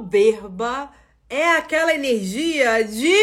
soberba 0.00 0.90
é 1.28 1.56
aquela 1.56 1.94
energia 1.94 2.82
de 2.82 3.14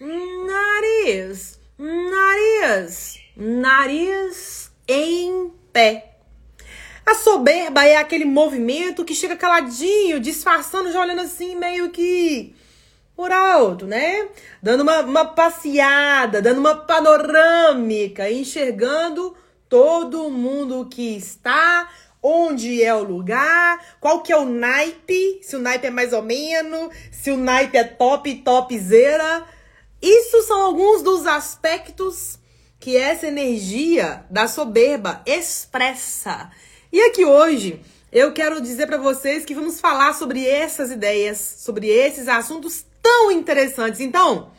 nariz, 0.00 1.60
nariz, 1.78 3.20
nariz 3.36 4.72
em 4.88 5.52
pé. 5.72 6.16
A 7.06 7.14
soberba 7.14 7.84
é 7.84 7.96
aquele 7.96 8.24
movimento 8.24 9.04
que 9.04 9.14
chega 9.14 9.36
caladinho, 9.36 10.18
disfarçando, 10.18 10.90
já 10.90 11.00
olhando 11.00 11.20
assim, 11.20 11.54
meio 11.54 11.90
que 11.90 12.52
por 13.14 13.30
alto, 13.30 13.86
né? 13.86 14.28
Dando 14.60 14.80
uma, 14.80 15.00
uma 15.02 15.24
passeada, 15.24 16.42
dando 16.42 16.58
uma 16.58 16.74
panorâmica, 16.74 18.28
enxergando 18.28 19.36
todo 19.68 20.30
mundo 20.30 20.86
que 20.90 21.16
está 21.16 21.88
onde 22.22 22.82
é 22.82 22.94
o 22.94 23.02
lugar, 23.02 23.84
qual 23.98 24.22
que 24.22 24.32
é 24.32 24.36
o 24.36 24.44
naipe, 24.44 25.40
se 25.42 25.56
o 25.56 25.58
naipe 25.58 25.88
é 25.88 25.90
mais 25.90 26.12
ou 26.12 26.22
menos, 26.22 26.94
se 27.10 27.30
o 27.30 27.36
naipe 27.36 27.76
é 27.76 27.84
top, 27.84 28.32
topzera. 28.36 29.44
Isso 30.00 30.42
são 30.42 30.62
alguns 30.62 31.02
dos 31.02 31.26
aspectos 31.26 32.38
que 32.78 32.96
essa 32.96 33.26
energia 33.26 34.24
da 34.30 34.46
soberba 34.46 35.22
expressa. 35.26 36.50
E 36.92 37.00
aqui 37.00 37.24
hoje 37.24 37.80
eu 38.12 38.32
quero 38.32 38.60
dizer 38.60 38.86
para 38.86 38.98
vocês 38.98 39.44
que 39.44 39.54
vamos 39.54 39.80
falar 39.80 40.12
sobre 40.12 40.46
essas 40.46 40.90
ideias, 40.90 41.38
sobre 41.38 41.88
esses 41.88 42.28
assuntos 42.28 42.84
tão 43.00 43.30
interessantes. 43.30 44.00
Então, 44.00 44.50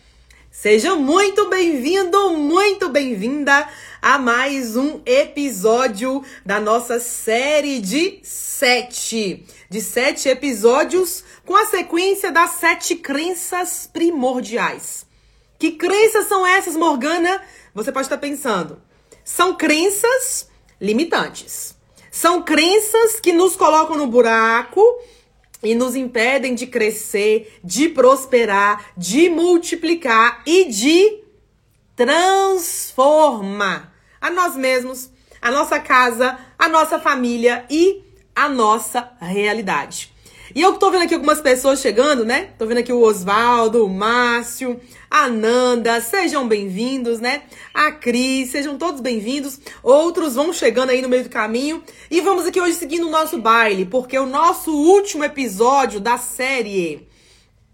seja 0.49 0.95
muito 0.95 1.49
bem-vindo, 1.49 2.31
muito 2.31 2.89
bem-vinda 2.89 3.67
a 4.03 4.17
mais 4.17 4.75
um 4.75 4.99
episódio 5.05 6.25
da 6.45 6.59
nossa 6.59 6.99
série 6.99 7.79
de 7.79 8.19
sete. 8.21 9.45
De 9.69 9.79
sete 9.79 10.27
episódios 10.27 11.23
com 11.45 11.55
a 11.55 11.65
sequência 11.65 12.29
das 12.29 12.49
sete 12.49 12.97
crenças 12.97 13.89
primordiais. 13.91 15.05
Que 15.57 15.71
crenças 15.71 16.27
são 16.27 16.45
essas, 16.45 16.75
Morgana? 16.75 17.41
Você 17.73 17.93
pode 17.93 18.07
estar 18.07 18.17
pensando. 18.17 18.81
São 19.23 19.55
crenças 19.55 20.49
limitantes. 20.81 21.73
São 22.11 22.41
crenças 22.41 23.21
que 23.21 23.31
nos 23.31 23.55
colocam 23.55 23.95
no 23.95 24.07
buraco 24.07 24.83
e 25.63 25.73
nos 25.73 25.95
impedem 25.95 26.55
de 26.55 26.67
crescer, 26.67 27.57
de 27.63 27.87
prosperar, 27.87 28.91
de 28.97 29.29
multiplicar 29.29 30.43
e 30.45 30.65
de 30.65 31.23
transformar 31.95 33.92
a 34.23 34.29
nós 34.29 34.55
mesmos, 34.55 35.09
a 35.41 35.51
nossa 35.51 35.81
casa, 35.81 36.39
a 36.57 36.69
nossa 36.69 36.97
família 36.97 37.65
e 37.69 38.01
a 38.33 38.47
nossa 38.47 39.11
realidade. 39.19 40.13
E 40.55 40.61
eu 40.61 40.75
tô 40.75 40.89
vendo 40.89 41.03
aqui 41.03 41.13
algumas 41.13 41.41
pessoas 41.41 41.81
chegando, 41.81 42.23
né? 42.23 42.51
Tô 42.57 42.65
vendo 42.65 42.77
aqui 42.77 42.93
o 42.93 43.01
Oswaldo, 43.01 43.85
o 43.85 43.89
Márcio, 43.89 44.79
a 45.11 45.27
Nanda, 45.27 45.99
sejam 45.99 46.47
bem-vindos, 46.47 47.19
né? 47.19 47.41
A 47.73 47.91
Cris, 47.91 48.51
sejam 48.51 48.77
todos 48.77 49.01
bem-vindos. 49.01 49.59
Outros 49.81 50.35
vão 50.35 50.53
chegando 50.53 50.91
aí 50.91 51.01
no 51.01 51.09
meio 51.09 51.23
do 51.23 51.29
caminho. 51.29 51.83
E 52.09 52.21
vamos 52.21 52.45
aqui 52.45 52.61
hoje 52.61 52.75
seguindo 52.75 53.07
o 53.07 53.11
nosso 53.11 53.37
baile, 53.39 53.85
porque 53.85 54.17
o 54.17 54.25
nosso 54.25 54.71
último 54.71 55.25
episódio 55.25 55.99
da 55.99 56.17
série 56.17 57.09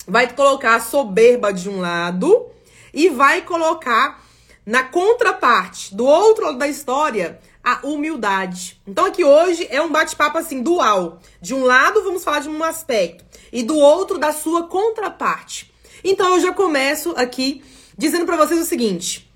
vai 0.08 0.34
colocar 0.34 0.78
a 0.78 0.82
soberba 0.82 1.54
de 1.54 1.70
um 1.70 1.80
lado 1.80 2.48
e 2.92 3.08
vai 3.08 3.44
colocar 3.44 4.28
na 4.70 4.84
contraparte, 4.84 5.96
do 5.96 6.06
outro 6.06 6.46
lado 6.46 6.60
da 6.60 6.68
história, 6.68 7.40
a 7.64 7.80
humildade. 7.88 8.80
Então 8.86 9.06
aqui 9.06 9.24
hoje 9.24 9.68
é 9.72 9.82
um 9.82 9.92
bate-papo 9.92 10.38
assim 10.38 10.62
dual. 10.62 11.20
De 11.42 11.56
um 11.56 11.64
lado 11.64 12.04
vamos 12.04 12.24
falar 12.24 12.42
de 12.42 12.50
um 12.50 12.64
aspecto 12.64 13.26
e 13.52 13.64
do 13.64 13.76
outro 13.76 14.20
da 14.20 14.32
sua 14.32 14.68
contraparte. 14.68 15.74
Então 16.04 16.36
eu 16.36 16.42
já 16.42 16.54
começo 16.54 17.16
aqui 17.18 17.64
dizendo 17.98 18.28
para 18.28 18.38
vocês 18.38 18.62
o 18.62 18.66
seguinte: 18.66 19.28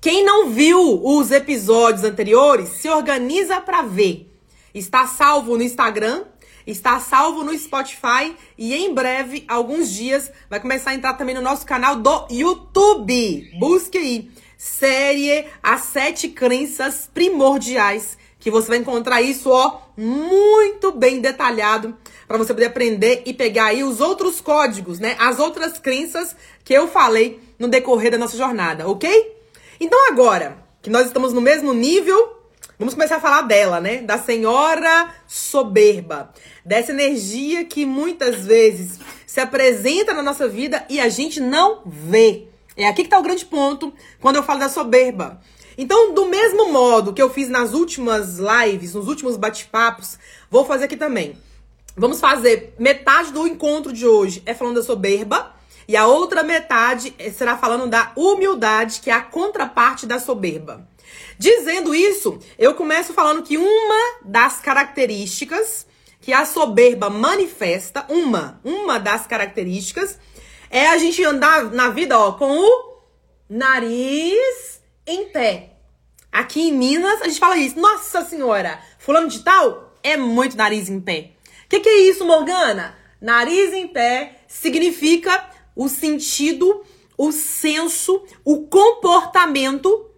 quem 0.00 0.24
não 0.24 0.48
viu 0.48 1.04
os 1.04 1.30
episódios 1.30 2.02
anteriores, 2.02 2.70
se 2.70 2.88
organiza 2.88 3.60
para 3.60 3.82
ver. 3.82 4.26
Está 4.72 5.06
salvo 5.06 5.58
no 5.58 5.62
Instagram, 5.62 6.24
está 6.66 6.98
salvo 6.98 7.44
no 7.44 7.56
Spotify 7.58 8.34
e 8.56 8.72
em 8.72 8.94
breve, 8.94 9.44
alguns 9.46 9.90
dias, 9.90 10.32
vai 10.48 10.60
começar 10.60 10.92
a 10.92 10.94
entrar 10.94 11.12
também 11.12 11.34
no 11.34 11.42
nosso 11.42 11.66
canal 11.66 11.96
do 11.96 12.26
YouTube. 12.30 13.50
Busque 13.58 13.98
aí 13.98 14.30
série 14.62 15.44
As 15.60 15.80
Sete 15.86 16.28
Crenças 16.28 17.10
Primordiais, 17.12 18.16
que 18.38 18.48
você 18.48 18.68
vai 18.68 18.78
encontrar 18.78 19.20
isso, 19.20 19.50
ó, 19.50 19.80
muito 19.96 20.92
bem 20.92 21.20
detalhado 21.20 21.96
para 22.28 22.38
você 22.38 22.54
poder 22.54 22.66
aprender 22.66 23.22
e 23.26 23.34
pegar 23.34 23.66
aí 23.66 23.82
os 23.82 24.00
outros 24.00 24.40
códigos, 24.40 25.00
né? 25.00 25.16
As 25.18 25.40
outras 25.40 25.80
crenças 25.80 26.36
que 26.62 26.72
eu 26.72 26.86
falei 26.86 27.40
no 27.58 27.66
decorrer 27.66 28.12
da 28.12 28.18
nossa 28.18 28.36
jornada, 28.36 28.88
ok? 28.88 29.36
Então 29.80 30.08
agora 30.08 30.58
que 30.80 30.88
nós 30.88 31.08
estamos 31.08 31.32
no 31.32 31.40
mesmo 31.40 31.74
nível, 31.74 32.36
vamos 32.78 32.94
começar 32.94 33.16
a 33.16 33.20
falar 33.20 33.42
dela, 33.42 33.80
né? 33.80 33.96
Da 33.96 34.16
senhora 34.16 35.12
soberba, 35.26 36.32
dessa 36.64 36.92
energia 36.92 37.64
que 37.64 37.84
muitas 37.84 38.46
vezes 38.46 39.00
se 39.26 39.40
apresenta 39.40 40.14
na 40.14 40.22
nossa 40.22 40.46
vida 40.46 40.86
e 40.88 41.00
a 41.00 41.08
gente 41.08 41.40
não 41.40 41.82
vê. 41.84 42.51
É 42.76 42.86
aqui 42.86 43.02
que 43.02 43.06
está 43.08 43.18
o 43.18 43.22
grande 43.22 43.44
ponto 43.44 43.92
quando 44.20 44.36
eu 44.36 44.42
falo 44.42 44.60
da 44.60 44.68
soberba. 44.68 45.40
Então, 45.76 46.12
do 46.14 46.26
mesmo 46.26 46.70
modo 46.72 47.12
que 47.12 47.22
eu 47.22 47.30
fiz 47.30 47.48
nas 47.48 47.72
últimas 47.72 48.38
lives, 48.38 48.94
nos 48.94 49.08
últimos 49.08 49.36
bate-papos, 49.36 50.18
vou 50.50 50.64
fazer 50.64 50.84
aqui 50.84 50.96
também. 50.96 51.36
Vamos 51.96 52.20
fazer 52.20 52.74
metade 52.78 53.32
do 53.32 53.46
encontro 53.46 53.92
de 53.92 54.06
hoje 54.06 54.42
é 54.46 54.54
falando 54.54 54.76
da 54.76 54.82
soberba 54.82 55.54
e 55.86 55.96
a 55.96 56.06
outra 56.06 56.42
metade 56.42 57.14
será 57.36 57.56
falando 57.56 57.86
da 57.86 58.12
humildade, 58.16 59.00
que 59.00 59.10
é 59.10 59.12
a 59.12 59.20
contraparte 59.20 60.06
da 60.06 60.18
soberba. 60.18 60.88
Dizendo 61.38 61.94
isso, 61.94 62.38
eu 62.58 62.74
começo 62.74 63.12
falando 63.12 63.42
que 63.42 63.58
uma 63.58 64.20
das 64.24 64.60
características 64.60 65.86
que 66.20 66.32
a 66.32 66.46
soberba 66.46 67.10
manifesta, 67.10 68.06
uma, 68.08 68.60
uma 68.64 68.98
das 68.98 69.26
características 69.26 70.18
é 70.72 70.88
a 70.88 70.96
gente 70.96 71.22
andar 71.22 71.64
na 71.70 71.90
vida, 71.90 72.18
ó, 72.18 72.32
com 72.32 72.50
o 72.50 72.96
nariz 73.46 74.80
em 75.06 75.26
pé. 75.26 75.74
Aqui 76.32 76.62
em 76.62 76.72
Minas, 76.72 77.20
a 77.20 77.28
gente 77.28 77.38
fala 77.38 77.58
isso. 77.58 77.78
Nossa 77.78 78.24
senhora, 78.24 78.80
fulano 78.98 79.28
de 79.28 79.40
tal 79.40 79.92
é 80.02 80.16
muito 80.16 80.56
nariz 80.56 80.88
em 80.88 80.98
pé. 80.98 81.32
O 81.66 81.68
que, 81.68 81.80
que 81.80 81.88
é 81.90 82.00
isso, 82.08 82.24
Morgana? 82.24 82.96
Nariz 83.20 83.74
em 83.74 83.86
pé 83.86 84.40
significa 84.48 85.46
o 85.76 85.90
sentido, 85.90 86.82
o 87.18 87.30
senso, 87.32 88.24
o 88.42 88.66
comportamento 88.66 90.10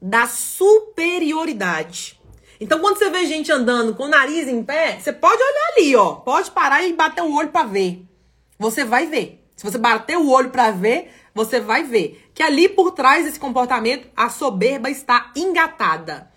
da 0.00 0.26
superioridade. 0.26 2.20
Então, 2.60 2.78
quando 2.78 2.98
você 2.98 3.08
vê 3.08 3.24
gente 3.24 3.50
andando 3.50 3.94
com 3.94 4.04
o 4.04 4.08
nariz 4.08 4.46
em 4.46 4.62
pé, 4.62 5.00
você 5.00 5.14
pode 5.14 5.42
olhar 5.42 5.72
ali, 5.76 5.96
ó. 5.96 6.16
Pode 6.16 6.50
parar 6.50 6.82
e 6.86 6.92
bater 6.92 7.22
o 7.22 7.34
olho 7.34 7.48
para 7.48 7.66
ver. 7.66 8.04
Você 8.58 8.84
vai 8.84 9.06
ver. 9.06 9.41
Se 9.62 9.70
você 9.70 9.78
bater 9.78 10.18
o 10.18 10.28
olho 10.28 10.50
para 10.50 10.72
ver, 10.72 11.12
você 11.32 11.60
vai 11.60 11.84
ver 11.84 12.28
que 12.34 12.42
ali 12.42 12.68
por 12.68 12.90
trás 12.90 13.24
desse 13.24 13.38
comportamento 13.38 14.08
a 14.16 14.28
soberba 14.28 14.90
está 14.90 15.30
engatada. 15.36 16.28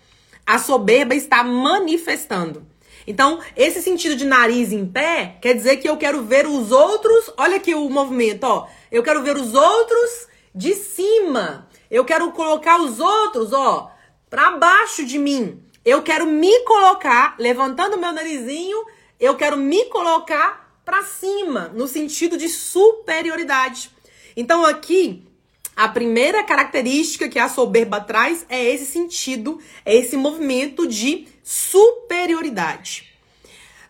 A 0.46 0.60
soberba 0.60 1.12
está 1.12 1.42
manifestando. 1.42 2.64
Então, 3.04 3.40
esse 3.56 3.82
sentido 3.82 4.14
de 4.14 4.24
nariz 4.24 4.70
em 4.70 4.86
pé 4.86 5.38
quer 5.42 5.54
dizer 5.54 5.78
que 5.78 5.88
eu 5.88 5.96
quero 5.96 6.22
ver 6.22 6.46
os 6.46 6.70
outros. 6.70 7.32
Olha 7.36 7.56
aqui 7.56 7.74
o 7.74 7.90
movimento, 7.90 8.44
ó. 8.44 8.68
Eu 8.92 9.02
quero 9.02 9.24
ver 9.24 9.36
os 9.36 9.54
outros 9.54 10.28
de 10.54 10.74
cima. 10.74 11.68
Eu 11.90 12.04
quero 12.04 12.30
colocar 12.30 12.80
os 12.80 13.00
outros, 13.00 13.52
ó, 13.52 13.90
para 14.30 14.52
baixo 14.52 15.04
de 15.04 15.18
mim. 15.18 15.60
Eu 15.84 16.00
quero 16.00 16.26
me 16.26 16.60
colocar, 16.60 17.34
levantando 17.40 17.98
meu 17.98 18.12
narizinho, 18.12 18.84
eu 19.18 19.34
quero 19.34 19.56
me 19.56 19.84
colocar 19.86 20.65
para 20.86 21.02
cima, 21.02 21.72
no 21.74 21.88
sentido 21.88 22.38
de 22.38 22.48
superioridade. 22.48 23.90
Então 24.36 24.64
aqui 24.64 25.26
a 25.74 25.88
primeira 25.88 26.44
característica 26.44 27.28
que 27.28 27.40
a 27.40 27.48
soberba 27.48 28.00
traz 28.00 28.46
é 28.48 28.64
esse 28.64 28.86
sentido, 28.86 29.60
é 29.84 29.96
esse 29.96 30.16
movimento 30.16 30.86
de 30.86 31.26
superioridade. 31.42 33.12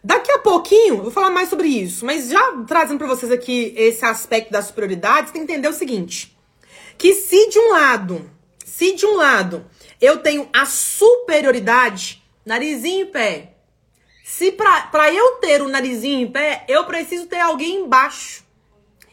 Daqui 0.03 0.33
a 0.33 0.39
pouquinho 0.39 0.97
eu 0.97 1.03
vou 1.03 1.11
falar 1.11 1.31
mais 1.31 1.51
sobre 1.51 1.69
isso, 1.69 2.07
mas 2.07 2.31
já 2.31 2.65
trazendo 2.67 2.99
para 2.99 3.07
vocês 3.07 3.31
aqui 3.31 3.75
esse 3.77 4.05
aspecto 4.05 4.51
da 4.51 4.63
superioridade, 4.63 5.33
tem 5.33 5.45
que 5.45 5.53
entender 5.53 5.69
o 5.69 5.75
seguinte: 5.75 6.35
que 6.97 7.13
se 7.13 7.51
de 7.51 7.59
um 7.59 7.73
lado, 7.73 8.31
se 8.65 8.95
de 8.95 9.05
um 9.05 9.17
lado 9.17 9.67
eu 10.01 10.19
tenho 10.23 10.49
a 10.51 10.65
superioridade, 10.65 12.23
narizinho 12.45 13.07
em 13.07 13.11
pé, 13.11 13.56
se 14.28 14.50
para 14.50 15.12
eu 15.12 15.37
ter 15.37 15.62
o 15.62 15.69
narizinho 15.69 16.26
em 16.26 16.28
pé, 16.28 16.64
eu 16.67 16.84
preciso 16.84 17.26
ter 17.26 17.38
alguém 17.38 17.82
embaixo. 17.82 18.44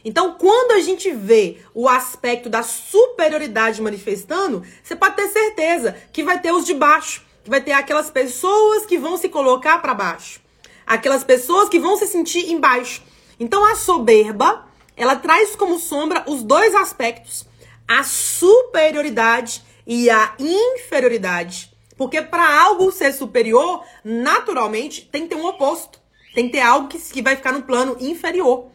Então, 0.03 0.33
quando 0.39 0.71
a 0.71 0.79
gente 0.79 1.11
vê 1.11 1.59
o 1.71 1.87
aspecto 1.87 2.49
da 2.49 2.63
superioridade 2.63 3.79
manifestando, 3.79 4.65
você 4.83 4.95
pode 4.95 5.15
ter 5.15 5.27
certeza 5.27 5.95
que 6.11 6.23
vai 6.23 6.41
ter 6.41 6.51
os 6.51 6.65
de 6.65 6.73
baixo, 6.73 7.23
que 7.43 7.49
vai 7.51 7.61
ter 7.61 7.73
aquelas 7.73 8.09
pessoas 8.09 8.87
que 8.87 8.97
vão 8.97 9.15
se 9.15 9.29
colocar 9.29 9.77
para 9.83 9.93
baixo, 9.93 10.41
aquelas 10.83 11.23
pessoas 11.23 11.69
que 11.69 11.77
vão 11.77 11.95
se 11.95 12.07
sentir 12.07 12.51
embaixo. 12.51 13.03
Então 13.39 13.63
a 13.63 13.75
soberba, 13.75 14.65
ela 14.97 15.15
traz 15.15 15.55
como 15.55 15.77
sombra 15.77 16.23
os 16.27 16.41
dois 16.41 16.73
aspectos, 16.73 17.45
a 17.87 18.03
superioridade 18.03 19.63
e 19.85 20.09
a 20.09 20.33
inferioridade. 20.39 21.71
Porque 22.03 22.21
para 22.21 22.61
algo 22.61 22.91
ser 22.91 23.13
superior, 23.13 23.81
naturalmente, 24.03 25.07
tem 25.09 25.23
que 25.23 25.29
ter 25.29 25.35
um 25.35 25.45
oposto. 25.45 26.01
Tem 26.35 26.47
que 26.47 26.51
ter 26.51 26.59
algo 26.59 26.89
que, 26.89 26.99
que 26.99 27.21
vai 27.21 27.37
ficar 27.37 27.53
no 27.53 27.61
plano 27.61 27.95
inferior. 27.97 28.69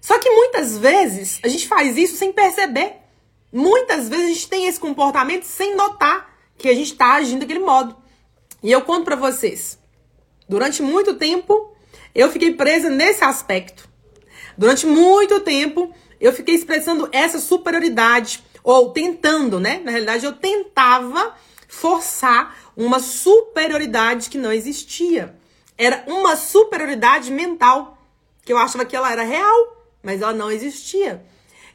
Só 0.00 0.18
que 0.18 0.30
muitas 0.30 0.78
vezes 0.78 1.38
a 1.42 1.48
gente 1.48 1.68
faz 1.68 1.98
isso 1.98 2.16
sem 2.16 2.32
perceber. 2.32 2.94
Muitas 3.52 4.08
vezes 4.08 4.24
a 4.24 4.28
gente 4.28 4.48
tem 4.48 4.66
esse 4.66 4.80
comportamento 4.80 5.44
sem 5.44 5.76
notar 5.76 6.34
que 6.56 6.68
a 6.68 6.74
gente 6.74 6.92
está 6.92 7.16
agindo 7.16 7.40
daquele 7.40 7.58
modo. 7.58 7.94
E 8.62 8.72
eu 8.72 8.80
conto 8.80 9.04
para 9.04 9.16
vocês. 9.16 9.78
Durante 10.48 10.80
muito 10.80 11.12
tempo, 11.14 11.76
eu 12.14 12.32
fiquei 12.32 12.54
presa 12.54 12.88
nesse 12.88 13.22
aspecto. 13.22 13.86
Durante 14.56 14.86
muito 14.86 15.40
tempo, 15.40 15.92
eu 16.18 16.32
fiquei 16.32 16.54
expressando 16.54 17.06
essa 17.12 17.38
superioridade, 17.38 18.42
ou 18.64 18.92
tentando, 18.92 19.60
né? 19.60 19.82
Na 19.84 19.90
realidade, 19.90 20.24
eu 20.24 20.32
tentava 20.32 21.34
forçar 21.80 22.56
uma 22.76 22.98
superioridade 23.00 24.30
que 24.30 24.38
não 24.38 24.52
existia. 24.52 25.36
Era 25.76 26.04
uma 26.06 26.36
superioridade 26.36 27.30
mental, 27.30 27.98
que 28.44 28.52
eu 28.52 28.58
achava 28.58 28.84
que 28.84 28.96
ela 28.96 29.12
era 29.12 29.22
real, 29.22 29.86
mas 30.02 30.22
ela 30.22 30.32
não 30.32 30.50
existia. 30.50 31.22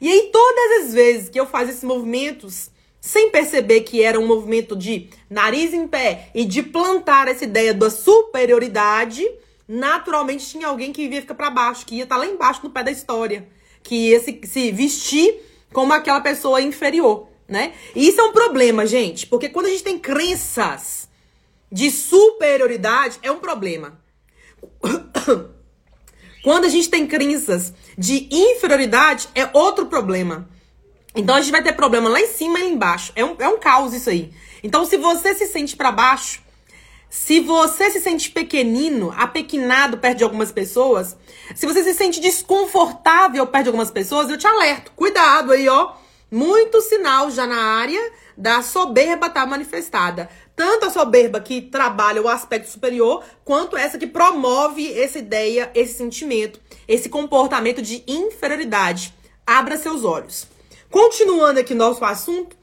E 0.00 0.10
aí, 0.10 0.30
todas 0.32 0.84
as 0.84 0.94
vezes 0.94 1.28
que 1.28 1.38
eu 1.38 1.46
fazia 1.46 1.72
esses 1.72 1.84
movimentos, 1.84 2.70
sem 3.00 3.30
perceber 3.30 3.82
que 3.82 4.02
era 4.02 4.18
um 4.18 4.26
movimento 4.26 4.74
de 4.74 5.08
nariz 5.30 5.72
em 5.72 5.86
pé 5.86 6.30
e 6.34 6.44
de 6.44 6.62
plantar 6.62 7.28
essa 7.28 7.44
ideia 7.44 7.72
da 7.72 7.88
superioridade, 7.88 9.24
naturalmente 9.68 10.46
tinha 10.46 10.66
alguém 10.66 10.92
que 10.92 11.02
ia 11.02 11.20
ficar 11.20 11.34
para 11.34 11.50
baixo, 11.50 11.86
que 11.86 11.96
ia 11.96 12.02
estar 12.04 12.16
tá 12.16 12.20
lá 12.20 12.26
embaixo 12.26 12.60
no 12.64 12.70
pé 12.70 12.82
da 12.82 12.90
história, 12.90 13.48
que 13.82 14.10
ia 14.10 14.20
se, 14.20 14.40
se 14.44 14.72
vestir 14.72 15.40
como 15.72 15.92
aquela 15.92 16.20
pessoa 16.20 16.60
inferior, 16.60 17.28
né? 17.52 17.74
E 17.94 18.08
isso 18.08 18.20
é 18.20 18.24
um 18.24 18.32
problema, 18.32 18.86
gente, 18.86 19.26
porque 19.26 19.50
quando 19.50 19.66
a 19.66 19.68
gente 19.68 19.84
tem 19.84 19.98
crenças 19.98 21.08
de 21.70 21.90
superioridade, 21.90 23.18
é 23.22 23.30
um 23.30 23.38
problema. 23.38 24.00
Quando 26.42 26.64
a 26.64 26.68
gente 26.68 26.90
tem 26.90 27.06
crenças 27.06 27.72
de 27.96 28.26
inferioridade, 28.32 29.28
é 29.32 29.48
outro 29.52 29.86
problema. 29.86 30.48
Então 31.14 31.36
a 31.36 31.40
gente 31.40 31.52
vai 31.52 31.62
ter 31.62 31.72
problema 31.72 32.08
lá 32.08 32.20
em 32.20 32.26
cima 32.26 32.58
e 32.58 32.62
lá 32.64 32.68
embaixo. 32.68 33.12
É 33.14 33.24
um, 33.24 33.36
é 33.38 33.48
um 33.48 33.60
caos 33.60 33.94
isso 33.94 34.10
aí. 34.10 34.32
Então, 34.60 34.84
se 34.84 34.96
você 34.96 35.34
se 35.34 35.46
sente 35.46 35.76
para 35.76 35.92
baixo, 35.92 36.42
se 37.08 37.40
você 37.40 37.90
se 37.90 38.00
sente 38.00 38.30
pequenino, 38.30 39.14
apequinado 39.16 39.98
perto 39.98 40.18
de 40.18 40.24
algumas 40.24 40.50
pessoas, 40.50 41.16
se 41.54 41.66
você 41.66 41.84
se 41.84 41.94
sente 41.94 42.20
desconfortável 42.20 43.46
perto 43.46 43.64
de 43.64 43.68
algumas 43.68 43.90
pessoas, 43.90 44.30
eu 44.30 44.38
te 44.38 44.46
alerto. 44.46 44.90
Cuidado 44.96 45.52
aí, 45.52 45.68
ó. 45.68 45.92
Muito 46.32 46.80
sinal 46.80 47.30
já 47.30 47.46
na 47.46 47.62
área 47.62 48.10
da 48.34 48.62
soberba 48.62 49.28
tá 49.28 49.44
manifestada. 49.44 50.30
Tanto 50.56 50.86
a 50.86 50.90
soberba 50.90 51.38
que 51.42 51.60
trabalha 51.60 52.22
o 52.22 52.28
aspecto 52.28 52.70
superior, 52.70 53.22
quanto 53.44 53.76
essa 53.76 53.98
que 53.98 54.06
promove 54.06 54.98
essa 54.98 55.18
ideia, 55.18 55.70
esse 55.74 55.92
sentimento, 55.92 56.58
esse 56.88 57.10
comportamento 57.10 57.82
de 57.82 58.02
inferioridade. 58.06 59.12
Abra 59.46 59.76
seus 59.76 60.04
olhos. 60.04 60.46
Continuando 60.90 61.60
aqui 61.60 61.74
nosso 61.74 62.02
assunto, 62.02 62.56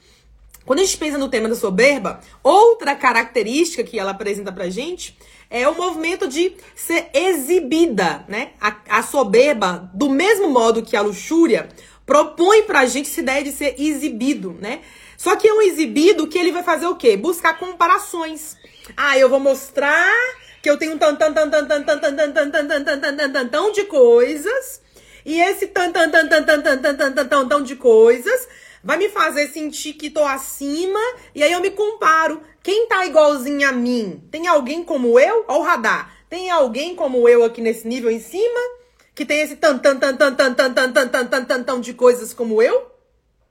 quando 0.66 0.80
a 0.80 0.84
gente 0.84 0.98
pensa 0.98 1.20
no 1.20 1.30
tema 1.30 1.48
da 1.48 1.56
soberba, 1.56 2.22
outra 2.42 2.96
característica 2.96 3.84
que 3.84 4.00
ela 4.00 4.12
apresenta 4.12 4.52
pra 4.52 4.68
gente 4.72 5.16
é 5.48 5.68
o 5.68 5.76
movimento 5.76 6.28
de 6.28 6.54
ser 6.76 7.10
exibida, 7.14 8.26
né? 8.28 8.52
A, 8.60 8.76
a 8.90 9.04
soberba, 9.04 9.92
do 9.94 10.10
mesmo 10.10 10.50
modo 10.50 10.84
que 10.84 10.96
a 10.96 11.02
luxúria, 11.02 11.70
propõe 12.10 12.64
pra 12.64 12.88
gente 12.88 13.08
essa 13.08 13.20
ideia 13.20 13.44
de 13.44 13.52
ser 13.52 13.76
exibido, 13.80 14.58
né? 14.60 14.82
Só 15.16 15.36
que 15.36 15.48
é 15.48 15.54
um 15.54 15.62
exibido 15.62 16.26
que 16.28 16.40
ele 16.40 16.52
vai 16.52 16.64
fazer 16.64 16.88
o 16.88 16.96
quê? 16.96 17.16
Buscar 17.16 17.60
comparações. 17.60 18.58
Ah, 18.98 19.16
eu 19.16 19.30
vou 19.30 19.40
mostrar 19.40 20.12
que 20.60 20.68
eu 20.68 20.76
tenho 20.76 20.96
um 20.96 20.98
tan 20.98 21.16
tan 21.16 21.32
tan 21.32 21.48
tan 21.52 21.68
tan 21.68 21.84
tan 21.84 22.00
tan 22.00 22.16
tan 22.16 22.34
tan 22.34 22.52
tan 22.52 22.84
tan 22.84 23.00
tan 23.00 23.16
tan 23.16 23.32
tan 23.32 23.48
tan 23.48 23.72
de 23.72 23.84
coisas. 23.84 24.82
E 25.24 25.40
esse 25.40 25.68
tan 25.68 25.92
tan 25.92 26.10
tan 26.10 26.28
tan 26.28 26.44
tan 26.44 26.64
tan 26.64 26.82
tan 26.82 26.98
tan 26.98 27.14
tan 27.14 27.30
tan 27.30 27.48
tan 27.48 27.64
de 27.64 27.76
coisas 27.76 28.48
vai 28.84 28.98
me 28.98 29.10
fazer 29.10 29.48
sentir 29.50 29.94
que 29.94 30.10
tô 30.10 30.24
acima 30.24 31.00
e 31.36 31.44
aí 31.44 31.52
eu 31.52 31.62
me 31.62 31.70
comparo. 31.70 32.42
Quem 32.64 32.88
tá 32.88 33.06
igualzinho 33.06 33.70
a 33.70 33.72
mim? 33.72 34.24
Tem 34.32 34.48
alguém 34.48 34.84
como 34.84 35.20
eu? 35.20 35.46
Ó 35.48 35.60
o 35.60 35.62
radar. 35.62 36.12
Tem 36.28 36.50
alguém 36.50 36.96
como 36.96 37.30
eu 37.30 37.44
aqui 37.44 37.62
nesse 37.62 37.88
nível 37.88 38.10
em 38.10 38.20
cima? 38.20 38.79
Que 39.20 39.26
tem 39.26 39.42
esse 39.42 39.58
tan 39.58 39.78
tan 39.78 40.00
tan 40.00 40.16
tan 40.16 40.34
tan 40.34 40.56
tan 40.56 40.74
tan 40.74 40.94
tan 40.94 41.28
tan 41.28 41.46
tan 41.46 41.64
tan 41.66 41.82
de 41.82 41.94
coisas 41.94 42.34
como 42.34 42.62
eu? 42.62 42.90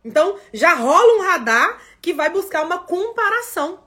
Então, 0.03 0.39
já 0.51 0.73
rola 0.73 1.19
um 1.19 1.23
radar 1.27 1.79
que 2.01 2.15
vai 2.15 2.31
buscar 2.31 2.65
uma 2.65 2.79
comparação. 2.79 3.81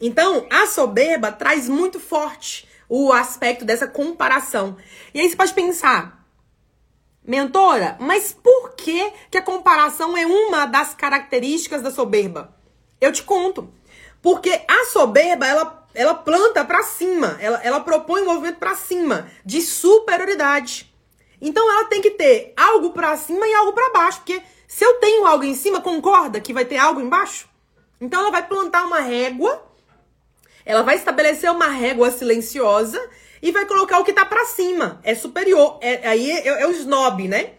Então, 0.00 0.46
a 0.50 0.66
soberba 0.66 1.30
traz 1.30 1.68
muito 1.68 2.00
forte 2.00 2.66
o 2.88 3.12
aspecto 3.12 3.62
dessa 3.62 3.86
comparação. 3.86 4.78
E 5.12 5.20
aí 5.20 5.28
você 5.28 5.36
pode 5.36 5.52
pensar, 5.52 6.26
Mentora, 7.22 7.98
mas 8.00 8.32
por 8.32 8.70
que, 8.74 9.12
que 9.30 9.36
a 9.36 9.42
comparação 9.42 10.16
é 10.16 10.24
uma 10.24 10.64
das 10.64 10.94
características 10.94 11.82
da 11.82 11.90
soberba? 11.90 12.56
Eu 12.98 13.12
te 13.12 13.22
conto. 13.22 13.70
Porque 14.22 14.62
a 14.66 14.86
soberba, 14.86 15.46
ela, 15.46 15.85
ela 15.96 16.14
planta 16.14 16.64
para 16.64 16.82
cima, 16.82 17.36
ela, 17.40 17.60
ela 17.64 17.80
propõe 17.80 18.22
um 18.22 18.26
movimento 18.26 18.58
para 18.58 18.74
cima, 18.74 19.30
de 19.44 19.62
superioridade. 19.62 20.94
Então 21.40 21.68
ela 21.70 21.88
tem 21.88 22.02
que 22.02 22.10
ter 22.10 22.52
algo 22.56 22.90
para 22.90 23.16
cima 23.16 23.46
e 23.46 23.54
algo 23.54 23.72
para 23.72 23.92
baixo, 23.92 24.18
porque 24.18 24.42
se 24.68 24.84
eu 24.84 24.94
tenho 24.94 25.26
algo 25.26 25.44
em 25.44 25.54
cima, 25.54 25.80
concorda 25.80 26.40
que 26.40 26.52
vai 26.52 26.64
ter 26.64 26.76
algo 26.76 27.00
embaixo? 27.00 27.48
Então 28.00 28.20
ela 28.20 28.30
vai 28.30 28.46
plantar 28.46 28.84
uma 28.84 29.00
régua, 29.00 29.64
ela 30.64 30.82
vai 30.82 30.96
estabelecer 30.96 31.50
uma 31.50 31.68
régua 31.68 32.10
silenciosa 32.10 33.00
e 33.40 33.50
vai 33.50 33.64
colocar 33.64 33.98
o 33.98 34.04
que 34.04 34.12
tá 34.12 34.24
para 34.24 34.44
cima. 34.44 35.00
É 35.02 35.14
superior. 35.14 35.78
É, 35.80 36.06
aí 36.08 36.30
é, 36.30 36.48
é, 36.48 36.62
é 36.62 36.66
o 36.66 36.72
snob, 36.72 37.26
né? 37.26 37.52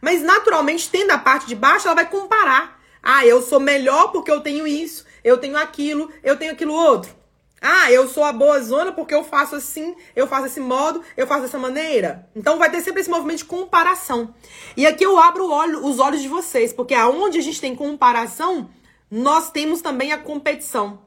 Mas 0.00 0.22
naturalmente, 0.22 0.88
tendo 0.88 1.10
a 1.10 1.18
parte 1.18 1.46
de 1.46 1.54
baixo, 1.54 1.88
ela 1.88 1.94
vai 1.94 2.08
comparar. 2.08 2.80
Ah, 3.02 3.26
eu 3.26 3.42
sou 3.42 3.60
melhor 3.60 4.12
porque 4.12 4.30
eu 4.30 4.40
tenho 4.40 4.66
isso, 4.66 5.04
eu 5.24 5.36
tenho 5.36 5.56
aquilo, 5.56 6.10
eu 6.22 6.36
tenho 6.36 6.52
aquilo 6.52 6.72
outro. 6.72 7.21
Ah, 7.64 7.92
eu 7.92 8.08
sou 8.08 8.24
a 8.24 8.32
boa 8.32 8.60
zona 8.60 8.90
porque 8.90 9.14
eu 9.14 9.22
faço 9.22 9.54
assim, 9.54 9.94
eu 10.16 10.26
faço 10.26 10.46
esse 10.46 10.58
modo, 10.58 11.00
eu 11.16 11.28
faço 11.28 11.42
dessa 11.42 11.60
maneira. 11.60 12.28
Então 12.34 12.58
vai 12.58 12.68
ter 12.68 12.80
sempre 12.80 13.00
esse 13.00 13.08
movimento 13.08 13.38
de 13.38 13.44
comparação. 13.44 14.34
E 14.76 14.84
aqui 14.84 15.04
eu 15.06 15.16
abro 15.16 15.48
olho, 15.48 15.86
os 15.86 16.00
olhos 16.00 16.20
de 16.20 16.26
vocês, 16.26 16.72
porque 16.72 16.92
aonde 16.92 17.38
a 17.38 17.40
gente 17.40 17.60
tem 17.60 17.76
comparação, 17.76 18.68
nós 19.08 19.52
temos 19.52 19.80
também 19.80 20.10
a 20.12 20.18
competição. 20.18 21.02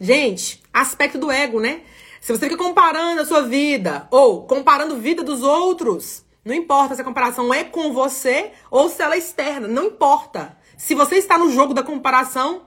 Gente, 0.00 0.60
aspecto 0.72 1.16
do 1.16 1.30
ego, 1.30 1.60
né? 1.60 1.82
Se 2.20 2.32
você 2.32 2.48
fica 2.48 2.56
comparando 2.56 3.20
a 3.20 3.24
sua 3.24 3.42
vida 3.42 4.08
ou 4.10 4.48
comparando 4.48 4.96
a 4.96 4.98
vida 4.98 5.22
dos 5.22 5.44
outros, 5.44 6.24
não 6.44 6.54
importa 6.54 6.96
se 6.96 7.02
a 7.02 7.04
comparação 7.04 7.54
é 7.54 7.62
com 7.62 7.92
você 7.92 8.50
ou 8.68 8.88
se 8.88 9.00
ela 9.00 9.14
é 9.14 9.18
externa, 9.18 9.68
não 9.68 9.86
importa. 9.86 10.58
Se 10.76 10.92
você 10.92 11.16
está 11.16 11.38
no 11.38 11.52
jogo 11.52 11.72
da 11.72 11.84
comparação, 11.84 12.62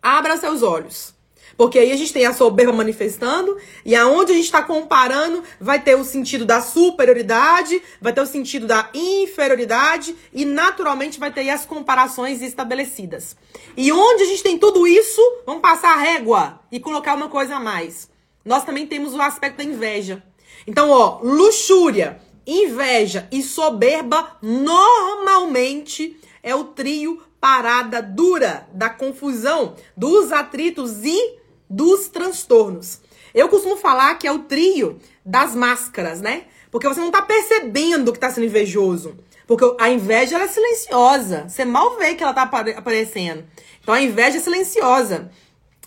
abra 0.00 0.38
seus 0.38 0.62
olhos. 0.62 1.14
Porque 1.56 1.78
aí 1.78 1.92
a 1.92 1.96
gente 1.96 2.12
tem 2.12 2.26
a 2.26 2.32
soberba 2.32 2.72
manifestando, 2.72 3.56
e 3.84 3.94
aonde 3.94 4.32
a 4.32 4.34
gente 4.34 4.44
está 4.44 4.62
comparando, 4.62 5.42
vai 5.60 5.80
ter 5.80 5.94
o 5.94 6.04
sentido 6.04 6.44
da 6.44 6.60
superioridade, 6.60 7.82
vai 8.00 8.12
ter 8.12 8.20
o 8.20 8.26
sentido 8.26 8.66
da 8.66 8.88
inferioridade, 8.94 10.14
e 10.32 10.44
naturalmente 10.44 11.18
vai 11.18 11.32
ter 11.32 11.48
as 11.50 11.66
comparações 11.66 12.42
estabelecidas. 12.42 13.36
E 13.76 13.92
onde 13.92 14.22
a 14.22 14.26
gente 14.26 14.42
tem 14.42 14.58
tudo 14.58 14.86
isso, 14.86 15.20
vamos 15.46 15.62
passar 15.62 15.94
a 15.94 16.00
régua 16.00 16.60
e 16.70 16.80
colocar 16.80 17.14
uma 17.14 17.28
coisa 17.28 17.56
a 17.56 17.60
mais 17.60 18.12
nós 18.44 18.64
também 18.64 18.86
temos 18.86 19.14
o 19.14 19.20
aspecto 19.20 19.58
da 19.58 19.64
inveja. 19.64 20.22
Então, 20.66 20.90
ó, 20.90 21.20
luxúria, 21.22 22.20
inveja 22.46 23.28
e 23.30 23.42
soberba 23.42 24.36
normalmente 24.42 26.16
é 26.42 26.54
o 26.54 26.64
trio 26.64 27.22
parada 27.40 28.00
dura 28.02 28.68
da 28.72 28.88
confusão, 28.88 29.74
dos 29.96 30.30
atritos 30.32 31.04
e 31.04 31.38
dos 31.72 32.08
transtornos. 32.08 33.00
Eu 33.34 33.48
costumo 33.48 33.76
falar 33.76 34.14
que 34.16 34.26
é 34.26 34.32
o 34.32 34.40
trio 34.40 35.00
das 35.24 35.54
máscaras, 35.54 36.20
né? 36.20 36.44
Porque 36.70 36.86
você 36.86 37.00
não 37.00 37.10
tá 37.10 37.22
percebendo 37.22 38.12
que 38.12 38.18
tá 38.18 38.30
sendo 38.30 38.44
invejoso. 38.44 39.16
Porque 39.46 39.64
a 39.80 39.88
inveja 39.90 40.38
é 40.38 40.46
silenciosa. 40.46 41.48
Você 41.48 41.64
mal 41.64 41.96
vê 41.96 42.14
que 42.14 42.22
ela 42.22 42.34
tá 42.34 42.42
aparecendo. 42.42 43.44
Então 43.82 43.94
a 43.94 44.00
inveja 44.00 44.36
é 44.36 44.40
silenciosa. 44.40 45.30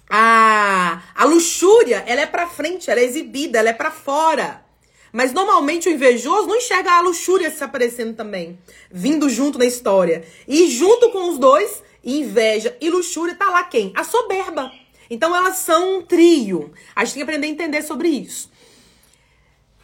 A, 0.10 1.02
a 1.16 1.26
luxúria, 1.26 2.04
ela 2.08 2.22
é 2.22 2.26
para 2.26 2.48
frente, 2.48 2.90
ela 2.90 3.00
é 3.00 3.04
exibida, 3.04 3.60
ela 3.60 3.70
é 3.70 3.74
para 3.74 3.92
fora. 3.92 4.64
Mas 5.12 5.32
normalmente 5.32 5.88
o 5.88 5.92
invejoso 5.92 6.48
não 6.48 6.58
enxerga 6.58 6.92
a 6.92 7.02
luxúria 7.02 7.50
se 7.50 7.64
aparecendo 7.64 8.16
também, 8.16 8.60
vindo 8.92 9.30
junto 9.30 9.58
na 9.58 9.66
história. 9.66 10.26
E 10.48 10.68
junto 10.68 11.10
com 11.12 11.30
os 11.30 11.38
dois, 11.38 11.82
inveja 12.04 12.76
e 12.82 12.90
luxúria, 12.90 13.36
tá 13.36 13.50
lá 13.50 13.64
quem? 13.64 13.94
A 13.96 14.04
soberba. 14.04 14.72
Então 15.10 15.36
elas 15.36 15.58
são 15.58 15.98
um 15.98 16.02
trio. 16.02 16.74
A 16.96 17.04
gente 17.04 17.16
tem 17.16 17.24
que 17.26 17.30
aprender 17.30 17.48
a 17.48 17.50
entender 17.50 17.82
sobre 17.82 18.10
isso. 18.10 18.50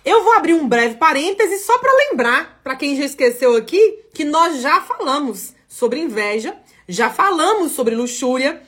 Eu 0.04 0.24
vou 0.24 0.34
abrir 0.34 0.54
um 0.54 0.68
breve 0.68 0.96
parêntese 0.96 1.60
só 1.60 1.78
para 1.78 1.94
lembrar, 1.94 2.60
para 2.64 2.76
quem 2.76 2.96
já 2.96 3.06
esqueceu 3.06 3.56
aqui, 3.56 4.00
que 4.14 4.26
nós 4.26 4.60
já 4.60 4.82
falamos 4.82 5.54
sobre 5.68 6.00
inveja, 6.00 6.58
já 6.88 7.10
falamos 7.12 7.74
sobre 7.74 7.94
luxúria 7.94 8.64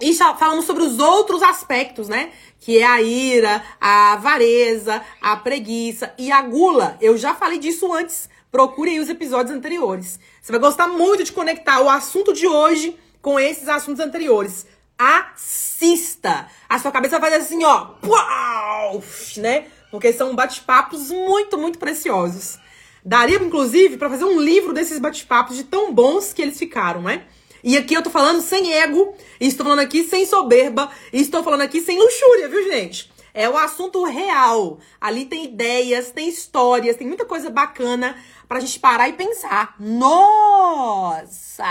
e 0.00 0.12
já 0.12 0.34
falamos 0.34 0.64
sobre 0.64 0.82
os 0.84 0.98
outros 0.98 1.42
aspectos, 1.42 2.08
né? 2.08 2.30
Que 2.58 2.78
é 2.78 2.86
a 2.86 3.02
ira, 3.02 3.62
a 3.80 4.14
avareza, 4.14 5.02
a 5.20 5.36
preguiça 5.36 6.14
e 6.16 6.32
a 6.32 6.40
gula. 6.40 6.96
Eu 7.00 7.18
já 7.18 7.34
falei 7.34 7.58
disso 7.58 7.92
antes. 7.92 8.28
Procure 8.50 8.92
aí 8.92 8.98
os 8.98 9.10
episódios 9.10 9.54
anteriores. 9.54 10.18
Você 10.40 10.52
vai 10.52 10.60
gostar 10.60 10.88
muito 10.88 11.22
de 11.22 11.32
conectar 11.32 11.82
o 11.82 11.88
assunto 11.90 12.32
de 12.32 12.46
hoje 12.46 12.96
com 13.20 13.38
esses 13.38 13.68
assuntos 13.68 14.00
anteriores. 14.00 14.66
Assista! 14.98 16.48
A 16.68 16.78
sua 16.78 16.90
cabeça 16.90 17.20
vai 17.20 17.30
fazer 17.30 17.42
assim, 17.42 17.64
ó, 17.64 17.90
uau, 18.04 19.02
né? 19.36 19.66
Porque 19.90 20.12
são 20.12 20.34
bate-papos 20.34 21.10
muito, 21.10 21.56
muito 21.56 21.78
preciosos. 21.78 22.58
Daria, 23.04 23.38
inclusive, 23.38 23.96
para 23.96 24.10
fazer 24.10 24.24
um 24.24 24.40
livro 24.40 24.72
desses 24.72 24.98
bate-papos 24.98 25.56
de 25.56 25.62
tão 25.64 25.94
bons 25.94 26.32
que 26.32 26.42
eles 26.42 26.58
ficaram, 26.58 27.02
né? 27.02 27.24
E 27.62 27.76
aqui 27.76 27.94
eu 27.94 28.02
tô 28.02 28.10
falando 28.10 28.40
sem 28.40 28.72
ego, 28.72 29.14
estou 29.40 29.64
falando 29.64 29.80
aqui 29.80 30.02
sem 30.04 30.26
soberba, 30.26 30.90
estou 31.12 31.42
falando 31.42 31.62
aqui 31.62 31.80
sem 31.80 31.98
luxúria, 31.98 32.48
viu, 32.48 32.64
gente? 32.70 33.10
É 33.32 33.48
o 33.48 33.56
assunto 33.56 34.04
real. 34.04 34.78
Ali 35.00 35.26
tem 35.26 35.44
ideias, 35.44 36.10
tem 36.10 36.28
histórias, 36.28 36.96
tem 36.96 37.06
muita 37.06 37.24
coisa 37.24 37.50
bacana 37.50 38.16
pra 38.48 38.58
gente 38.60 38.80
parar 38.80 39.08
e 39.08 39.12
pensar. 39.12 39.76
Nossa! 39.78 41.64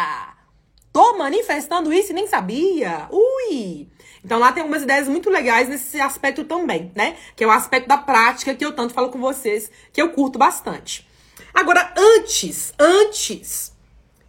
Tô 0.92 1.18
manifestando 1.18 1.94
isso 1.94 2.12
e 2.12 2.16
nem 2.16 2.28
sabia. 2.28 3.08
Ui! 3.12 3.88
Então 4.24 4.40
lá 4.40 4.52
tem 4.52 4.62
algumas 4.62 4.84
ideias 4.84 5.08
muito 5.08 5.30
legais 5.30 5.70
nesse 5.70 6.02
aspecto 6.02 6.44
também, 6.44 6.92
né? 6.96 7.16
Que 7.36 7.44
é 7.44 7.48
o 7.48 7.52
aspecto 7.52 7.88
da 7.88 7.98
prática 7.98 8.54
que 8.54 8.66
eu 8.66 8.74
tanto 8.74 8.94
falo 8.94 9.10
com 9.10 9.20
vocês, 9.20 9.72
que 9.94 10.02
eu 10.02 10.10
curto 10.10 10.38
bastante. 10.40 11.08
Agora, 11.54 11.94
antes, 11.96 12.74
antes 12.78 13.72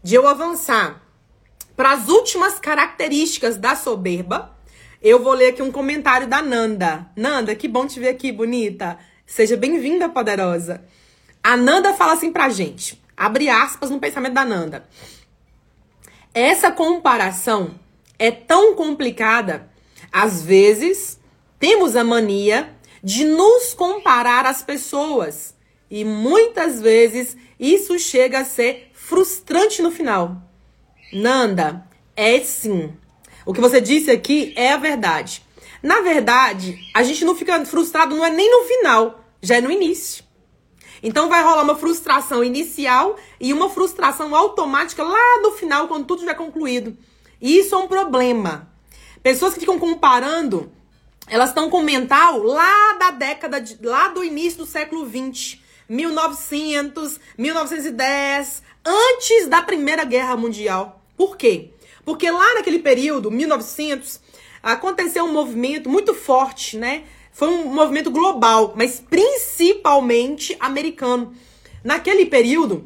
de 0.03 0.15
eu 0.15 0.27
avançar 0.27 1.03
para 1.77 1.93
as 1.93 2.09
últimas 2.09 2.59
características 2.59 3.57
da 3.57 3.75
soberba, 3.77 4.57
eu 5.01 5.23
vou 5.23 5.33
ler 5.33 5.51
aqui 5.51 5.63
um 5.63 5.71
comentário 5.71 6.27
da 6.27 6.43
Nanda. 6.43 7.11
Nanda, 7.15 7.55
que 7.55 7.69
bom 7.69 7.87
te 7.87 8.01
ver 8.01 8.09
aqui, 8.09 8.33
bonita. 8.33 8.99
Seja 9.27 9.57
bem-vinda, 9.57 10.09
poderosa. 10.09 10.85
A 11.43 11.57
Nanda 11.57 11.95
fala 11.95 12.15
assim 12.15 12.33
pra 12.33 12.49
gente, 12.49 13.03
abre 13.17 13.49
aspas 13.49 13.91
no 13.91 14.01
pensamento 14.01 14.35
da 14.35 14.45
Nanda. 14.45 14.89
Essa 16.35 16.71
comparação 16.71 17.79
é 18.19 18.31
tão 18.31 18.75
complicada, 18.75 19.69
às 20.13 20.43
vezes 20.43 21.19
temos 21.59 21.97
a 21.97 22.05
mania 22.05 22.75
de 23.03 23.25
nos 23.25 23.75
comparar 23.75 24.47
às 24.47 24.63
pessoas 24.63 25.55
e 25.91 26.05
muitas 26.05 26.81
vezes 26.81 27.37
isso 27.59 27.99
chega 27.99 28.41
a 28.41 28.45
ser 28.45 28.91
frustrante 28.93 29.81
no 29.81 29.91
final. 29.91 30.37
Nanda, 31.13 31.87
é 32.15 32.39
sim. 32.41 32.93
O 33.47 33.55
que 33.55 33.61
você 33.61 33.81
disse 33.81 34.11
aqui 34.11 34.53
é 34.57 34.73
a 34.73 34.77
verdade. 34.77 35.43
Na 35.83 36.01
verdade, 36.01 36.79
a 36.95 37.03
gente 37.03 37.25
não 37.25 37.35
fica 37.35 37.65
frustrado, 37.65 38.15
não 38.15 38.25
é 38.25 38.31
nem 38.31 38.51
no 38.51 38.67
final, 38.67 39.25
já 39.41 39.57
é 39.57 39.61
no 39.61 39.71
início. 39.71 40.25
Então 41.03 41.29
vai 41.29 41.43
rolar 41.43 41.63
uma 41.63 41.77
frustração 41.77 42.43
inicial 42.43 43.17
e 43.41 43.53
uma 43.53 43.71
frustração 43.71 44.35
automática 44.35 45.03
lá 45.03 45.41
no 45.43 45.53
final, 45.53 45.89
quando 45.89 46.07
tudo 46.07 46.19
estiver 46.19 46.35
concluído. 46.35 46.97
E 47.41 47.59
isso 47.59 47.75
é 47.75 47.79
um 47.79 47.89
problema. 47.89 48.69
Pessoas 49.23 49.55
que 49.55 49.61
ficam 49.61 49.79
comparando, 49.79 50.73
elas 51.29 51.51
estão 51.51 51.71
com 51.71 51.83
mental 51.83 52.43
lá 52.43 52.95
da 52.95 53.11
década, 53.11 53.61
de, 53.61 53.79
lá 53.85 54.09
do 54.09 54.25
início 54.25 54.59
do 54.59 54.67
século 54.67 55.07
20, 55.07 55.63
1900, 55.89 57.21
1910, 57.37 58.63
antes 58.85 59.49
da 59.49 59.63
Primeira 59.63 60.05
Guerra 60.05 60.37
Mundial. 60.37 61.03
Por 61.17 61.37
quê? 61.37 61.71
Porque 62.05 62.31
lá 62.31 62.55
naquele 62.55 62.79
período, 62.79 63.31
1900, 63.31 64.21
aconteceu 64.63 65.25
um 65.25 65.33
movimento 65.33 65.89
muito 65.89 66.15
forte, 66.15 66.77
né? 66.77 67.05
Foi 67.39 67.47
um 67.47 67.73
movimento 67.73 68.11
global, 68.11 68.73
mas 68.75 69.01
principalmente 69.09 70.57
americano. 70.59 71.33
Naquele 71.85 72.27
período, 72.27 72.83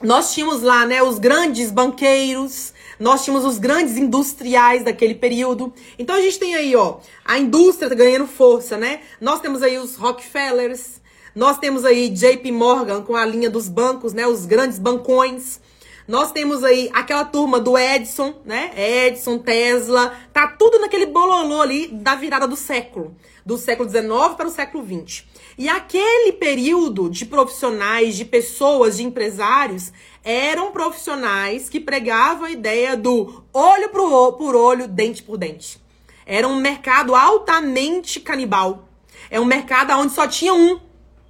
nós 0.00 0.32
tínhamos 0.32 0.62
lá, 0.62 0.86
né, 0.86 1.02
os 1.02 1.18
grandes 1.18 1.72
banqueiros, 1.72 2.72
nós 3.00 3.24
tínhamos 3.24 3.44
os 3.44 3.58
grandes 3.58 3.96
industriais 3.96 4.84
daquele 4.84 5.16
período. 5.16 5.74
Então 5.98 6.14
a 6.14 6.20
gente 6.20 6.38
tem 6.38 6.54
aí, 6.54 6.76
ó, 6.76 6.98
a 7.24 7.36
indústria 7.36 7.88
tá 7.88 7.96
ganhando 7.96 8.28
força, 8.28 8.76
né? 8.76 9.00
Nós 9.20 9.40
temos 9.40 9.60
aí 9.60 9.76
os 9.76 9.96
Rockefellers, 9.96 11.00
nós 11.34 11.58
temos 11.58 11.84
aí 11.84 12.08
JP 12.08 12.52
Morgan 12.52 13.02
com 13.02 13.16
a 13.16 13.26
linha 13.26 13.50
dos 13.50 13.68
bancos, 13.68 14.12
né, 14.12 14.24
os 14.24 14.46
grandes 14.46 14.78
bancões. 14.78 15.58
Nós 16.06 16.30
temos 16.30 16.62
aí 16.62 16.88
aquela 16.92 17.24
turma 17.24 17.58
do 17.58 17.76
Edison, 17.76 18.36
né? 18.44 18.70
Edison, 18.76 19.36
Tesla, 19.38 20.16
tá 20.32 20.46
tudo 20.46 20.78
naquele 20.78 21.06
bololô 21.06 21.60
ali 21.60 21.88
da 21.88 22.14
virada 22.14 22.46
do 22.46 22.54
século, 22.54 23.16
do 23.46 23.56
século 23.56 23.88
XIX 23.88 24.34
para 24.36 24.48
o 24.48 24.50
século 24.50 24.84
XX. 24.84 25.24
E 25.56 25.68
aquele 25.68 26.32
período 26.32 27.08
de 27.08 27.24
profissionais, 27.24 28.16
de 28.16 28.24
pessoas, 28.24 28.96
de 28.96 29.04
empresários, 29.04 29.92
eram 30.24 30.72
profissionais 30.72 31.68
que 31.68 31.78
pregavam 31.78 32.46
a 32.46 32.50
ideia 32.50 32.96
do 32.96 33.44
olho 33.52 33.88
por 33.90 34.56
olho, 34.56 34.88
dente 34.88 35.22
por 35.22 35.38
dente. 35.38 35.80
Era 36.26 36.48
um 36.48 36.56
mercado 36.56 37.14
altamente 37.14 38.18
canibal. 38.18 38.88
É 39.30 39.38
um 39.38 39.44
mercado 39.44 39.92
onde 39.92 40.12
só 40.12 40.26
tinha 40.26 40.52
um, 40.52 40.80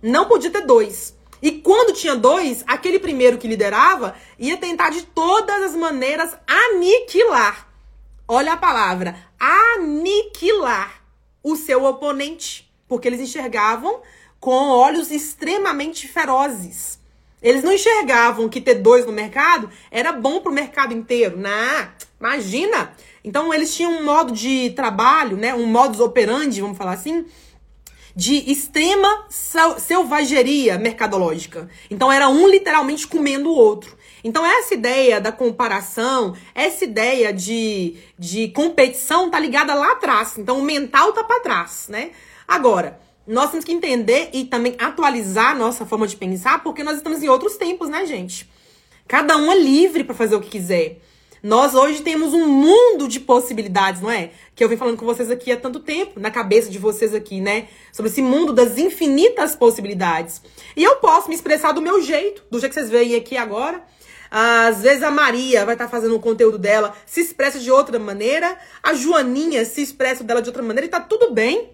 não 0.03 0.25
podia 0.25 0.51
ter 0.51 0.65
dois. 0.67 1.15
E 1.43 1.53
quando 1.53 1.95
tinha 1.95 2.17
dois, 2.17 2.65
aquele 2.67 2.99
primeiro 2.99 3.37
que 3.37 3.47
liderava 3.47 4.15
ia 4.39 4.57
tentar 4.57 4.89
de 4.89 5.03
todas 5.03 5.63
as 5.65 5.77
maneiras 5.77 6.35
aniquilar. 6.47 7.69
Olha 8.27 8.55
a 8.55 8.57
palavra, 8.57 9.15
aniquilar 9.39 11.06
o 11.47 11.55
seu 11.55 11.85
oponente, 11.85 12.69
porque 12.89 13.07
eles 13.07 13.21
enxergavam 13.21 14.01
com 14.41 14.69
olhos 14.69 15.13
extremamente 15.13 16.09
ferozes. 16.09 16.99
Eles 17.41 17.63
não 17.63 17.73
enxergavam 17.73 18.49
que 18.49 18.61
ter 18.61 18.75
dois 18.75 19.07
no 19.07 19.13
mercado 19.13 19.71
era 19.89 20.11
bom 20.11 20.41
para 20.41 20.51
o 20.51 20.55
mercado 20.55 20.93
inteiro. 20.93 21.39
Nah, 21.39 21.91
imagina! 22.19 22.93
Então 23.23 23.55
eles 23.55 23.77
tinham 23.77 23.93
um 23.93 24.05
modo 24.05 24.33
de 24.33 24.71
trabalho, 24.71 25.37
né, 25.37 25.55
um 25.55 25.67
modus 25.67 26.01
operandi, 26.01 26.61
vamos 26.61 26.77
falar 26.77 26.95
assim, 26.95 27.25
de 28.17 28.51
extrema 28.51 29.27
selvageria 29.79 30.77
mercadológica. 30.79 31.71
Então 31.89 32.11
era 32.11 32.29
um 32.29 32.49
literalmente 32.49 33.07
comendo 33.07 33.51
o 33.51 33.55
outro. 33.55 33.97
Então 34.27 34.45
essa 34.45 34.75
ideia 34.75 35.21
da 35.21 35.31
comparação, 35.31 36.35
essa 36.53 36.85
ideia 36.85 37.33
de, 37.33 37.95
de 38.19 38.49
competição 38.49 39.31
tá 39.31 39.39
ligada 39.39 39.73
lá 39.73 39.93
atrás. 39.93 40.37
Então 40.37 40.59
o 40.59 40.65
mental 40.65 41.13
tá 41.13 41.23
para 41.23 41.39
trás, 41.39 41.87
né? 41.89 42.11
Agora, 42.47 42.99
nós 43.25 43.51
temos 43.51 43.65
que 43.65 43.71
entender 43.71 44.31
e 44.33 44.45
também 44.45 44.75
atualizar 44.81 45.57
nossa 45.57 45.87
forma 45.87 46.09
de 46.09 46.17
pensar, 46.17 46.61
porque 46.65 46.83
nós 46.83 46.97
estamos 46.97 47.23
em 47.23 47.29
outros 47.29 47.57
tempos, 47.57 47.89
né, 47.89 48.05
gente? 48.05 48.51
Cada 49.07 49.37
um 49.37 49.53
é 49.53 49.57
livre 49.57 50.03
para 50.03 50.13
fazer 50.13 50.35
o 50.35 50.41
que 50.41 50.51
quiser. 50.51 50.99
Nós 51.41 51.77
hoje 51.77 52.03
temos 52.03 52.35
um 52.35 52.49
mundo 52.49 53.07
de 53.07 53.21
possibilidades, 53.21 54.01
não 54.01 54.11
é? 54.11 54.31
Que 54.57 54.65
eu 54.65 54.69
venho 54.69 54.79
falando 54.81 54.97
com 54.97 55.07
vocês 55.07 55.31
aqui 55.31 55.53
há 55.53 55.57
tanto 55.57 55.79
tempo, 55.79 56.19
na 56.19 56.33
cabeça 56.33 56.69
de 56.69 56.81
vocês 56.81 57.15
aqui, 57.15 57.41
né? 57.41 57.69
Sobre 57.93 58.11
esse 58.11 58.23
mundo 58.23 58.53
das 58.53 58.77
infinitas 58.77 59.55
possibilidades. 59.55 60.43
E 60.77 60.83
eu 60.83 60.97
posso 60.97 61.29
me 61.29 61.37
expressar 61.37 61.71
do 61.71 61.81
meu 61.81 62.03
jeito, 62.03 62.43
do 62.51 62.59
jeito 62.59 62.75
que 62.75 62.81
vocês 62.81 62.91
veem 62.91 63.15
aqui 63.15 63.37
agora. 63.37 63.85
Às 64.31 64.83
vezes 64.83 65.03
a 65.03 65.11
Maria 65.11 65.65
vai 65.65 65.75
estar 65.75 65.87
tá 65.87 65.91
fazendo 65.91 66.17
o 66.17 66.21
conteúdo 66.21 66.59
dela, 66.59 66.95
se 67.05 67.21
expressa 67.21 67.59
de 67.59 67.71
outra 67.71 67.99
maneira. 67.99 68.57
A 68.83 68.95
Joaninha 68.95 69.65
se 69.65 69.83
expressa 69.83 70.25
dela 70.25 70.43
de 70.43 70.49
outra 70.49 70.63
maneira 70.63 70.87
e 70.87 70.91
tá 70.91 71.01
tudo 71.01 71.33
bem. 71.33 71.71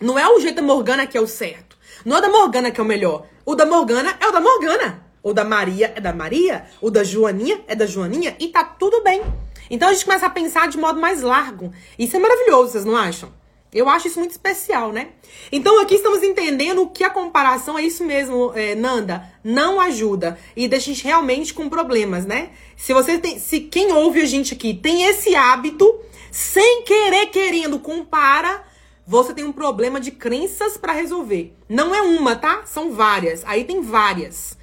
Não 0.00 0.18
é 0.18 0.28
o 0.28 0.40
jeito 0.40 0.56
da 0.56 0.62
Morgana 0.62 1.06
que 1.06 1.16
é 1.16 1.20
o 1.20 1.26
certo. 1.26 1.76
Não 2.04 2.16
é 2.16 2.18
o 2.18 2.22
da 2.22 2.28
Morgana 2.28 2.70
que 2.70 2.80
é 2.80 2.82
o 2.82 2.86
melhor. 2.86 3.26
O 3.44 3.54
da 3.54 3.66
Morgana 3.66 4.16
é 4.20 4.26
o 4.26 4.32
da 4.32 4.40
Morgana. 4.40 5.06
O 5.22 5.32
da 5.32 5.44
Maria 5.44 5.92
é 5.94 6.00
da 6.00 6.12
Maria, 6.12 6.64
o 6.80 6.90
da 6.90 7.04
Joaninha 7.04 7.60
é 7.68 7.76
da 7.76 7.86
Joaninha 7.86 8.34
e 8.40 8.48
tá 8.48 8.64
tudo 8.64 9.02
bem. 9.02 9.22
Então 9.70 9.88
a 9.88 9.92
gente 9.92 10.04
começa 10.04 10.26
a 10.26 10.30
pensar 10.30 10.68
de 10.68 10.76
modo 10.76 11.00
mais 11.00 11.22
largo. 11.22 11.72
Isso 11.96 12.16
é 12.16 12.18
maravilhoso, 12.18 12.72
vocês 12.72 12.84
não 12.84 12.96
acham? 12.96 13.32
Eu 13.72 13.88
acho 13.88 14.06
isso 14.06 14.18
muito 14.18 14.32
especial, 14.32 14.92
né? 14.92 15.08
Então 15.50 15.80
aqui 15.80 15.94
estamos 15.94 16.22
entendendo 16.22 16.86
que 16.90 17.02
a 17.02 17.08
comparação 17.08 17.78
é 17.78 17.82
isso 17.82 18.04
mesmo, 18.04 18.52
é, 18.54 18.74
Nanda, 18.74 19.32
não 19.42 19.80
ajuda 19.80 20.38
e 20.54 20.68
deixa 20.68 20.90
a 20.90 20.94
gente 20.94 21.04
realmente 21.04 21.54
com 21.54 21.70
problemas, 21.70 22.26
né? 22.26 22.50
Se 22.76 22.92
você 22.92 23.18
tem, 23.18 23.38
se 23.38 23.60
quem 23.60 23.90
ouve 23.92 24.20
a 24.20 24.26
gente 24.26 24.52
aqui 24.52 24.74
tem 24.74 25.04
esse 25.04 25.34
hábito, 25.34 26.00
sem 26.30 26.82
querer 26.82 27.26
querendo 27.28 27.78
compara, 27.78 28.62
você 29.06 29.32
tem 29.32 29.44
um 29.44 29.52
problema 29.52 29.98
de 29.98 30.10
crenças 30.10 30.76
para 30.76 30.92
resolver. 30.92 31.54
Não 31.68 31.94
é 31.94 32.02
uma, 32.02 32.36
tá? 32.36 32.62
São 32.66 32.92
várias. 32.92 33.42
Aí 33.46 33.64
tem 33.64 33.80
várias. 33.80 34.56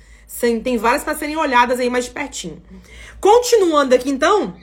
Tem 0.63 0.78
várias 0.78 1.04
para 1.04 1.16
serem 1.16 1.36
olhadas 1.36 1.80
aí 1.80 1.89
mais 1.89 2.06
de 2.06 2.12
pertinho. 2.12 2.62
Continuando 3.20 3.94
aqui, 3.96 4.10
então, 4.10 4.56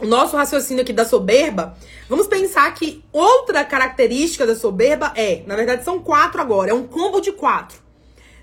o 0.00 0.06
nosso 0.06 0.36
raciocínio 0.36 0.82
aqui 0.82 0.92
da 0.92 1.04
soberba, 1.04 1.76
vamos 2.08 2.26
pensar 2.26 2.72
que 2.74 3.04
outra 3.12 3.64
característica 3.64 4.46
da 4.46 4.56
soberba 4.56 5.12
é, 5.14 5.42
na 5.46 5.54
verdade 5.54 5.84
são 5.84 6.00
quatro 6.00 6.40
agora, 6.40 6.70
é 6.70 6.74
um 6.74 6.86
combo 6.86 7.20
de 7.20 7.32
quatro. 7.32 7.78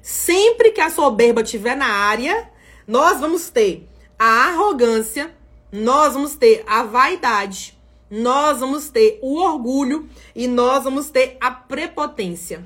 Sempre 0.01 0.71
que 0.71 0.81
a 0.81 0.89
soberba 0.89 1.41
estiver 1.41 1.75
na 1.75 1.87
área, 1.87 2.49
nós 2.87 3.19
vamos 3.19 3.49
ter 3.49 3.87
a 4.17 4.47
arrogância, 4.47 5.35
nós 5.71 6.13
vamos 6.13 6.35
ter 6.35 6.63
a 6.65 6.83
vaidade, 6.83 7.77
nós 8.09 8.59
vamos 8.59 8.89
ter 8.89 9.19
o 9.21 9.37
orgulho 9.37 10.09
e 10.35 10.47
nós 10.47 10.83
vamos 10.83 11.09
ter 11.09 11.37
a 11.39 11.51
prepotência. 11.51 12.63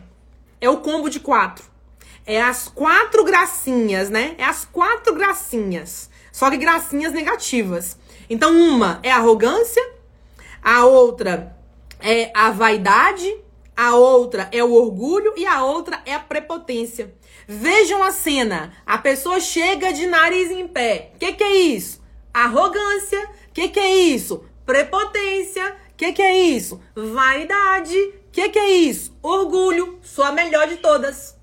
É 0.62 0.70
o 0.70 0.78
combo 0.78 1.10
de 1.10 1.20
quatro. 1.20 1.66
É 2.26 2.42
as 2.42 2.68
quatro 2.68 3.24
gracinhas, 3.24 4.10
né? 4.10 4.34
É 4.38 4.44
as 4.44 4.66
quatro 4.66 5.14
gracinhas. 5.14 6.10
Só 6.32 6.50
que 6.50 6.58
gracinhas 6.58 7.14
negativas. 7.14 7.98
Então, 8.30 8.56
uma 8.56 9.00
é 9.04 9.12
a 9.12 9.18
arrogância, 9.18 9.84
a 10.62 10.86
outra 10.86 11.56
é 12.00 12.32
a 12.34 12.52
vaidade, 12.52 13.34
a 13.76 13.96
outra 13.96 14.48
é 14.52 14.64
o 14.64 14.72
orgulho 14.72 15.34
e 15.36 15.46
a 15.46 15.64
outra 15.64 16.02
é 16.06 16.14
a 16.14 16.20
prepotência. 16.20 17.14
Vejam 17.48 18.02
a 18.02 18.12
cena. 18.12 18.74
A 18.86 18.98
pessoa 18.98 19.40
chega 19.40 19.92
de 19.92 20.08
nariz 20.08 20.50
em 20.50 20.68
pé. 20.68 21.12
O 21.16 21.20
que, 21.20 21.34
que 21.34 21.44
é 21.44 21.56
isso? 21.56 22.02
Arrogância. 22.34 23.22
O 23.50 23.54
que, 23.54 23.68
que 23.68 23.80
é 23.80 23.94
isso? 23.94 24.44
Prepotência. 24.66 25.76
O 25.92 25.98
que, 25.98 26.14
que 26.14 26.22
é 26.22 26.36
isso? 26.36 26.82
Vaidade. 26.96 27.98
O 27.98 28.14
que, 28.32 28.50
que 28.50 28.60
é 28.60 28.70
isso? 28.72 29.16
Orgulho. 29.22 30.00
Sou 30.02 30.24
a 30.24 30.32
melhor 30.32 30.68
de 30.68 30.78
todas. 30.78 31.36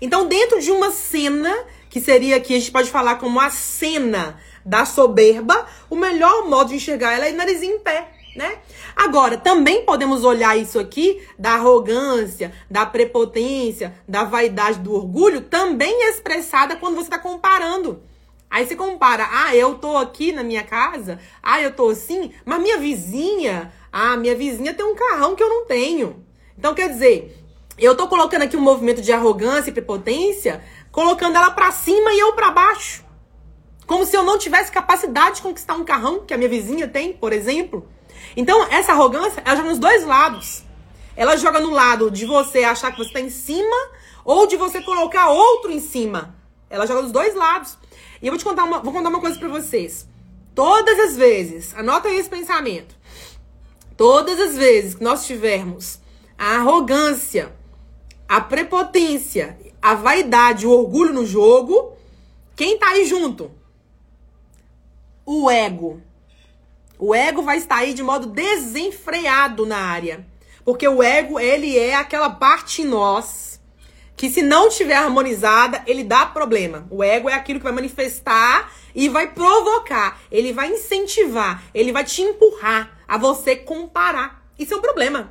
Então, 0.00 0.26
dentro 0.26 0.60
de 0.60 0.70
uma 0.70 0.90
cena, 0.90 1.56
que 1.88 2.00
seria 2.00 2.36
aqui, 2.36 2.54
a 2.54 2.58
gente 2.58 2.70
pode 2.70 2.90
falar 2.90 3.16
como 3.16 3.40
a 3.40 3.50
cena 3.50 4.38
da 4.64 4.84
soberba, 4.84 5.66
o 5.88 5.96
melhor 5.96 6.48
modo 6.48 6.68
de 6.68 6.76
enxergar 6.76 7.12
ela 7.14 7.26
é 7.26 7.32
nariz 7.32 7.62
em 7.62 7.78
pé 7.78 8.18
né? 8.38 8.58
Agora, 8.94 9.36
também 9.36 9.84
podemos 9.84 10.24
olhar 10.24 10.56
isso 10.56 10.78
aqui 10.78 11.20
da 11.36 11.54
arrogância, 11.54 12.52
da 12.70 12.86
prepotência, 12.86 13.92
da 14.06 14.22
vaidade, 14.22 14.78
do 14.78 14.94
orgulho, 14.94 15.40
também 15.40 16.08
expressada 16.08 16.76
quando 16.76 16.94
você 16.94 17.08
está 17.08 17.18
comparando. 17.18 18.00
Aí 18.48 18.64
você 18.64 18.76
compara, 18.76 19.28
ah, 19.30 19.54
eu 19.56 19.74
tô 19.74 19.96
aqui 19.96 20.30
na 20.30 20.44
minha 20.44 20.62
casa, 20.62 21.18
ah, 21.42 21.60
eu 21.60 21.72
tô 21.72 21.88
assim, 21.88 22.32
mas 22.44 22.62
minha 22.62 22.78
vizinha, 22.78 23.72
ah, 23.92 24.16
minha 24.16 24.36
vizinha 24.36 24.72
tem 24.72 24.86
um 24.86 24.94
carrão 24.94 25.34
que 25.34 25.42
eu 25.42 25.48
não 25.48 25.66
tenho. 25.66 26.24
Então, 26.56 26.74
quer 26.74 26.88
dizer, 26.88 27.36
eu 27.76 27.96
tô 27.96 28.06
colocando 28.06 28.42
aqui 28.42 28.56
um 28.56 28.60
movimento 28.60 29.02
de 29.02 29.12
arrogância 29.12 29.70
e 29.70 29.72
prepotência, 29.72 30.62
colocando 30.92 31.36
ela 31.36 31.50
para 31.50 31.72
cima 31.72 32.12
e 32.12 32.20
eu 32.20 32.32
para 32.34 32.52
baixo. 32.52 33.07
Como 33.88 34.04
se 34.04 34.14
eu 34.14 34.22
não 34.22 34.36
tivesse 34.36 34.70
capacidade 34.70 35.36
de 35.36 35.42
conquistar 35.42 35.74
um 35.74 35.82
carrão 35.82 36.20
que 36.20 36.34
a 36.34 36.36
minha 36.36 36.50
vizinha 36.50 36.86
tem, 36.86 37.14
por 37.14 37.32
exemplo. 37.32 37.88
Então, 38.36 38.62
essa 38.70 38.92
arrogância, 38.92 39.42
ela 39.42 39.56
joga 39.56 39.70
nos 39.70 39.78
dois 39.78 40.04
lados. 40.04 40.62
Ela 41.16 41.38
joga 41.38 41.58
no 41.58 41.70
lado 41.70 42.10
de 42.10 42.26
você 42.26 42.64
achar 42.64 42.92
que 42.92 42.98
você 42.98 43.08
está 43.08 43.20
em 43.20 43.30
cima 43.30 43.76
ou 44.26 44.46
de 44.46 44.58
você 44.58 44.82
colocar 44.82 45.30
outro 45.30 45.72
em 45.72 45.80
cima. 45.80 46.36
Ela 46.68 46.84
joga 46.84 47.00
nos 47.00 47.10
dois 47.10 47.34
lados. 47.34 47.78
E 48.20 48.26
eu 48.26 48.30
vou 48.30 48.38
te 48.38 48.44
contar 48.44 48.64
uma, 48.64 48.78
vou 48.80 48.92
contar 48.92 49.08
uma 49.08 49.22
coisa 49.22 49.38
para 49.38 49.48
vocês. 49.48 50.06
Todas 50.54 50.98
as 51.00 51.16
vezes, 51.16 51.74
anota 51.74 52.10
esse 52.10 52.28
pensamento. 52.28 52.94
Todas 53.96 54.38
as 54.38 54.54
vezes 54.54 54.96
que 54.96 55.02
nós 55.02 55.26
tivermos 55.26 55.98
a 56.36 56.56
arrogância, 56.56 57.56
a 58.28 58.38
prepotência, 58.38 59.58
a 59.80 59.94
vaidade, 59.94 60.66
o 60.66 60.72
orgulho 60.72 61.14
no 61.14 61.24
jogo, 61.24 61.96
quem 62.54 62.78
tá 62.78 62.88
aí 62.88 63.06
junto? 63.06 63.56
O 65.30 65.50
ego. 65.50 66.00
O 66.98 67.14
ego 67.14 67.42
vai 67.42 67.58
estar 67.58 67.76
aí 67.76 67.92
de 67.92 68.02
modo 68.02 68.28
desenfreado 68.28 69.66
na 69.66 69.76
área. 69.76 70.26
Porque 70.64 70.88
o 70.88 71.02
ego, 71.02 71.38
ele 71.38 71.78
é 71.78 71.94
aquela 71.96 72.30
parte 72.30 72.80
em 72.80 72.86
nós 72.86 73.60
que 74.16 74.30
se 74.30 74.40
não 74.40 74.68
estiver 74.68 74.96
harmonizada, 74.96 75.82
ele 75.86 76.02
dá 76.02 76.24
problema. 76.24 76.88
O 76.90 77.04
ego 77.04 77.28
é 77.28 77.34
aquilo 77.34 77.60
que 77.60 77.64
vai 77.64 77.74
manifestar 77.74 78.72
e 78.94 79.10
vai 79.10 79.30
provocar, 79.30 80.18
ele 80.32 80.50
vai 80.50 80.72
incentivar, 80.72 81.62
ele 81.74 81.92
vai 81.92 82.04
te 82.04 82.22
empurrar 82.22 82.98
a 83.06 83.18
você 83.18 83.54
comparar. 83.54 84.42
Isso 84.58 84.72
é 84.72 84.78
um 84.78 84.80
problema. 84.80 85.30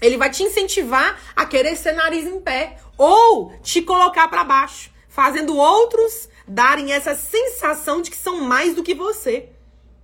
Ele 0.00 0.16
vai 0.16 0.30
te 0.30 0.42
incentivar 0.42 1.16
a 1.36 1.46
querer 1.46 1.76
ser 1.76 1.92
nariz 1.92 2.26
em 2.26 2.40
pé 2.40 2.76
ou 2.98 3.52
te 3.62 3.82
colocar 3.82 4.26
para 4.26 4.42
baixo, 4.42 4.90
fazendo 5.08 5.56
outros 5.56 6.28
darem 6.46 6.92
essa 6.92 7.14
sensação 7.14 8.02
de 8.02 8.10
que 8.10 8.16
são 8.16 8.40
mais 8.40 8.74
do 8.74 8.82
que 8.82 8.94
você. 8.94 9.48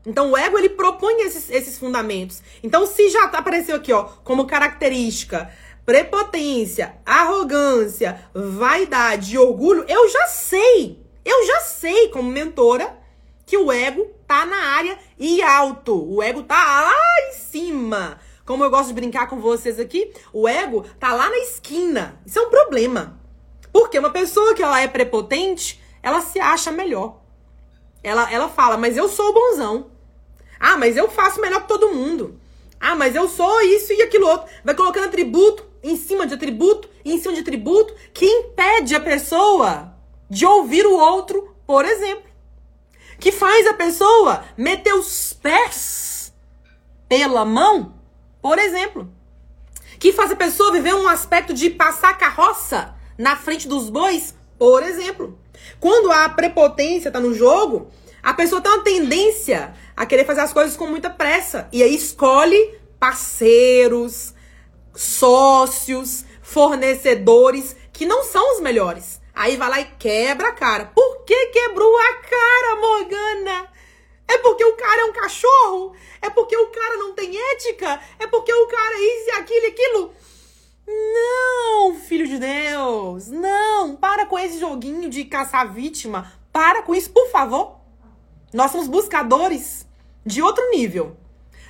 Então, 0.06 0.30
o 0.30 0.36
ego, 0.36 0.58
ele 0.58 0.70
propõe 0.70 1.22
esses, 1.22 1.50
esses 1.50 1.78
fundamentos. 1.78 2.42
Então, 2.62 2.86
se 2.86 3.10
já 3.10 3.24
apareceu 3.24 3.76
aqui, 3.76 3.92
ó, 3.92 4.04
como 4.24 4.46
característica 4.46 5.50
prepotência, 5.88 6.96
arrogância, 7.06 8.22
vaidade 8.34 9.34
e 9.34 9.38
orgulho, 9.38 9.86
eu 9.88 10.06
já 10.06 10.26
sei, 10.26 11.02
eu 11.24 11.46
já 11.46 11.60
sei 11.60 12.08
como 12.08 12.30
mentora 12.30 12.94
que 13.46 13.56
o 13.56 13.72
ego 13.72 14.06
tá 14.26 14.44
na 14.44 14.76
área 14.76 14.98
e 15.18 15.40
alto. 15.40 15.96
O 16.14 16.22
ego 16.22 16.42
tá 16.42 16.54
lá 16.54 17.30
em 17.30 17.32
cima. 17.32 18.20
Como 18.44 18.62
eu 18.62 18.68
gosto 18.68 18.88
de 18.88 18.92
brincar 18.92 19.30
com 19.30 19.40
vocês 19.40 19.80
aqui, 19.80 20.12
o 20.30 20.46
ego 20.46 20.84
tá 21.00 21.14
lá 21.14 21.30
na 21.30 21.38
esquina. 21.38 22.20
Isso 22.26 22.38
é 22.38 22.42
um 22.42 22.50
problema. 22.50 23.18
Porque 23.72 23.98
uma 23.98 24.10
pessoa 24.10 24.52
que 24.54 24.62
ela 24.62 24.82
é 24.82 24.88
prepotente, 24.88 25.80
ela 26.02 26.20
se 26.20 26.40
acha 26.40 26.70
melhor. 26.70 27.20
Ela, 28.02 28.30
ela 28.32 28.48
fala, 28.48 28.76
mas 28.76 28.96
eu 28.96 29.08
sou 29.08 29.32
bonzão. 29.32 29.90
Ah, 30.58 30.76
mas 30.76 30.96
eu 30.96 31.08
faço 31.08 31.40
melhor 31.40 31.62
que 31.62 31.68
todo 31.68 31.94
mundo. 31.94 32.40
Ah, 32.80 32.94
mas 32.94 33.14
eu 33.14 33.28
sou 33.28 33.60
isso 33.62 33.92
e 33.92 34.02
aquilo 34.02 34.26
outro. 34.26 34.48
Vai 34.64 34.74
colocando 34.74 35.06
atributo 35.06 35.66
em 35.82 35.96
cima 35.96 36.26
de 36.26 36.34
atributo, 36.34 36.88
em 37.04 37.18
cima 37.18 37.34
de 37.34 37.40
atributo, 37.40 37.94
que 38.12 38.24
impede 38.24 38.94
a 38.94 39.00
pessoa 39.00 39.94
de 40.28 40.44
ouvir 40.44 40.86
o 40.86 40.96
outro, 40.96 41.54
por 41.66 41.84
exemplo. 41.84 42.28
Que 43.18 43.32
faz 43.32 43.66
a 43.66 43.74
pessoa 43.74 44.44
meter 44.56 44.94
os 44.94 45.32
pés 45.32 46.32
pela 47.08 47.44
mão, 47.44 47.94
por 48.40 48.58
exemplo. 48.58 49.10
Que 49.98 50.12
faz 50.12 50.30
a 50.30 50.36
pessoa 50.36 50.72
viver 50.72 50.94
um 50.94 51.08
aspecto 51.08 51.52
de 51.52 51.70
passar 51.70 52.16
carroça 52.16 52.94
na 53.16 53.34
frente 53.34 53.66
dos 53.66 53.90
bois, 53.90 54.34
por 54.56 54.82
exemplo. 54.82 55.38
Quando 55.80 56.10
a 56.10 56.28
prepotência 56.28 57.08
está 57.08 57.20
no 57.20 57.34
jogo, 57.34 57.90
a 58.22 58.34
pessoa 58.34 58.60
tem 58.60 58.72
uma 58.72 58.82
tendência 58.82 59.72
a 59.96 60.04
querer 60.04 60.24
fazer 60.24 60.40
as 60.40 60.52
coisas 60.52 60.76
com 60.76 60.86
muita 60.86 61.10
pressa. 61.10 61.68
E 61.72 61.82
aí 61.82 61.94
escolhe 61.94 62.78
parceiros, 62.98 64.34
sócios, 64.94 66.24
fornecedores 66.42 67.76
que 67.92 68.06
não 68.06 68.24
são 68.24 68.54
os 68.54 68.60
melhores. 68.60 69.20
Aí 69.34 69.56
vai 69.56 69.68
lá 69.70 69.80
e 69.80 69.84
quebra 69.98 70.48
a 70.48 70.52
cara. 70.52 70.86
Por 70.86 71.24
que 71.24 71.46
quebrou 71.46 71.96
a 71.96 72.14
cara, 72.14 72.80
Morgana? 72.80 73.68
É 74.26 74.36
porque 74.38 74.64
o 74.64 74.76
cara 74.76 75.02
é 75.02 75.04
um 75.04 75.12
cachorro? 75.12 75.94
É 76.20 76.28
porque 76.28 76.56
o 76.56 76.66
cara 76.66 76.96
não 76.96 77.14
tem 77.14 77.34
ética? 77.52 78.00
É 78.18 78.26
porque 78.26 78.52
o 78.52 78.66
cara 78.66 78.94
é 78.94 79.00
isso 79.00 79.28
e 79.28 79.30
aquilo 79.30 79.64
e 79.64 79.68
aquilo? 79.68 80.14
Não, 80.88 81.94
filho 81.94 82.26
de 82.26 82.38
Deus. 82.38 83.28
Não, 83.28 83.94
para 83.94 84.24
com 84.24 84.38
esse 84.38 84.58
joguinho 84.58 85.10
de 85.10 85.24
caçar 85.24 85.70
vítima. 85.70 86.32
Para 86.50 86.82
com 86.82 86.94
isso, 86.94 87.10
por 87.10 87.30
favor. 87.30 87.76
Nós 88.54 88.70
somos 88.70 88.88
buscadores 88.88 89.86
de 90.24 90.40
outro 90.40 90.70
nível. 90.70 91.16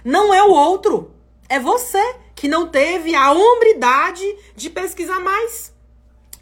Não 0.04 0.33
é 0.33 0.42
o 0.42 0.52
outro, 0.52 1.12
é 1.48 1.59
você 1.59 2.00
que 2.37 2.46
não 2.46 2.68
teve 2.68 3.16
a 3.16 3.33
hombridade 3.33 4.24
de 4.54 4.70
pesquisar 4.70 5.18
mais. 5.18 5.74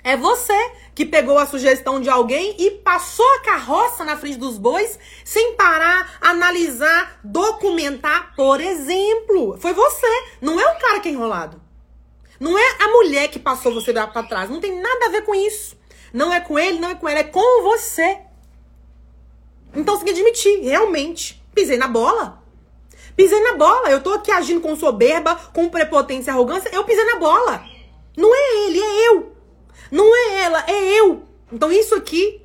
É 0.05 0.17
você 0.17 0.55
que 0.95 1.05
pegou 1.05 1.39
a 1.39 1.47
sugestão 1.47 2.01
de 2.01 2.09
alguém 2.09 2.55
e 2.59 2.71
passou 2.71 3.27
a 3.35 3.41
carroça 3.41 4.05
na 4.05 4.17
frente 4.17 4.37
dos 4.37 4.59
bois 4.59 4.99
sem 5.25 5.55
parar, 5.55 6.19
analisar, 6.21 7.19
documentar, 7.25 8.35
por 8.37 8.61
exemplo. 8.61 9.57
Foi 9.59 9.73
você, 9.73 10.25
não 10.41 10.61
é 10.61 10.65
o 10.65 10.79
cara 10.79 11.01
que 11.01 11.09
é 11.09 11.13
enrolado. 11.13 11.66
Não 12.39 12.59
é 12.59 12.77
a 12.83 12.89
mulher 12.89 13.29
que 13.29 13.39
passou 13.39 13.73
você 13.73 13.93
para 13.93 14.23
trás, 14.23 14.51
não 14.51 14.61
tem 14.61 14.81
nada 14.81 15.07
a 15.07 15.11
ver 15.11 15.23
com 15.23 15.35
isso. 15.35 15.77
Não 16.13 16.33
é 16.33 16.41
com 16.41 16.59
ele, 16.59 16.79
não 16.79 16.91
é 16.91 16.95
com 16.95 17.09
ela, 17.09 17.21
é 17.21 17.25
com 17.25 17.63
você. 17.63 18.19
Então 19.75 19.97
você 19.97 20.05
tem 20.05 20.15
que 20.15 20.21
admitir, 20.21 20.61
realmente, 20.63 21.43
pisei 21.55 21.77
na 21.77 21.89
bola. 21.89 22.43
Pisei 23.17 23.41
na 23.41 23.55
bola. 23.57 23.91
Eu 23.91 24.03
tô 24.03 24.13
aqui 24.13 24.31
agindo 24.31 24.61
com 24.61 24.77
soberba, 24.77 25.35
com 25.53 25.69
prepotência 25.69 26.31
e 26.31 26.33
arrogância. 26.33 26.71
Eu 26.73 26.85
pisei 26.85 27.05
na 27.05 27.19
bola. 27.19 27.65
Não 28.17 28.35
é 28.35 28.67
ele, 28.67 28.81
é 28.81 29.09
eu. 29.09 29.33
Não 29.91 30.15
é 30.15 30.43
ela, 30.43 30.65
é 30.67 31.01
eu. 31.01 31.23
Então 31.53 31.71
isso 31.71 31.95
aqui, 31.95 32.43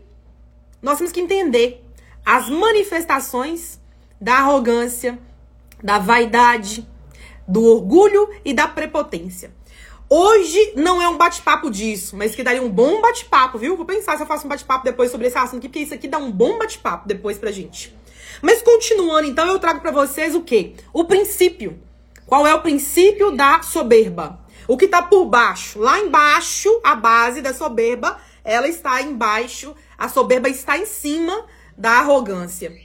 nós 0.81 0.97
temos 0.97 1.11
que 1.11 1.19
entender 1.19 1.83
as 2.25 2.49
manifestações 2.49 3.79
da 4.19 4.35
arrogância, 4.35 5.17
da 5.83 5.97
vaidade, 5.97 6.87
do 7.47 7.63
orgulho 7.63 8.29
e 8.45 8.53
da 8.53 8.67
prepotência. 8.67 9.51
Hoje 10.13 10.73
não 10.75 11.01
é 11.01 11.07
um 11.07 11.15
bate-papo 11.15 11.71
disso, 11.71 12.17
mas 12.17 12.35
que 12.35 12.43
daria 12.43 12.61
um 12.61 12.69
bom 12.69 12.99
bate-papo, 12.99 13.57
viu? 13.57 13.77
Vou 13.77 13.85
pensar 13.85 14.17
se 14.17 14.23
eu 14.23 14.27
faço 14.27 14.45
um 14.45 14.49
bate-papo 14.49 14.83
depois 14.83 15.09
sobre 15.09 15.27
esse 15.27 15.37
assunto 15.37 15.61
porque 15.61 15.79
isso 15.79 15.93
aqui 15.93 16.05
dá 16.05 16.17
um 16.17 16.29
bom 16.29 16.57
bate-papo 16.57 17.07
depois 17.07 17.37
pra 17.37 17.49
gente. 17.49 17.95
Mas 18.41 18.61
continuando, 18.61 19.25
então, 19.25 19.47
eu 19.47 19.57
trago 19.57 19.79
para 19.79 19.89
vocês 19.89 20.35
o 20.35 20.41
quê? 20.41 20.73
O 20.91 21.05
princípio. 21.05 21.79
Qual 22.25 22.45
é 22.45 22.53
o 22.53 22.61
princípio 22.61 23.31
da 23.31 23.61
soberba? 23.61 24.37
O 24.67 24.75
que 24.75 24.85
tá 24.85 25.01
por 25.01 25.23
baixo? 25.27 25.79
Lá 25.79 25.97
embaixo, 25.97 26.67
a 26.83 26.93
base 26.93 27.41
da 27.41 27.53
soberba 27.53 28.19
ela 28.43 28.67
está 28.67 29.01
embaixo, 29.01 29.73
a 29.97 30.09
soberba 30.09 30.49
está 30.49 30.77
em 30.77 30.85
cima 30.85 31.45
da 31.77 31.99
arrogância. 31.99 32.75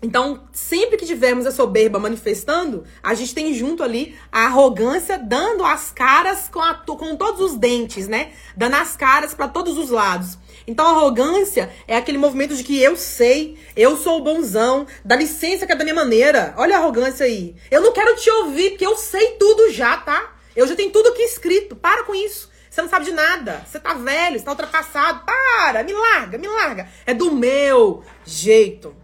Então, 0.00 0.48
sempre 0.52 0.96
que 0.96 1.04
tivermos 1.04 1.44
a 1.44 1.50
soberba 1.50 1.98
manifestando, 1.98 2.84
a 3.02 3.14
gente 3.14 3.34
tem 3.34 3.52
junto 3.52 3.82
ali 3.82 4.16
a 4.30 4.44
arrogância 4.44 5.18
dando 5.18 5.64
as 5.64 5.90
caras 5.90 6.48
com, 6.48 6.60
a, 6.60 6.74
com 6.74 7.16
todos 7.16 7.40
os 7.40 7.56
dentes, 7.56 8.06
né? 8.06 8.30
Dando 8.56 8.76
as 8.76 8.96
caras 8.96 9.34
para 9.34 9.48
todos 9.48 9.76
os 9.76 9.90
lados. 9.90 10.38
Então, 10.68 10.86
a 10.86 10.90
arrogância 10.90 11.70
é 11.88 11.96
aquele 11.96 12.16
movimento 12.16 12.54
de 12.54 12.62
que 12.62 12.80
eu 12.80 12.96
sei, 12.96 13.58
eu 13.74 13.96
sou 13.96 14.18
o 14.18 14.22
bonzão, 14.22 14.86
dá 15.04 15.16
licença 15.16 15.66
que 15.66 15.72
é 15.72 15.76
da 15.76 15.82
minha 15.82 15.96
maneira. 15.96 16.54
Olha 16.56 16.76
a 16.76 16.78
arrogância 16.78 17.26
aí. 17.26 17.56
Eu 17.68 17.80
não 17.80 17.92
quero 17.92 18.14
te 18.14 18.30
ouvir, 18.30 18.70
porque 18.70 18.86
eu 18.86 18.96
sei 18.96 19.32
tudo 19.32 19.72
já, 19.72 19.96
tá? 19.96 20.36
Eu 20.54 20.66
já 20.68 20.76
tenho 20.76 20.92
tudo 20.92 21.08
aqui 21.08 21.22
escrito. 21.22 21.74
Para 21.74 22.04
com 22.04 22.14
isso. 22.14 22.48
Você 22.70 22.82
não 22.82 22.88
sabe 22.88 23.06
de 23.06 23.12
nada. 23.12 23.64
Você 23.66 23.80
tá 23.80 23.94
velho, 23.94 24.38
você 24.38 24.44
tá 24.44 24.52
ultrapassado. 24.52 25.24
Para, 25.24 25.82
me 25.82 25.92
larga, 25.92 26.38
me 26.38 26.46
larga. 26.46 26.88
É 27.04 27.12
do 27.12 27.32
meu 27.32 28.04
jeito 28.24 28.94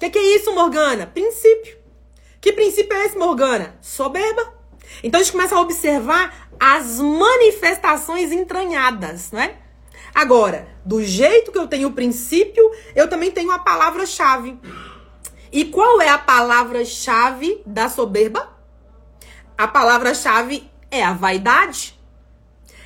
que, 0.00 0.08
que 0.08 0.18
é 0.18 0.36
isso, 0.36 0.54
Morgana? 0.54 1.06
Princípio. 1.06 1.76
Que 2.40 2.52
princípio 2.52 2.96
é 2.96 3.04
esse, 3.04 3.18
Morgana? 3.18 3.76
Soberba. 3.82 4.54
Então 5.02 5.20
a 5.20 5.22
gente 5.22 5.32
começa 5.32 5.54
a 5.54 5.60
observar 5.60 6.48
as 6.58 6.98
manifestações 6.98 8.32
entranhadas, 8.32 9.30
não 9.30 9.40
é? 9.40 9.56
Agora, 10.14 10.66
do 10.84 11.04
jeito 11.04 11.52
que 11.52 11.58
eu 11.58 11.68
tenho 11.68 11.88
o 11.88 11.92
princípio, 11.92 12.64
eu 12.96 13.08
também 13.08 13.30
tenho 13.30 13.50
a 13.52 13.58
palavra-chave. 13.58 14.58
E 15.52 15.66
qual 15.66 16.00
é 16.00 16.08
a 16.08 16.18
palavra-chave 16.18 17.62
da 17.66 17.88
soberba? 17.88 18.48
A 19.56 19.68
palavra-chave 19.68 20.68
é 20.90 21.04
a 21.04 21.12
vaidade. 21.12 21.98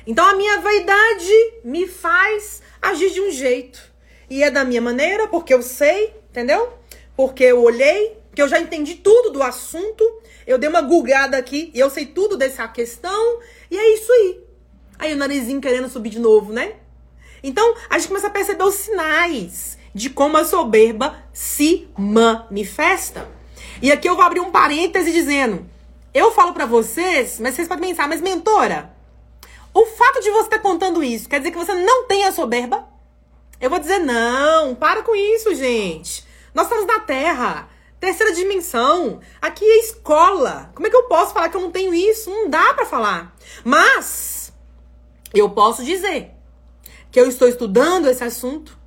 Então 0.05 0.25
a 0.25 0.35
minha 0.35 0.59
vaidade 0.59 1.53
me 1.63 1.87
faz 1.87 2.61
agir 2.81 3.11
de 3.11 3.21
um 3.21 3.31
jeito. 3.31 3.81
E 4.29 4.43
é 4.43 4.51
da 4.51 4.65
minha 4.65 4.81
maneira, 4.81 5.27
porque 5.27 5.53
eu 5.53 5.61
sei, 5.61 6.13
entendeu? 6.29 6.84
Porque 7.15 7.43
eu 7.43 7.61
olhei, 7.61 8.17
que 8.33 8.41
eu 8.41 8.47
já 8.47 8.59
entendi 8.59 8.95
tudo 8.95 9.31
do 9.31 9.41
assunto, 9.41 10.03
eu 10.45 10.57
dei 10.57 10.69
uma 10.69 10.81
gulgada 10.81 11.37
aqui 11.37 11.71
e 11.73 11.79
eu 11.79 11.89
sei 11.89 12.05
tudo 12.05 12.37
dessa 12.37 12.67
questão, 12.67 13.39
e 13.71 13.77
é 13.77 13.93
isso 13.93 14.11
aí. 14.11 14.43
Aí 14.99 15.13
o 15.13 15.17
narizinho 15.17 15.61
querendo 15.61 15.89
subir 15.89 16.09
de 16.09 16.19
novo, 16.19 16.53
né? 16.53 16.73
Então, 17.43 17.75
a 17.89 17.97
gente 17.97 18.07
começa 18.07 18.27
a 18.27 18.31
perceber 18.31 18.63
os 18.63 18.75
sinais 18.75 19.77
de 19.93 20.09
como 20.09 20.35
a 20.35 20.43
soberba 20.43 21.23
se 21.31 21.87
manifesta. 21.97 23.29
E 23.81 23.91
aqui 23.91 24.09
eu 24.09 24.15
vou 24.15 24.25
abrir 24.25 24.39
um 24.39 24.51
parêntese 24.51 25.11
dizendo: 25.11 25.65
eu 26.13 26.31
falo 26.31 26.53
para 26.53 26.65
vocês, 26.65 27.39
mas 27.39 27.55
vocês 27.55 27.67
podem 27.67 27.89
pensar, 27.89 28.07
mas 28.07 28.21
mentora, 28.21 28.93
o 29.73 29.85
fato 29.85 30.21
de 30.21 30.31
você 30.31 30.45
estar 30.45 30.59
contando 30.59 31.03
isso 31.03 31.27
quer 31.29 31.39
dizer 31.39 31.51
que 31.51 31.57
você 31.57 31.73
não 31.73 32.05
tem 32.05 32.23
a 32.23 32.31
soberba? 32.31 32.87
Eu 33.59 33.69
vou 33.69 33.79
dizer: 33.79 33.99
não, 33.99 34.75
para 34.75 35.03
com 35.03 35.15
isso, 35.15 35.53
gente. 35.53 36.25
Nós 36.55 36.67
estamos 36.67 36.87
na 36.87 37.01
Terra. 37.01 37.67
Terceira 37.99 38.33
dimensão. 38.33 39.19
Aqui 39.41 39.65
é 39.65 39.79
escola. 39.79 40.71
Como 40.73 40.87
é 40.87 40.89
que 40.89 40.95
eu 40.95 41.03
posso 41.03 41.33
falar 41.33 41.49
que 41.49 41.57
eu 41.57 41.61
não 41.61 41.69
tenho 41.69 41.93
isso? 41.93 42.29
Não 42.29 42.49
dá 42.49 42.73
para 42.73 42.85
falar. 42.85 43.35
Mas 43.61 44.53
eu 45.33 45.49
posso 45.49 45.83
dizer 45.83 46.31
que 47.11 47.19
eu 47.19 47.27
estou 47.27 47.49
estudando 47.49 48.07
esse 48.07 48.23
assunto, 48.23 48.79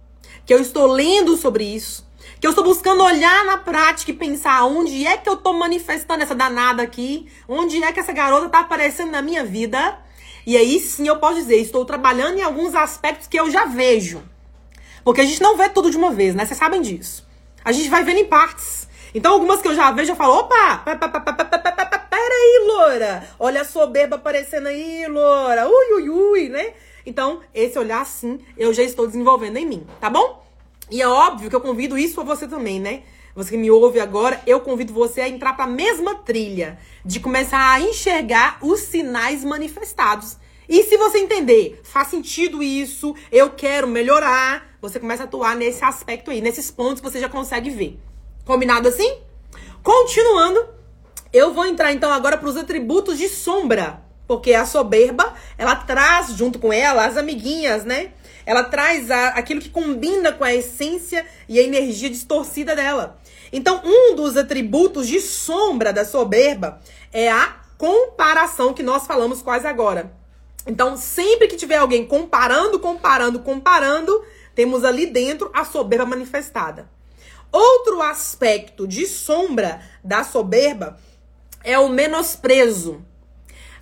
que 0.47 0.55
eu 0.55 0.61
estou 0.61 0.87
lendo 0.87 1.37
sobre 1.37 1.63
isso, 1.63 2.09
que 2.41 2.47
eu 2.47 2.53
estou 2.53 2.65
buscando 2.65 3.03
olhar 3.03 3.45
na 3.45 3.59
prática 3.59 4.13
e 4.13 4.15
pensar 4.15 4.65
onde 4.65 5.07
é 5.07 5.19
que 5.19 5.29
eu 5.29 5.35
estou 5.35 5.53
manifestando 5.53 6.23
essa 6.23 6.35
danada 6.35 6.83
aqui, 6.83 7.31
onde 7.47 7.83
é 7.85 7.93
que 7.93 8.01
essa 8.01 8.13
garota 8.13 8.47
está 8.47 8.61
aparecendo 8.61 9.11
na 9.11 9.21
minha 9.21 9.45
vida. 9.45 9.99
E 10.47 10.57
aí 10.57 10.81
sim 10.81 11.07
eu 11.07 11.19
posso 11.19 11.35
dizer, 11.35 11.57
estou 11.57 11.85
trabalhando 11.85 12.39
em 12.39 12.43
alguns 12.43 12.75
aspectos 12.75 13.27
que 13.27 13.39
eu 13.39 13.51
já 13.51 13.67
vejo. 13.67 14.23
Porque 15.05 15.21
a 15.21 15.25
gente 15.27 15.43
não 15.43 15.55
vê 15.55 15.69
tudo 15.69 15.91
de 15.91 15.99
uma 15.99 16.11
vez, 16.11 16.35
né? 16.35 16.47
Vocês 16.47 16.59
sabem 16.59 16.81
disso. 16.81 17.28
A 17.69 17.73
gente 17.73 17.91
vai 17.91 18.03
vendo 18.03 18.17
em 18.17 18.25
partes. 18.25 18.89
Então, 19.15 19.35
algumas 19.35 19.61
que 19.61 19.69
eu 19.69 19.75
já 19.75 19.91
vejo, 19.91 20.13
eu 20.13 20.17
falo, 20.17 20.39
opa, 20.39 20.85
peraí, 22.09 22.65
loura. 22.67 23.29
Olha 23.39 23.61
a 23.61 23.65
soberba 23.67 24.17
aparecendo 24.17 24.69
aí, 24.69 25.07
loura. 25.07 25.69
Ui, 25.69 25.93
ui, 25.97 26.09
ui, 26.09 26.49
né? 26.49 26.73
Então, 27.05 27.43
esse 27.55 27.79
olhar 27.79 28.01
assim, 28.01 28.41
eu 28.57 28.73
já 28.73 28.83
estou 28.83 29.07
desenvolvendo 29.07 29.59
em 29.59 29.67
mim, 29.67 29.87
tá 30.01 30.09
bom? 30.09 30.43
E 30.91 31.03
é 31.03 31.07
óbvio 31.07 31.51
que 31.51 31.57
eu 31.57 31.61
convido 31.61 31.99
isso 31.99 32.19
a 32.23 32.25
você 32.25 32.49
também, 32.49 32.81
né? 32.81 33.03
Você 33.35 33.51
que 33.51 33.59
me 33.59 33.71
ouve 33.71 34.01
agora, 34.01 34.41
eu 34.47 34.61
convido 34.61 34.95
você 34.95 35.21
a 35.21 35.29
entrar 35.29 35.53
para 35.53 35.67
a 35.67 35.69
mesma 35.69 36.15
trilha, 36.15 36.79
de 37.05 37.21
começar 37.21 37.71
a 37.71 37.83
enxergar 37.83 38.57
os 38.63 38.81
sinais 38.81 39.45
manifestados. 39.45 40.39
E 40.67 40.85
se 40.85 40.97
você 40.97 41.19
entender, 41.19 41.83
faz 41.85 42.09
sentido 42.09 42.63
isso, 42.63 43.15
eu 43.31 43.51
quero 43.51 43.87
melhorar, 43.87 44.68
você 44.81 45.01
começa 45.01 45.25
a 45.25 45.27
atuar 45.27 45.57
nesse 45.57 45.85
aspecto 45.85 46.31
aí, 46.31 46.41
nesses 46.41 46.71
pontos 46.71 47.03
você 47.03 47.21
já 47.21 47.29
consegue 47.29 47.71
ver. 47.71 47.99
Combinado 48.45 48.89
assim? 48.89 49.19
Continuando, 49.83 50.69
eu 51.33 51.53
vou 51.53 51.67
entrar 51.67 51.93
então 51.93 52.13
agora 52.13 52.39
para 52.39 52.49
os 52.49 52.57
atributos 52.57 53.19
de 53.19 53.29
sombra, 53.29 54.03
porque 54.27 54.55
a 54.55 54.65
soberba, 54.65 55.35
ela 55.57 55.77
traz 55.77 56.29
junto 56.37 56.59
com 56.59 56.73
ela 56.73 57.07
as 57.07 57.17
amiguinhas, 57.17 57.85
né? 57.85 58.13
Ela 58.47 58.65
traz 58.65 59.11
a, 59.11 59.29
aquilo 59.29 59.61
que 59.61 59.69
combina 59.69 60.33
com 60.33 60.45
a 60.45 60.55
essência 60.55 61.27
e 61.49 61.59
a 61.59 61.63
energia 61.63 62.09
distorcida 62.09 62.75
dela. 62.75 63.19
Então, 63.53 63.83
um 63.85 64.15
dos 64.15 64.37
atributos 64.37 65.07
de 65.07 65.21
sombra 65.21 65.93
da 65.93 66.05
soberba 66.05 66.81
é 67.13 67.31
a 67.31 67.57
comparação 67.77 68.73
que 68.75 68.83
nós 68.83 69.07
falamos 69.07 69.43
quase 69.43 69.67
agora. 69.67 70.13
Então, 70.67 70.97
sempre 70.97 71.49
que 71.49 71.57
tiver 71.57 71.77
alguém 71.77 72.07
comparando, 72.07 72.79
comparando, 72.79 73.39
comparando, 73.39 74.23
temos 74.59 74.85
ali 74.85 75.07
dentro 75.07 75.53
a 75.55 75.65
soberba 75.65 76.05
manifestada. 76.05 76.91
Outro 77.53 78.03
aspecto 78.03 78.89
de 78.89 79.07
sombra 79.07 79.81
da 80.03 80.25
soberba 80.25 80.99
é 81.63 81.79
o 81.79 81.89
menosprezo. 81.89 83.01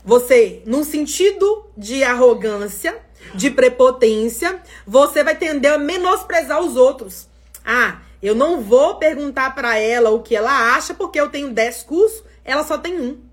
Você, 0.05 0.63
num 0.67 0.85
sentido 0.85 1.65
de 1.75 2.05
arrogância, 2.05 2.95
de 3.35 3.51
prepotência, 3.51 4.61
você 4.87 5.25
vai 5.25 5.35
tender 5.35 5.73
a 5.73 5.79
menosprezar 5.79 6.61
os 6.61 6.77
outros. 6.77 7.27
Ah, 7.65 8.03
eu 8.23 8.35
não 8.35 8.61
vou 8.61 8.97
perguntar 8.97 9.55
para 9.55 9.79
ela 9.79 10.11
o 10.11 10.23
que 10.23 10.37
ela 10.37 10.75
acha 10.77 10.93
porque 10.93 11.19
eu 11.19 11.31
tenho 11.31 11.55
10 11.55 11.85
cursos, 11.85 12.23
ela 12.45 12.63
só 12.63 12.77
tem 12.77 13.01
um. 13.01 13.26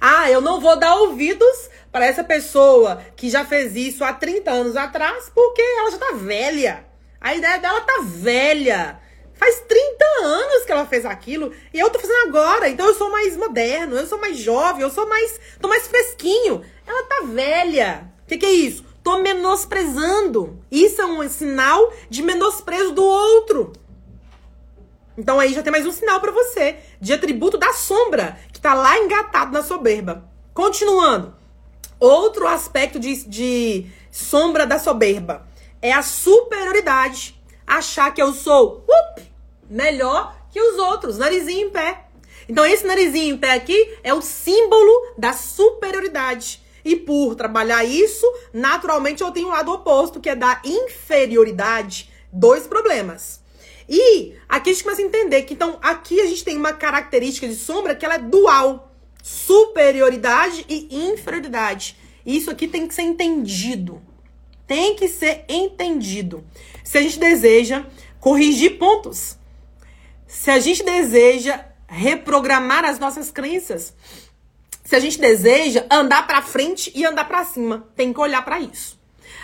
Ah, 0.00 0.30
eu 0.30 0.40
não 0.40 0.60
vou 0.60 0.76
dar 0.78 0.96
ouvidos 0.96 1.70
para 1.90 2.06
essa 2.06 2.24
pessoa 2.24 3.02
que 3.14 3.28
já 3.28 3.44
fez 3.44 3.76
isso 3.76 4.02
há 4.02 4.12
30 4.12 4.50
anos 4.50 4.76
atrás, 4.76 5.30
porque 5.34 5.60
ela 5.60 5.90
já 5.90 5.98
tá 5.98 6.12
velha. 6.14 6.84
A 7.20 7.34
ideia 7.34 7.58
dela 7.58 7.80
tá 7.82 8.00
velha. 8.04 9.00
Faz 9.34 9.60
30 9.60 10.04
anos 10.22 10.64
que 10.64 10.72
ela 10.72 10.86
fez 10.86 11.04
aquilo 11.04 11.52
e 11.72 11.78
eu 11.78 11.90
tô 11.90 11.98
fazendo 11.98 12.28
agora. 12.28 12.68
Então 12.68 12.86
eu 12.86 12.94
sou 12.94 13.10
mais 13.10 13.36
moderno, 13.36 13.96
eu 13.96 14.06
sou 14.06 14.18
mais 14.18 14.38
jovem, 14.38 14.82
eu 14.82 14.90
sou 14.90 15.08
mais. 15.08 15.40
tô 15.60 15.68
mais 15.68 15.86
fresquinho. 15.86 16.62
Ela 16.86 17.02
tá 17.04 17.22
velha. 17.26 18.12
O 18.24 18.26
que, 18.26 18.38
que 18.38 18.46
é 18.46 18.52
isso? 18.52 18.84
Tô 19.02 19.18
menosprezando. 19.18 20.64
Isso 20.70 21.00
é 21.00 21.06
um 21.06 21.28
sinal 21.28 21.92
de 22.08 22.22
menosprezo 22.22 22.92
do 22.92 23.04
outro. 23.04 23.72
Então 25.16 25.38
aí 25.38 25.52
já 25.52 25.62
tem 25.62 25.70
mais 25.70 25.86
um 25.86 25.92
sinal 25.92 26.20
para 26.20 26.32
você 26.32 26.76
de 27.00 27.12
atributo 27.12 27.58
da 27.58 27.72
sombra, 27.72 28.38
que 28.62 28.68
tá 28.68 28.74
lá 28.74 28.96
engatado 28.96 29.50
na 29.50 29.60
soberba. 29.60 30.30
Continuando. 30.54 31.34
Outro 31.98 32.46
aspecto 32.46 33.00
de, 33.00 33.24
de 33.24 33.86
sombra 34.08 34.64
da 34.64 34.78
soberba 34.78 35.44
é 35.80 35.92
a 35.92 36.00
superioridade. 36.00 37.36
Achar 37.66 38.14
que 38.14 38.22
eu 38.22 38.32
sou 38.32 38.86
up, 38.88 39.22
melhor 39.68 40.36
que 40.52 40.60
os 40.60 40.78
outros, 40.78 41.18
narizinho 41.18 41.66
em 41.66 41.70
pé. 41.70 42.04
Então, 42.48 42.64
esse 42.64 42.86
narizinho 42.86 43.34
em 43.34 43.38
pé 43.38 43.50
aqui 43.54 43.98
é 44.04 44.14
o 44.14 44.22
símbolo 44.22 45.12
da 45.18 45.32
superioridade. 45.32 46.62
E 46.84 46.94
por 46.94 47.34
trabalhar 47.34 47.82
isso, 47.82 48.26
naturalmente 48.52 49.24
eu 49.24 49.32
tenho 49.32 49.48
o 49.48 49.50
um 49.50 49.52
lado 49.52 49.72
oposto, 49.72 50.20
que 50.20 50.30
é 50.30 50.36
da 50.36 50.62
inferioridade. 50.64 52.12
Dois 52.32 52.68
problemas. 52.68 53.41
E 53.88 54.34
aqui 54.48 54.70
a 54.70 54.72
gente 54.72 54.84
começa 54.84 55.02
a 55.02 55.04
entender 55.04 55.42
que, 55.42 55.54
então, 55.54 55.78
aqui 55.82 56.20
a 56.20 56.26
gente 56.26 56.44
tem 56.44 56.56
uma 56.56 56.72
característica 56.72 57.48
de 57.48 57.56
sombra 57.56 57.94
que 57.94 58.04
ela 58.04 58.14
é 58.14 58.18
dual 58.18 58.92
superioridade 59.22 60.66
e 60.68 60.88
inferioridade. 61.08 61.96
Isso 62.26 62.50
aqui 62.50 62.66
tem 62.66 62.88
que 62.88 62.94
ser 62.94 63.02
entendido. 63.02 64.02
Tem 64.66 64.96
que 64.96 65.08
ser 65.08 65.44
entendido. 65.48 66.44
Se 66.84 66.98
a 66.98 67.02
gente 67.02 67.18
deseja 67.18 67.84
corrigir 68.20 68.78
pontos, 68.78 69.38
se 70.26 70.50
a 70.50 70.58
gente 70.58 70.82
deseja 70.82 71.64
reprogramar 71.86 72.84
as 72.84 72.98
nossas 72.98 73.30
crenças, 73.30 73.94
se 74.84 74.96
a 74.96 75.00
gente 75.00 75.20
deseja 75.20 75.84
andar 75.90 76.26
para 76.26 76.42
frente 76.42 76.90
e 76.94 77.04
andar 77.04 77.26
para 77.26 77.44
cima, 77.44 77.86
tem 77.94 78.12
que 78.12 78.20
olhar 78.20 78.44
para 78.44 78.60
isso. 78.60 79.00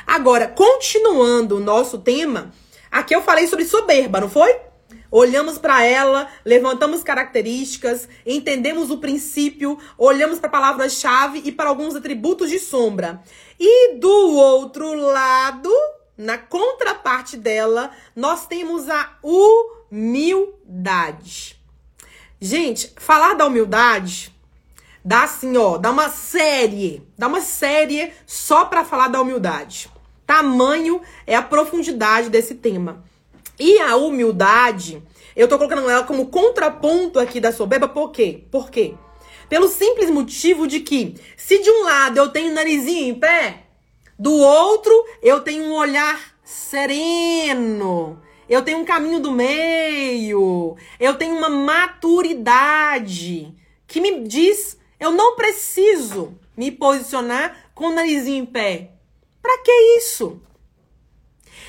Agora, 0.07 0.48
continuando 0.48 1.57
o 1.57 1.61
nosso 1.61 1.98
tema, 1.98 2.53
aqui 2.90 3.14
eu 3.14 3.22
falei 3.22 3.46
sobre 3.46 3.64
soberba, 3.64 4.20
não 4.20 4.29
foi? 4.29 4.68
Olhamos 5.11 5.57
para 5.57 5.83
ela, 5.85 6.29
levantamos 6.44 7.03
características, 7.03 8.07
entendemos 8.27 8.90
o 8.90 8.98
princípio, 8.98 9.79
olhamos 9.96 10.38
para 10.38 10.48
a 10.48 10.53
palavra-chave 10.53 11.40
e 11.44 11.53
para 11.53 11.70
alguns 11.70 11.96
atributos 11.96 12.51
de 12.51 12.59
sombra. 12.59 13.22
E 13.59 13.94
do 13.96 14.35
outro 14.35 14.94
lado, 14.94 15.70
na 16.16 16.37
contraparte 16.37 17.38
dela, 17.38 17.90
nós 18.14 18.46
temos 18.46 18.88
a 18.90 19.16
humildade. 19.22 20.38
Gente, 22.40 22.92
falar 22.96 23.35
da 23.35 23.46
humildade 23.46 24.33
dá 25.03 25.22
assim, 25.22 25.57
ó, 25.57 25.79
dá 25.79 25.90
uma 25.90 26.11
série, 26.11 27.03
dá 27.16 27.29
uma 27.29 27.40
série 27.40 28.12
só 28.27 28.66
para 28.66 28.85
falar 28.85 29.09
da 29.09 29.22
humildade. 29.22 29.88
Tamanho 30.29 31.01
é 31.27 31.35
a 31.35 31.41
profundidade 31.41 32.29
desse 32.29 32.57
tema. 32.57 33.03
E 33.59 33.79
a 33.79 33.97
humildade, 33.97 35.03
eu 35.35 35.49
tô 35.49 35.57
colocando 35.57 35.88
ela 35.88 36.05
como 36.05 36.27
contraponto 36.27 37.19
aqui 37.19 37.41
da 37.41 37.51
soberba, 37.51 37.88
por 37.88 38.12
quê? 38.12 38.45
Por 38.51 38.71
quê? 38.71 38.95
Pelo 39.49 39.69
simples 39.69 40.11
motivo 40.11 40.67
de 40.67 40.81
que, 40.81 41.14
se 41.35 41.62
de 41.62 41.71
um 41.71 41.83
lado 41.83 42.19
eu 42.19 42.29
tenho 42.29 42.53
narizinho 42.53 43.09
em 43.09 43.19
pé, 43.19 43.62
do 44.19 44.35
outro 44.35 44.93
eu 45.23 45.41
tenho 45.41 45.64
um 45.64 45.73
olhar 45.73 46.21
sereno. 46.45 48.21
Eu 48.47 48.61
tenho 48.61 48.81
um 48.81 48.85
caminho 48.85 49.21
do 49.21 49.33
meio. 49.33 50.77
Eu 51.01 51.14
tenho 51.14 51.38
uma 51.38 51.49
maturidade 51.49 53.55
que 53.87 53.99
me 53.99 54.29
diz 54.29 54.77
eu 55.01 55.11
não 55.11 55.37
preciso 55.37 56.38
me 56.55 56.71
posicionar 56.71 57.71
com 57.75 57.87
o 57.87 57.95
narizinho 57.95 58.43
em 58.43 58.47
pé. 58.47 58.97
Para 59.40 59.59
que 59.59 59.72
isso? 59.98 60.40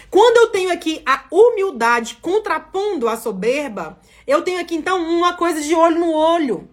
Quando 0.10 0.38
eu 0.38 0.47
tenho 0.47 0.71
aqui 0.71 1.01
a 1.05 1.25
humildade 1.32 2.17
contrapondo 2.21 3.08
a 3.08 3.15
soberba, 3.15 3.99
eu 4.25 4.41
tenho 4.41 4.60
aqui 4.60 4.75
então 4.75 5.01
uma 5.01 5.34
coisa 5.36 5.62
de 5.62 5.75
olho 5.75 5.99
no 5.99 6.12
olho. 6.12 6.69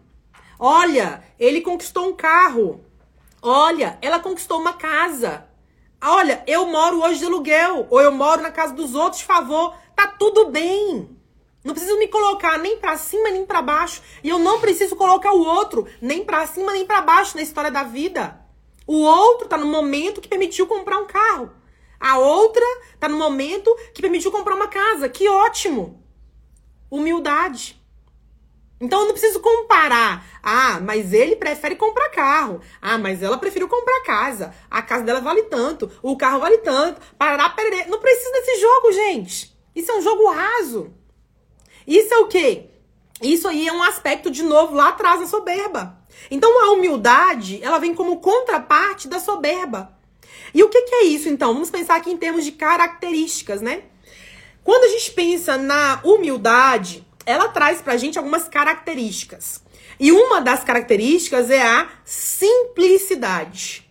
Olha, 0.59 1.23
ele 1.39 1.61
conquistou 1.61 2.09
um 2.09 2.15
carro. 2.15 2.83
Olha, 3.43 3.99
ela 4.01 4.19
conquistou 4.19 4.59
uma 4.59 4.73
casa. 4.73 5.47
Olha, 6.03 6.43
eu 6.47 6.67
moro 6.67 7.03
hoje 7.03 7.19
de 7.19 7.27
aluguel, 7.27 7.87
ou 7.91 8.01
eu 8.01 8.11
moro 8.11 8.41
na 8.41 8.51
casa 8.51 8.73
dos 8.73 8.95
outros, 8.95 9.21
favor. 9.21 9.75
Tá 9.95 10.07
tudo 10.07 10.51
bem. 10.51 11.17
Não 11.63 11.75
preciso 11.75 11.99
me 11.99 12.09
colocar 12.09 12.59
nem 12.59 12.79
para 12.79 12.97
cima 12.97 13.31
nem 13.31 13.45
para 13.45 13.61
baixo, 13.61 14.01
e 14.23 14.29
eu 14.29 14.39
não 14.39 14.61
preciso 14.61 14.95
colocar 14.95 15.33
o 15.33 15.45
outro 15.45 15.87
nem 16.01 16.25
para 16.25 16.47
cima 16.47 16.73
nem 16.73 16.87
para 16.87 17.03
baixo 17.03 17.37
na 17.37 17.43
história 17.43 17.71
da 17.71 17.83
vida. 17.83 18.46
O 18.87 19.03
outro 19.03 19.49
tá 19.49 19.57
no 19.57 19.67
momento 19.67 20.21
que 20.21 20.29
permitiu 20.29 20.67
comprar 20.67 20.99
um 20.99 21.07
carro. 21.07 21.51
A 21.99 22.19
outra 22.19 22.65
tá 23.01 23.09
no 23.09 23.19
momento 23.19 23.75
que 23.93 24.03
permitiu 24.03 24.31
comprar 24.31 24.55
uma 24.55 24.69
casa. 24.69 25.09
Que 25.09 25.29
ótimo. 25.29 26.03
Humildade. 26.91 27.83
Então 28.81 29.01
eu 29.01 29.07
não 29.07 29.13
preciso 29.13 29.41
comparar. 29.41 30.25
Ah, 30.43 30.79
mas 30.81 31.13
ele 31.13 31.37
prefere 31.37 31.77
comprar 31.77 32.11
carro. 32.11 32.61
Ah, 32.81 32.99
mas 32.99 33.23
ela 33.23 33.39
preferiu 33.39 33.69
comprar 33.69 34.03
casa. 34.03 34.55
A 34.71 34.83
casa 34.83 35.05
dela 35.05 35.21
vale 35.21 35.45
tanto, 35.45 35.91
o 36.03 36.17
carro 36.17 36.41
vale 36.41 36.59
tanto. 36.59 37.01
Parará, 37.17 37.49
pererê. 37.51 37.87
Não 37.87 37.99
precisa 37.99 38.33
desse 38.33 38.61
jogo, 38.61 38.93
gente. 38.93 39.57
Isso 39.75 39.91
é 39.91 39.97
um 39.97 40.03
jogo 40.03 40.31
raso. 40.31 40.93
Isso 41.87 42.13
é 42.13 42.19
o 42.19 42.29
quê? 42.29 42.71
Isso 43.23 43.49
aí 43.49 43.67
é 43.67 43.73
um 43.73 43.83
aspecto 43.83 44.31
de 44.31 44.43
novo 44.43 44.75
lá 44.75 44.89
atrás 44.89 45.21
da 45.21 45.27
soberba. 45.27 45.99
Então 46.31 46.65
a 46.65 46.73
humildade, 46.73 47.61
ela 47.63 47.79
vem 47.79 47.95
como 47.95 48.19
contraparte 48.19 49.09
da 49.09 49.19
soberba. 49.19 49.97
E 50.53 50.63
o 50.63 50.69
que, 50.69 50.83
que 50.83 50.95
é 50.95 51.05
isso 51.05 51.29
então? 51.29 51.53
Vamos 51.53 51.71
pensar 51.71 51.97
aqui 51.97 52.11
em 52.11 52.17
termos 52.17 52.45
de 52.45 52.53
características, 52.53 53.61
né? 53.61 53.83
Quando 54.65 54.85
a 54.85 54.89
gente 54.89 55.13
pensa 55.13 55.57
na 55.57 56.01
humildade, 56.03 57.07
ela 57.25 57.49
traz 57.49 57.81
pra 57.81 57.97
gente 57.97 58.19
algumas 58.19 58.49
características. 58.49 59.63
E 59.99 60.13
uma 60.13 60.41
das 60.41 60.65
características 60.65 61.51
é 61.51 61.63
a 61.63 61.89
simplicidade. 62.05 63.89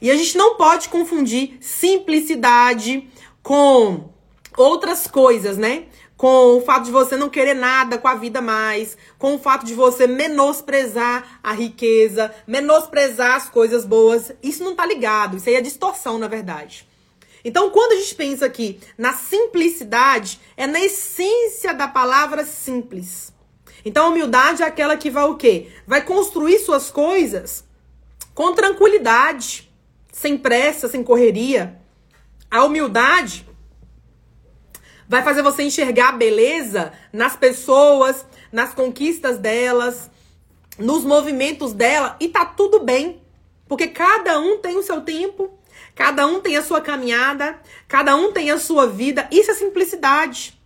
E 0.00 0.10
a 0.10 0.16
gente 0.16 0.36
não 0.36 0.56
pode 0.56 0.88
confundir 0.88 1.58
simplicidade 1.60 3.08
com 3.42 4.10
outras 4.56 5.06
coisas, 5.06 5.56
né? 5.56 5.86
Com 6.18 6.58
o 6.58 6.60
fato 6.60 6.84
de 6.84 6.90
você 6.90 7.16
não 7.16 7.30
querer 7.30 7.54
nada 7.54 7.96
com 7.96 8.08
a 8.08 8.14
vida 8.14 8.42
mais, 8.42 8.98
com 9.18 9.36
o 9.36 9.38
fato 9.38 9.64
de 9.64 9.72
você 9.72 10.06
menosprezar 10.06 11.40
a 11.42 11.54
riqueza, 11.54 12.34
menosprezar 12.46 13.36
as 13.36 13.48
coisas 13.48 13.86
boas. 13.86 14.32
Isso 14.42 14.62
não 14.62 14.74
tá 14.74 14.84
ligado, 14.84 15.38
isso 15.38 15.48
aí 15.48 15.54
é 15.54 15.60
distorção, 15.62 16.18
na 16.18 16.28
verdade. 16.28 16.86
Então, 17.42 17.70
quando 17.70 17.92
a 17.92 17.96
gente 17.96 18.14
pensa 18.14 18.44
aqui 18.44 18.78
na 18.98 19.14
simplicidade, 19.14 20.38
é 20.54 20.66
na 20.66 20.80
essência 20.80 21.72
da 21.72 21.88
palavra 21.88 22.44
simples. 22.44 23.32
Então, 23.84 24.06
a 24.06 24.08
humildade 24.10 24.62
é 24.62 24.66
aquela 24.66 24.98
que 24.98 25.10
vai 25.10 25.24
o 25.24 25.36
quê? 25.36 25.68
Vai 25.86 26.04
construir 26.04 26.58
suas 26.58 26.90
coisas 26.90 27.64
com 28.34 28.52
tranquilidade, 28.54 29.72
sem 30.12 30.36
pressa, 30.36 30.88
sem 30.88 31.02
correria. 31.02 31.80
A 32.50 32.64
humildade 32.64 33.47
vai 35.08 35.22
fazer 35.22 35.42
você 35.42 35.62
enxergar 35.62 36.10
a 36.10 36.12
beleza 36.12 36.92
nas 37.12 37.36
pessoas, 37.36 38.26
nas 38.52 38.74
conquistas 38.74 39.38
delas, 39.38 40.10
nos 40.78 41.04
movimentos 41.04 41.72
dela 41.72 42.16
e 42.20 42.28
tá 42.28 42.44
tudo 42.44 42.80
bem. 42.80 43.22
Porque 43.66 43.88
cada 43.88 44.38
um 44.38 44.58
tem 44.58 44.76
o 44.76 44.82
seu 44.82 45.00
tempo, 45.00 45.58
Cada 45.98 46.28
um 46.28 46.40
tem 46.40 46.56
a 46.56 46.62
sua 46.62 46.80
caminhada, 46.80 47.58
cada 47.88 48.14
um 48.14 48.30
tem 48.30 48.52
a 48.52 48.58
sua 48.58 48.86
vida. 48.86 49.26
Isso 49.32 49.50
é 49.50 49.54
simplicidade. 49.54 50.56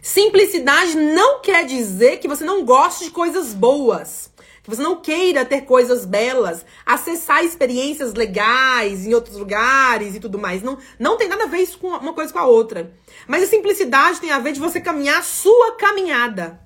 Simplicidade 0.00 0.96
não 0.96 1.40
quer 1.40 1.66
dizer 1.66 2.18
que 2.18 2.28
você 2.28 2.44
não 2.44 2.64
goste 2.64 3.06
de 3.06 3.10
coisas 3.10 3.52
boas, 3.52 4.30
que 4.64 4.70
você 4.70 4.82
não 4.82 4.96
queira 4.96 5.44
ter 5.44 5.60
coisas 5.60 6.06
belas, 6.06 6.64
acessar 6.86 7.44
experiências 7.44 8.14
legais 8.14 9.06
em 9.06 9.12
outros 9.12 9.36
lugares 9.36 10.16
e 10.16 10.20
tudo 10.20 10.38
mais. 10.38 10.62
Não, 10.62 10.78
não 10.98 11.18
tem 11.18 11.28
nada 11.28 11.44
a 11.44 11.46
ver 11.46 11.58
isso 11.58 11.76
com 11.76 11.88
uma 11.88 12.14
coisa 12.14 12.32
com 12.32 12.38
a 12.38 12.46
outra. 12.46 12.90
Mas 13.28 13.42
a 13.42 13.46
simplicidade 13.46 14.22
tem 14.22 14.32
a 14.32 14.38
ver 14.38 14.52
de 14.52 14.60
você 14.60 14.80
caminhar 14.80 15.18
a 15.18 15.22
sua 15.22 15.76
caminhada. 15.76 16.58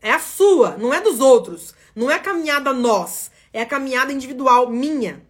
É 0.00 0.12
a 0.12 0.20
sua, 0.20 0.76
não 0.78 0.94
é 0.94 1.00
dos 1.00 1.18
outros. 1.18 1.74
Não 1.96 2.08
é 2.08 2.14
a 2.14 2.20
caminhada 2.20 2.72
nós, 2.72 3.30
é 3.52 3.60
a 3.60 3.66
caminhada 3.66 4.12
individual 4.12 4.70
minha. 4.70 5.20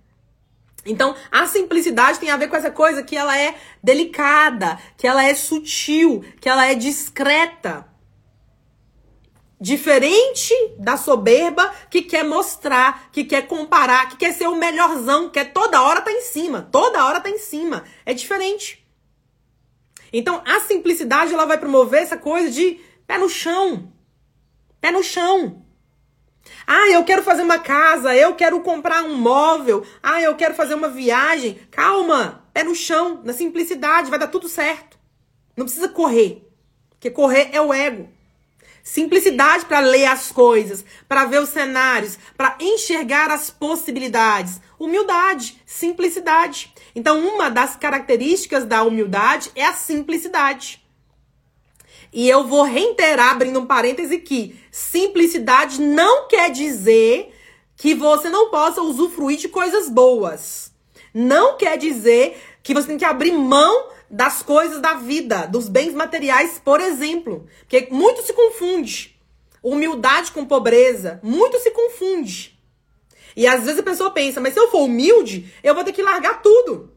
Então, 0.85 1.16
a 1.31 1.46
simplicidade 1.46 2.18
tem 2.18 2.29
a 2.29 2.37
ver 2.37 2.48
com 2.48 2.57
essa 2.57 2.70
coisa 2.70 3.03
que 3.03 3.16
ela 3.16 3.38
é 3.38 3.55
delicada, 3.83 4.79
que 4.98 5.07
ela 5.07 5.24
é 5.24 5.35
sutil, 5.35 6.22
que 6.42 6.48
ela 6.48 6.66
é 6.66 6.74
discreta. 6.74 7.87
Diferente 9.64 10.53
da 10.79 10.98
soberba 10.98 11.72
que 11.88 12.03
quer 12.03 12.22
mostrar, 12.22 13.09
que 13.11 13.24
quer 13.24 13.46
comparar, 13.46 14.11
que 14.11 14.18
quer 14.18 14.35
ser 14.35 14.46
o 14.46 14.57
melhorzão, 14.57 15.31
que 15.31 15.38
é 15.38 15.44
toda 15.46 15.81
hora 15.81 16.03
tá 16.03 16.12
em 16.12 16.20
cima, 16.20 16.68
toda 16.70 17.03
hora 17.03 17.18
tá 17.18 17.31
em 17.31 17.38
cima. 17.38 17.83
É 18.05 18.12
diferente. 18.12 18.87
Então, 20.12 20.42
a 20.44 20.61
simplicidade 20.61 21.33
ela 21.33 21.46
vai 21.46 21.57
promover 21.57 22.03
essa 22.03 22.18
coisa 22.18 22.50
de 22.50 22.79
pé 23.07 23.16
no 23.16 23.27
chão. 23.27 23.90
Pé 24.83 24.90
no 24.90 25.03
chão. 25.03 25.64
Ah, 26.66 26.90
eu 26.90 27.03
quero 27.03 27.22
fazer 27.22 27.40
uma 27.40 27.59
casa, 27.59 28.14
eu 28.14 28.35
quero 28.35 28.61
comprar 28.61 29.03
um 29.03 29.16
móvel, 29.16 29.83
ah, 30.03 30.20
eu 30.20 30.35
quero 30.37 30.53
fazer 30.53 30.74
uma 30.74 30.90
viagem. 30.90 31.59
Calma, 31.70 32.46
pé 32.53 32.64
no 32.64 32.74
chão, 32.74 33.22
na 33.24 33.33
simplicidade, 33.33 34.11
vai 34.11 34.18
dar 34.18 34.29
tudo 34.29 34.46
certo. 34.46 34.98
Não 35.57 35.64
precisa 35.64 35.88
correr, 35.88 36.46
porque 36.90 37.11
correr 37.11 37.48
é 37.50 37.62
o 37.62 37.72
ego. 37.72 38.12
Simplicidade 38.85 39.64
para 39.64 39.81
ler 39.81 40.05
as 40.05 40.31
coisas, 40.31 40.85
para 41.09 41.25
ver 41.25 41.40
os 41.40 41.49
cenários, 41.49 42.18
para 42.37 42.59
enxergar 42.61 43.31
as 43.31 43.49
possibilidades. 43.49 44.61
Humildade, 44.79 45.59
simplicidade. 45.64 46.70
Então, 46.94 47.27
uma 47.27 47.49
das 47.49 47.77
características 47.77 48.66
da 48.66 48.83
humildade 48.83 49.51
é 49.55 49.64
a 49.64 49.73
simplicidade. 49.73 50.85
E 52.12 52.29
eu 52.29 52.47
vou 52.47 52.62
reiterar, 52.62 53.31
abrindo 53.31 53.59
um 53.59 53.64
parêntese, 53.64 54.18
que 54.18 54.55
simplicidade 54.70 55.81
não 55.81 56.29
quer 56.29 56.51
dizer 56.51 57.35
que 57.77 57.94
você 57.94 58.29
não 58.29 58.51
possa 58.51 58.83
usufruir 58.83 59.38
de 59.38 59.49
coisas 59.49 59.88
boas. 59.88 60.70
Não 61.14 61.57
quer 61.57 61.79
dizer 61.79 62.38
que 62.62 62.75
você 62.75 62.88
tem 62.88 62.99
que 62.99 63.05
abrir 63.05 63.33
mão 63.33 63.93
das 64.14 64.42
coisas 64.42 64.81
da 64.81 64.94
vida, 64.94 65.44
dos 65.44 65.68
bens 65.68 65.92
materiais, 65.92 66.61
por 66.64 66.81
exemplo. 66.81 67.48
Porque 67.59 67.88
muito 67.90 68.22
se 68.22 68.33
confunde. 68.33 69.20
Humildade 69.61 70.31
com 70.31 70.46
pobreza, 70.46 71.18
muito 71.20 71.59
se 71.59 71.72
confunde. 71.72 72.57
E 73.35 73.44
às 73.44 73.64
vezes 73.64 73.81
a 73.81 73.83
pessoa 73.83 74.12
pensa, 74.12 74.40
mas 74.40 74.55
se 74.55 74.61
eu 74.61 74.70
for 74.70 74.83
humilde, 74.83 75.53
eu 75.64 75.74
vou 75.74 75.83
ter 75.83 75.90
que 75.90 76.00
largar 76.00 76.42
tudo. 76.42 76.92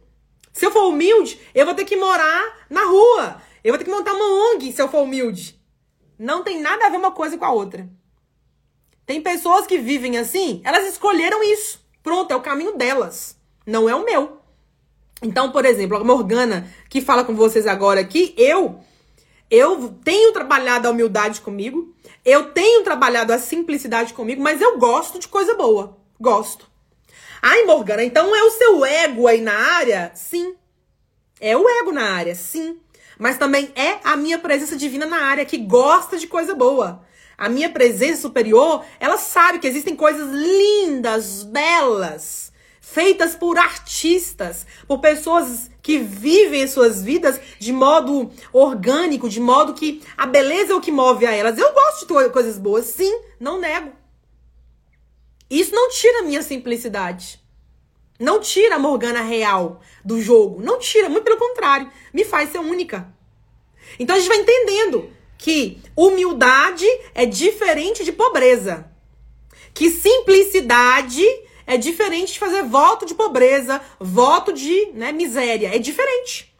Se 0.53 0.63
eu 0.63 0.71
for 0.71 0.89
humilde, 0.89 1.39
eu 1.55 1.65
vou 1.65 1.73
ter 1.73 1.85
que 1.85 1.95
morar 1.95 2.67
na 2.69 2.85
rua. 2.85 3.41
Eu 3.63 3.73
vou 3.73 3.79
ter 3.79 3.85
que 3.85 3.91
montar 3.91 4.13
uma 4.13 4.53
ONG 4.53 4.71
se 4.71 4.79
eu 4.79 4.87
for 4.87 5.01
humilde. 5.01 5.59
Não 6.19 6.43
tem 6.43 6.61
nada 6.61 6.85
a 6.85 6.89
ver 6.89 6.97
uma 6.97 7.11
coisa 7.11 7.35
com 7.35 7.45
a 7.45 7.51
outra. 7.51 7.89
Tem 9.07 9.23
pessoas 9.23 9.65
que 9.65 9.79
vivem 9.79 10.19
assim, 10.19 10.61
elas 10.63 10.85
escolheram 10.85 11.43
isso. 11.43 11.83
Pronto, 12.03 12.31
é 12.31 12.35
o 12.35 12.41
caminho 12.41 12.77
delas. 12.77 13.35
Não 13.65 13.89
é 13.89 13.95
o 13.95 14.05
meu. 14.05 14.36
Então, 15.21 15.51
por 15.51 15.65
exemplo, 15.65 15.97
a 15.97 16.03
Morgana, 16.03 16.71
que 16.89 17.01
fala 17.01 17.23
com 17.23 17.35
vocês 17.35 17.65
agora 17.65 17.99
aqui, 17.99 18.33
eu 18.37 18.79
eu 19.49 19.97
tenho 20.03 20.33
trabalhado 20.33 20.87
a 20.87 20.91
humildade 20.91 21.39
comigo, 21.39 21.95
eu 22.25 22.51
tenho 22.51 22.83
trabalhado 22.83 23.31
a 23.31 23.39
simplicidade 23.39 24.13
comigo, 24.13 24.41
mas 24.41 24.61
eu 24.61 24.77
gosto 24.77 25.19
de 25.19 25.27
coisa 25.27 25.55
boa. 25.55 25.97
Gosto. 26.19 26.69
Ai, 27.41 27.63
Morgana, 27.63 28.03
então 28.03 28.35
é 28.35 28.43
o 28.43 28.51
seu 28.51 28.85
ego 28.85 29.27
aí 29.27 29.39
na 29.39 29.53
área? 29.53 30.11
Sim. 30.13 30.55
É 31.39 31.55
o 31.55 31.69
ego 31.69 31.91
na 31.91 32.11
área, 32.11 32.35
sim. 32.35 32.77
Mas 33.17 33.37
também 33.37 33.71
é 33.75 33.99
a 34.03 34.17
minha 34.17 34.37
presença 34.37 34.75
divina 34.75 35.05
na 35.05 35.21
área 35.21 35.45
que 35.45 35.57
gosta 35.57 36.17
de 36.17 36.27
coisa 36.27 36.53
boa. 36.53 37.03
A 37.37 37.47
minha 37.47 37.69
presença 37.69 38.23
superior, 38.23 38.83
ela 38.99 39.17
sabe 39.17 39.59
que 39.59 39.67
existem 39.67 39.95
coisas 39.95 40.29
lindas, 40.31 41.43
belas, 41.43 42.46
feitas 42.91 43.35
por 43.35 43.57
artistas, 43.57 44.65
por 44.87 44.99
pessoas 44.99 45.69
que 45.81 45.99
vivem 45.99 46.67
suas 46.67 47.03
vidas 47.03 47.39
de 47.59 47.73
modo 47.73 48.31
orgânico, 48.53 49.29
de 49.29 49.39
modo 49.39 49.73
que 49.73 50.01
a 50.17 50.25
beleza 50.25 50.71
é 50.71 50.75
o 50.75 50.81
que 50.81 50.91
move 50.91 51.25
a 51.25 51.33
elas. 51.33 51.57
Eu 51.57 51.73
gosto 51.73 52.07
de 52.07 52.29
coisas 52.29 52.57
boas, 52.57 52.85
sim, 52.85 53.21
não 53.39 53.59
nego. 53.59 53.91
Isso 55.49 55.75
não 55.75 55.89
tira 55.89 56.19
a 56.19 56.23
minha 56.23 56.41
simplicidade. 56.41 57.39
Não 58.19 58.39
tira 58.39 58.75
a 58.75 58.79
Morgana 58.79 59.21
real 59.21 59.81
do 60.03 60.21
jogo. 60.21 60.61
Não 60.61 60.79
tira, 60.79 61.09
muito 61.09 61.23
pelo 61.23 61.37
contrário. 61.37 61.91
Me 62.13 62.23
faz 62.23 62.51
ser 62.51 62.59
única. 62.59 63.13
Então 63.99 64.15
a 64.15 64.19
gente 64.19 64.29
vai 64.29 64.39
entendendo 64.39 65.09
que 65.37 65.79
humildade 65.95 66.85
é 67.13 67.25
diferente 67.25 68.03
de 68.03 68.11
pobreza. 68.11 68.89
Que 69.73 69.91
simplicidade 69.91 71.23
é 71.67 71.77
diferente 71.77 72.33
de 72.33 72.39
fazer 72.39 72.63
voto 72.63 73.05
de 73.05 73.13
pobreza, 73.13 73.81
voto 73.99 74.53
de 74.53 74.91
né, 74.93 75.11
miséria. 75.11 75.75
É 75.75 75.77
diferente. 75.77 76.51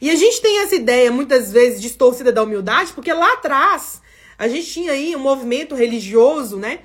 E 0.00 0.08
a 0.08 0.14
gente 0.14 0.40
tem 0.40 0.60
essa 0.60 0.74
ideia, 0.74 1.10
muitas 1.10 1.52
vezes, 1.52 1.82
distorcida 1.82 2.32
da 2.32 2.42
humildade, 2.42 2.92
porque 2.92 3.12
lá 3.12 3.34
atrás 3.34 4.00
a 4.38 4.48
gente 4.48 4.72
tinha 4.72 4.92
aí 4.92 5.14
um 5.14 5.20
movimento 5.20 5.74
religioso, 5.74 6.56
né? 6.56 6.80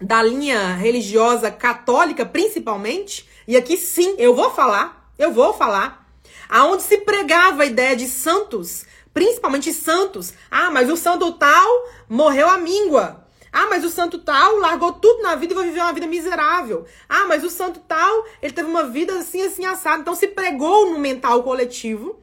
Da 0.00 0.22
linha 0.22 0.74
religiosa 0.74 1.50
católica, 1.50 2.24
principalmente. 2.24 3.28
E 3.48 3.56
aqui 3.56 3.76
sim, 3.76 4.14
eu 4.18 4.34
vou 4.34 4.50
falar, 4.50 5.10
eu 5.18 5.32
vou 5.32 5.52
falar. 5.54 6.06
Aonde 6.48 6.82
se 6.82 6.98
pregava 6.98 7.62
a 7.62 7.66
ideia 7.66 7.96
de 7.96 8.06
santos 8.06 8.86
principalmente 9.18 9.72
santos. 9.72 10.32
Ah, 10.48 10.70
mas 10.70 10.88
o 10.88 10.96
santo 10.96 11.32
tal 11.32 11.68
morreu 12.08 12.48
à 12.48 12.56
míngua. 12.56 13.26
Ah, 13.52 13.66
mas 13.66 13.84
o 13.84 13.90
santo 13.90 14.18
tal 14.18 14.56
largou 14.56 14.92
tudo 14.92 15.22
na 15.22 15.34
vida 15.34 15.52
e 15.52 15.56
vai 15.56 15.66
viver 15.66 15.80
uma 15.80 15.92
vida 15.92 16.06
miserável. 16.06 16.84
Ah, 17.08 17.26
mas 17.26 17.44
o 17.44 17.50
santo 17.50 17.80
tal, 17.80 18.24
ele 18.42 18.52
teve 18.52 18.68
uma 18.68 18.84
vida 18.84 19.18
assim, 19.18 19.42
assim, 19.42 19.64
assada. 19.64 20.02
Então 20.02 20.14
se 20.14 20.28
pregou 20.28 20.90
no 20.90 20.98
mental 20.98 21.42
coletivo 21.42 22.20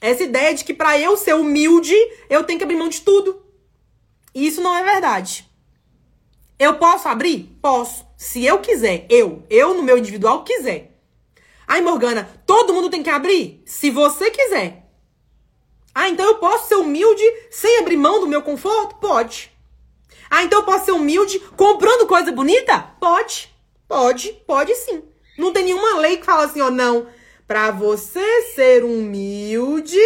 essa 0.00 0.24
ideia 0.24 0.52
de 0.52 0.64
que 0.64 0.74
para 0.74 0.98
eu 0.98 1.16
ser 1.16 1.34
humilde, 1.34 1.94
eu 2.28 2.42
tenho 2.42 2.58
que 2.58 2.64
abrir 2.64 2.76
mão 2.76 2.88
de 2.88 3.00
tudo. 3.00 3.40
E 4.34 4.46
isso 4.46 4.60
não 4.60 4.76
é 4.76 4.82
verdade. 4.82 5.48
Eu 6.58 6.74
posso 6.74 7.08
abrir? 7.08 7.56
Posso. 7.62 8.04
Se 8.16 8.44
eu 8.44 8.58
quiser. 8.58 9.06
Eu. 9.08 9.44
Eu, 9.48 9.74
no 9.74 9.82
meu 9.82 9.96
individual, 9.96 10.42
quiser. 10.42 10.92
Ai, 11.66 11.80
Morgana, 11.80 12.28
todo 12.44 12.74
mundo 12.74 12.90
tem 12.90 13.02
que 13.02 13.10
abrir? 13.10 13.62
Se 13.64 13.90
você 13.90 14.30
quiser. 14.30 14.88
Ah, 15.94 16.08
então 16.08 16.26
eu 16.26 16.36
posso 16.36 16.68
ser 16.68 16.74
humilde 16.76 17.22
sem 17.50 17.78
abrir 17.78 17.96
mão 17.96 18.20
do 18.20 18.26
meu 18.26 18.42
conforto? 18.42 18.96
Pode. 18.96 19.51
Ah, 20.34 20.44
então 20.44 20.60
eu 20.60 20.64
posso 20.64 20.86
ser 20.86 20.92
humilde 20.92 21.38
comprando 21.58 22.06
coisa 22.06 22.32
bonita? 22.32 22.78
Pode. 22.98 23.54
Pode, 23.86 24.32
pode 24.46 24.74
sim. 24.76 25.02
Não 25.36 25.52
tem 25.52 25.66
nenhuma 25.66 25.98
lei 25.98 26.16
que 26.16 26.24
fala 26.24 26.46
assim, 26.46 26.62
ó, 26.62 26.70
não. 26.70 27.06
Para 27.46 27.70
você 27.70 28.40
ser 28.54 28.82
humilde, 28.82 30.00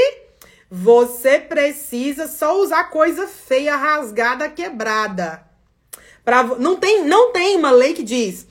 você 0.68 1.38
precisa 1.38 2.26
só 2.26 2.60
usar 2.60 2.90
coisa 2.90 3.28
feia, 3.28 3.76
rasgada, 3.76 4.48
quebrada. 4.48 5.48
Pra, 6.24 6.42
não, 6.42 6.74
tem, 6.74 7.04
não 7.04 7.30
tem 7.30 7.54
uma 7.56 7.70
lei 7.70 7.94
que 7.94 8.02
diz: 8.02 8.48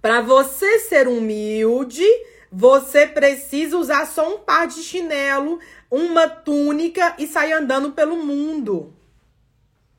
para 0.00 0.20
você 0.20 0.78
ser 0.78 1.08
humilde, 1.08 2.06
você 2.52 3.04
precisa 3.04 3.76
usar 3.76 4.06
só 4.06 4.32
um 4.32 4.38
par 4.38 4.68
de 4.68 4.80
chinelo, 4.80 5.58
uma 5.90 6.28
túnica 6.28 7.16
e 7.18 7.26
sair 7.26 7.50
andando 7.50 7.90
pelo 7.90 8.14
mundo. 8.14 8.94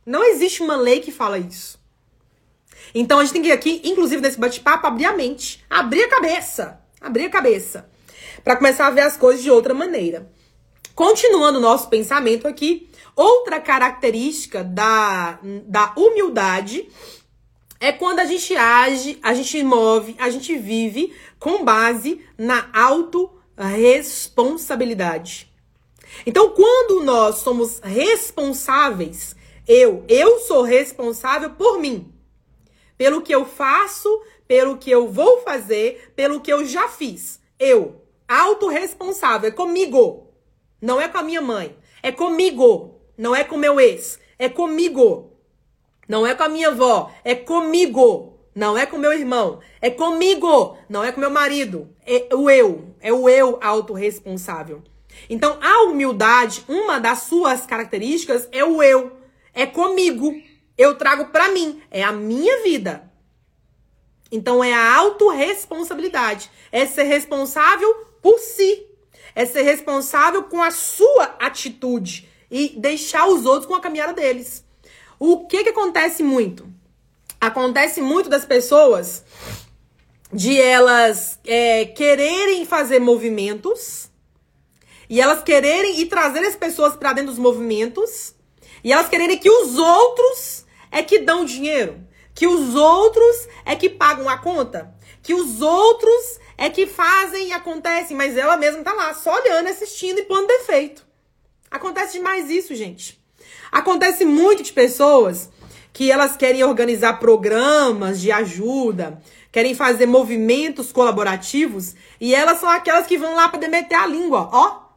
Não 0.05 0.23
existe 0.23 0.61
uma 0.61 0.75
lei 0.75 0.99
que 0.99 1.11
fala 1.11 1.37
isso. 1.37 1.79
Então 2.93 3.19
a 3.19 3.23
gente 3.23 3.33
tem 3.33 3.41
que 3.41 3.51
aqui, 3.51 3.81
inclusive 3.83 4.21
nesse 4.21 4.39
bate-papo, 4.39 4.87
abrir 4.87 5.05
a 5.05 5.13
mente, 5.13 5.63
abrir 5.69 6.03
a 6.03 6.09
cabeça, 6.09 6.81
abrir 6.99 7.25
a 7.25 7.29
cabeça, 7.29 7.89
para 8.43 8.55
começar 8.55 8.87
a 8.87 8.91
ver 8.91 9.01
as 9.01 9.17
coisas 9.17 9.43
de 9.43 9.51
outra 9.51 9.73
maneira. 9.73 10.31
Continuando 10.95 11.59
o 11.59 11.61
nosso 11.61 11.87
pensamento 11.87 12.47
aqui, 12.47 12.89
outra 13.15 13.59
característica 13.59 14.63
da, 14.63 15.39
da 15.65 15.93
humildade 15.95 16.89
é 17.79 17.91
quando 17.91 18.19
a 18.19 18.25
gente 18.25 18.55
age, 18.55 19.17
a 19.23 19.33
gente 19.33 19.63
move, 19.63 20.15
a 20.19 20.29
gente 20.29 20.55
vive 20.57 21.15
com 21.39 21.63
base 21.63 22.21
na 22.37 22.69
autorresponsabilidade. 22.73 25.49
Então, 26.25 26.49
quando 26.49 27.05
nós 27.05 27.37
somos 27.37 27.79
responsáveis, 27.79 29.35
eu, 29.69 30.03
eu 30.07 30.39
sou 30.39 30.63
responsável 30.63 31.51
por 31.51 31.77
mim. 31.77 32.11
Pelo 32.97 33.21
que 33.21 33.31
eu 33.31 33.45
faço, 33.45 34.09
pelo 34.47 34.79
que 34.79 34.89
eu 34.89 35.07
vou 35.07 35.43
fazer, 35.43 36.11
pelo 36.15 36.41
que 36.41 36.51
eu 36.51 36.65
já 36.65 36.89
fiz. 36.89 37.39
Eu, 37.59 38.01
autorresponsável, 38.27 39.49
é 39.49 39.51
comigo. 39.51 40.33
Não 40.81 40.99
é 40.99 41.07
com 41.07 41.19
a 41.19 41.21
minha 41.21 41.39
mãe. 41.39 41.77
É 42.01 42.11
comigo. 42.11 42.99
Não 43.15 43.35
é 43.35 43.43
com 43.43 43.57
meu 43.57 43.79
ex. 43.79 44.17
É 44.39 44.49
comigo. 44.49 45.37
Não 46.07 46.25
é 46.25 46.33
com 46.33 46.43
a 46.43 46.49
minha 46.49 46.69
avó. 46.69 47.11
É 47.23 47.35
comigo. 47.35 48.39
Não 48.55 48.75
é 48.75 48.87
com 48.87 48.97
meu 48.97 49.13
irmão. 49.13 49.59
É 49.79 49.91
comigo. 49.91 50.77
Não 50.89 51.03
é 51.03 51.11
com 51.11 51.19
meu 51.21 51.29
marido. 51.29 51.93
É 52.07 52.27
o 52.33 52.49
eu. 52.49 52.95
É 52.99 53.13
o 53.13 53.29
eu 53.29 53.59
autorresponsável. 53.61 54.81
Então, 55.29 55.59
a 55.61 55.83
humildade, 55.83 56.65
uma 56.67 56.99
das 56.99 57.19
suas 57.19 57.67
características 57.67 58.47
é 58.51 58.63
o 58.63 58.81
eu, 58.81 59.18
é 59.53 59.65
comigo. 59.65 60.33
Eu 60.77 60.97
trago 60.97 61.25
para 61.25 61.49
mim, 61.49 61.81
é 61.91 62.03
a 62.03 62.11
minha 62.11 62.63
vida. 62.63 63.09
Então, 64.31 64.63
é 64.63 64.73
a 64.73 64.95
autorresponsabilidade, 64.95 66.51
é 66.71 66.85
ser 66.85 67.03
responsável 67.03 67.93
por 68.21 68.37
si, 68.39 68.85
é 69.33 69.45
ser 69.45 69.63
responsável 69.63 70.43
com 70.43 70.61
a 70.61 70.71
sua 70.71 71.35
atitude 71.39 72.29
e 72.51 72.69
deixar 72.77 73.27
os 73.27 73.45
outros 73.45 73.65
com 73.65 73.75
a 73.75 73.81
caminhada 73.81 74.13
deles. 74.13 74.63
O 75.17 75.47
que 75.47 75.63
que 75.63 75.69
acontece 75.69 76.23
muito? 76.23 76.67
Acontece 77.41 78.01
muito 78.01 78.29
das 78.29 78.45
pessoas 78.45 79.23
de 80.31 80.59
elas 80.61 81.39
é, 81.45 81.85
quererem 81.85 82.65
fazer 82.65 82.99
movimentos 82.99 84.09
e 85.09 85.19
elas 85.19 85.41
quererem 85.41 85.99
e 85.99 86.05
trazer 86.05 86.45
as 86.45 86.55
pessoas 86.55 86.95
para 86.95 87.13
dentro 87.13 87.31
dos 87.31 87.39
movimentos 87.39 88.35
e 88.83 88.91
elas 88.91 89.09
quererem 89.09 89.37
que 89.37 89.49
os 89.49 89.77
outros 89.77 90.65
é 90.91 91.03
que 91.03 91.19
dão 91.19 91.45
dinheiro, 91.45 91.99
que 92.33 92.47
os 92.47 92.75
outros 92.75 93.47
é 93.65 93.75
que 93.75 93.89
pagam 93.89 94.29
a 94.29 94.37
conta, 94.37 94.93
que 95.21 95.33
os 95.33 95.61
outros 95.61 96.39
é 96.57 96.69
que 96.69 96.87
fazem 96.87 97.49
e 97.49 97.53
acontecem, 97.53 98.15
mas 98.15 98.37
ela 98.37 98.57
mesma 98.57 98.83
tá 98.83 98.93
lá 98.93 99.13
só 99.13 99.33
olhando, 99.35 99.67
assistindo 99.67 100.19
e 100.19 100.23
pondo 100.23 100.47
defeito. 100.47 101.05
Acontece 101.69 102.13
demais 102.13 102.49
isso, 102.49 102.73
gente. 102.75 103.19
Acontece 103.71 104.25
muito 104.25 104.63
de 104.63 104.73
pessoas 104.73 105.49
que 105.93 106.11
elas 106.11 106.35
querem 106.35 106.63
organizar 106.63 107.19
programas 107.19 108.19
de 108.19 108.31
ajuda, 108.31 109.21
querem 109.51 109.75
fazer 109.75 110.05
movimentos 110.05 110.91
colaborativos 110.91 111.95
e 112.19 112.33
elas 112.33 112.59
são 112.59 112.69
aquelas 112.69 113.05
que 113.05 113.17
vão 113.17 113.35
lá 113.35 113.49
para 113.49 113.59
demeter 113.59 113.99
a 113.99 114.07
língua, 114.07 114.49
ó 114.51 114.89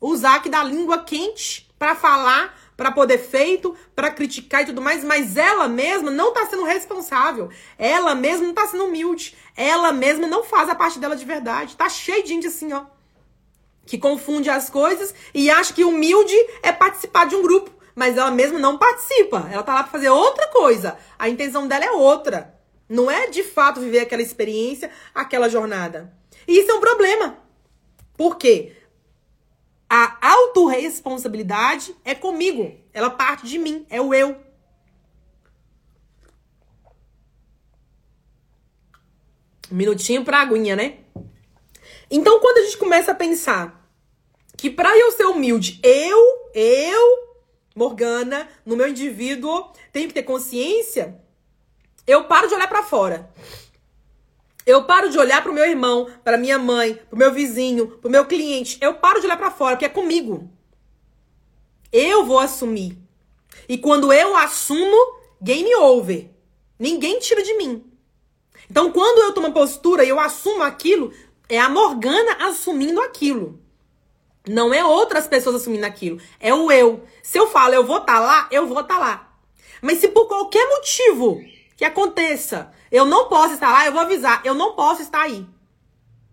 usar 0.00 0.36
aqui 0.36 0.48
da 0.48 0.62
língua 0.62 1.02
quente 1.02 1.68
para 1.78 1.94
falar, 1.94 2.57
para 2.78 2.92
poder 2.92 3.18
feito, 3.18 3.74
para 3.92 4.08
criticar 4.08 4.62
e 4.62 4.66
tudo 4.66 4.80
mais, 4.80 5.02
mas 5.02 5.36
ela 5.36 5.66
mesma 5.66 6.12
não 6.12 6.32
tá 6.32 6.46
sendo 6.46 6.62
responsável. 6.62 7.50
Ela 7.76 8.14
mesma 8.14 8.46
não 8.46 8.54
tá 8.54 8.68
sendo 8.68 8.84
humilde. 8.84 9.36
Ela 9.56 9.90
mesma 9.90 10.28
não 10.28 10.44
faz 10.44 10.68
a 10.68 10.76
parte 10.76 11.00
dela 11.00 11.16
de 11.16 11.24
verdade. 11.24 11.74
Tá 11.74 11.88
cheio 11.88 12.22
de 12.22 12.28
gente 12.28 12.46
assim, 12.46 12.72
ó, 12.72 12.84
que 13.84 13.98
confunde 13.98 14.48
as 14.48 14.70
coisas 14.70 15.12
e 15.34 15.50
acha 15.50 15.74
que 15.74 15.82
humilde 15.82 16.36
é 16.62 16.70
participar 16.70 17.26
de 17.26 17.34
um 17.34 17.42
grupo, 17.42 17.68
mas 17.96 18.16
ela 18.16 18.30
mesma 18.30 18.60
não 18.60 18.78
participa. 18.78 19.48
Ela 19.50 19.64
tá 19.64 19.74
lá 19.74 19.82
para 19.82 19.90
fazer 19.90 20.10
outra 20.10 20.46
coisa. 20.46 20.96
A 21.18 21.28
intenção 21.28 21.66
dela 21.66 21.84
é 21.84 21.90
outra. 21.90 22.54
Não 22.88 23.10
é 23.10 23.26
de 23.26 23.42
fato 23.42 23.80
viver 23.80 23.98
aquela 23.98 24.22
experiência, 24.22 24.88
aquela 25.12 25.48
jornada. 25.48 26.14
E 26.46 26.60
isso 26.60 26.70
é 26.70 26.74
um 26.74 26.80
problema. 26.80 27.38
Por 28.16 28.36
quê? 28.36 28.77
A 29.88 30.18
autorresponsabilidade 30.20 31.94
é 32.04 32.14
comigo. 32.14 32.76
Ela 32.92 33.08
parte 33.08 33.46
de 33.46 33.58
mim. 33.58 33.86
É 33.88 34.00
o 34.00 34.12
eu. 34.12 34.36
Um 39.70 39.76
minutinho 39.76 40.24
pra 40.24 40.40
aguinha, 40.40 40.76
né? 40.76 40.98
Então, 42.10 42.40
quando 42.40 42.58
a 42.58 42.62
gente 42.62 42.78
começa 42.78 43.12
a 43.12 43.14
pensar 43.14 43.90
que 44.56 44.70
para 44.70 44.96
eu 44.96 45.12
ser 45.12 45.24
humilde, 45.24 45.78
eu, 45.82 46.50
eu, 46.54 47.36
Morgana, 47.74 48.48
no 48.64 48.76
meu 48.76 48.88
indivíduo, 48.88 49.70
tenho 49.92 50.08
que 50.08 50.14
ter 50.14 50.22
consciência, 50.22 51.20
eu 52.06 52.24
paro 52.24 52.48
de 52.48 52.54
olhar 52.54 52.66
para 52.66 52.82
fora. 52.82 53.30
Eu 54.68 54.84
paro 54.84 55.08
de 55.08 55.18
olhar 55.18 55.42
pro 55.42 55.54
meu 55.54 55.64
irmão, 55.64 56.10
pra 56.22 56.36
minha 56.36 56.58
mãe, 56.58 57.00
pro 57.08 57.18
meu 57.18 57.32
vizinho, 57.32 57.86
pro 58.02 58.10
meu 58.10 58.26
cliente. 58.26 58.76
Eu 58.82 58.92
paro 58.92 59.18
de 59.18 59.24
olhar 59.24 59.38
para 59.38 59.50
fora, 59.50 59.76
porque 59.76 59.86
é 59.86 59.88
comigo. 59.88 60.46
Eu 61.90 62.26
vou 62.26 62.38
assumir. 62.38 62.98
E 63.66 63.78
quando 63.78 64.12
eu 64.12 64.36
assumo, 64.36 64.94
game 65.40 65.74
over. 65.76 66.28
Ninguém 66.78 67.18
tira 67.18 67.42
de 67.42 67.54
mim. 67.54 67.82
Então, 68.70 68.92
quando 68.92 69.22
eu 69.22 69.32
tomo 69.32 69.54
postura 69.54 70.04
e 70.04 70.10
eu 70.10 70.20
assumo 70.20 70.62
aquilo, 70.62 71.14
é 71.48 71.58
a 71.58 71.70
Morgana 71.70 72.32
assumindo 72.46 73.00
aquilo. 73.00 73.58
Não 74.46 74.74
é 74.74 74.84
outras 74.84 75.26
pessoas 75.26 75.56
assumindo 75.56 75.86
aquilo. 75.86 76.20
É 76.38 76.52
o 76.52 76.70
eu. 76.70 77.04
Se 77.22 77.38
eu 77.38 77.48
falo, 77.48 77.72
eu 77.72 77.86
vou 77.86 78.00
estar 78.00 78.16
tá 78.16 78.20
lá, 78.20 78.48
eu 78.50 78.66
vou 78.66 78.80
estar 78.80 78.96
tá 78.96 79.00
lá. 79.00 79.38
Mas 79.80 79.96
se 79.96 80.08
por 80.08 80.28
qualquer 80.28 80.68
motivo 80.68 81.40
que 81.74 81.86
aconteça, 81.86 82.70
eu 82.90 83.04
não 83.04 83.28
posso 83.28 83.54
estar 83.54 83.70
lá, 83.70 83.86
eu 83.86 83.92
vou 83.92 84.00
avisar, 84.00 84.40
eu 84.44 84.54
não 84.54 84.74
posso 84.74 85.02
estar 85.02 85.22
aí. 85.22 85.46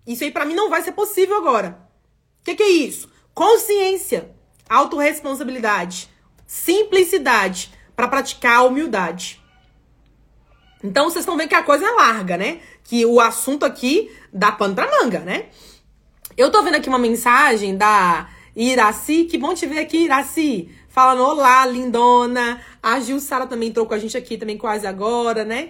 Isso 0.05 0.23
aí 0.23 0.31
para 0.31 0.45
mim 0.45 0.53
não 0.53 0.69
vai 0.69 0.81
ser 0.81 0.91
possível 0.91 1.37
agora. 1.37 1.79
O 2.41 2.45
que, 2.45 2.55
que 2.55 2.63
é 2.63 2.69
isso? 2.69 3.09
Consciência, 3.33 4.31
autorresponsabilidade, 4.69 6.09
simplicidade 6.45 7.71
para 7.95 8.07
praticar 8.07 8.57
a 8.59 8.63
humildade. 8.63 9.41
Então 10.83 11.05
vocês 11.05 11.23
estão 11.23 11.35
vendo 11.35 11.49
que 11.49 11.55
a 11.55 11.63
coisa 11.63 11.85
é 11.85 11.91
larga, 11.91 12.37
né? 12.37 12.59
Que 12.83 13.05
o 13.05 13.19
assunto 13.19 13.65
aqui 13.65 14.11
dá 14.31 14.51
pano 14.51 14.75
pra 14.75 14.89
manga, 15.01 15.19
né? 15.19 15.47
Eu 16.37 16.51
tô 16.51 16.61
vendo 16.61 16.75
aqui 16.75 16.87
uma 16.87 16.99
mensagem 16.99 17.75
da 17.75 18.29
Iraci. 18.55 19.23
Que 19.23 19.37
bom 19.37 19.53
te 19.53 19.65
ver 19.65 19.79
aqui, 19.79 20.03
Iraci. 20.03 20.69
Falando 20.89 21.23
olá, 21.23 21.65
lindona. 21.65 22.61
A 22.83 22.99
Gil 22.99 23.19
Sara 23.19 23.47
também 23.47 23.69
entrou 23.69 23.85
com 23.85 23.93
a 23.93 23.99
gente 23.99 24.15
aqui 24.15 24.37
também 24.37 24.57
quase 24.57 24.85
agora, 24.85 25.43
né? 25.43 25.69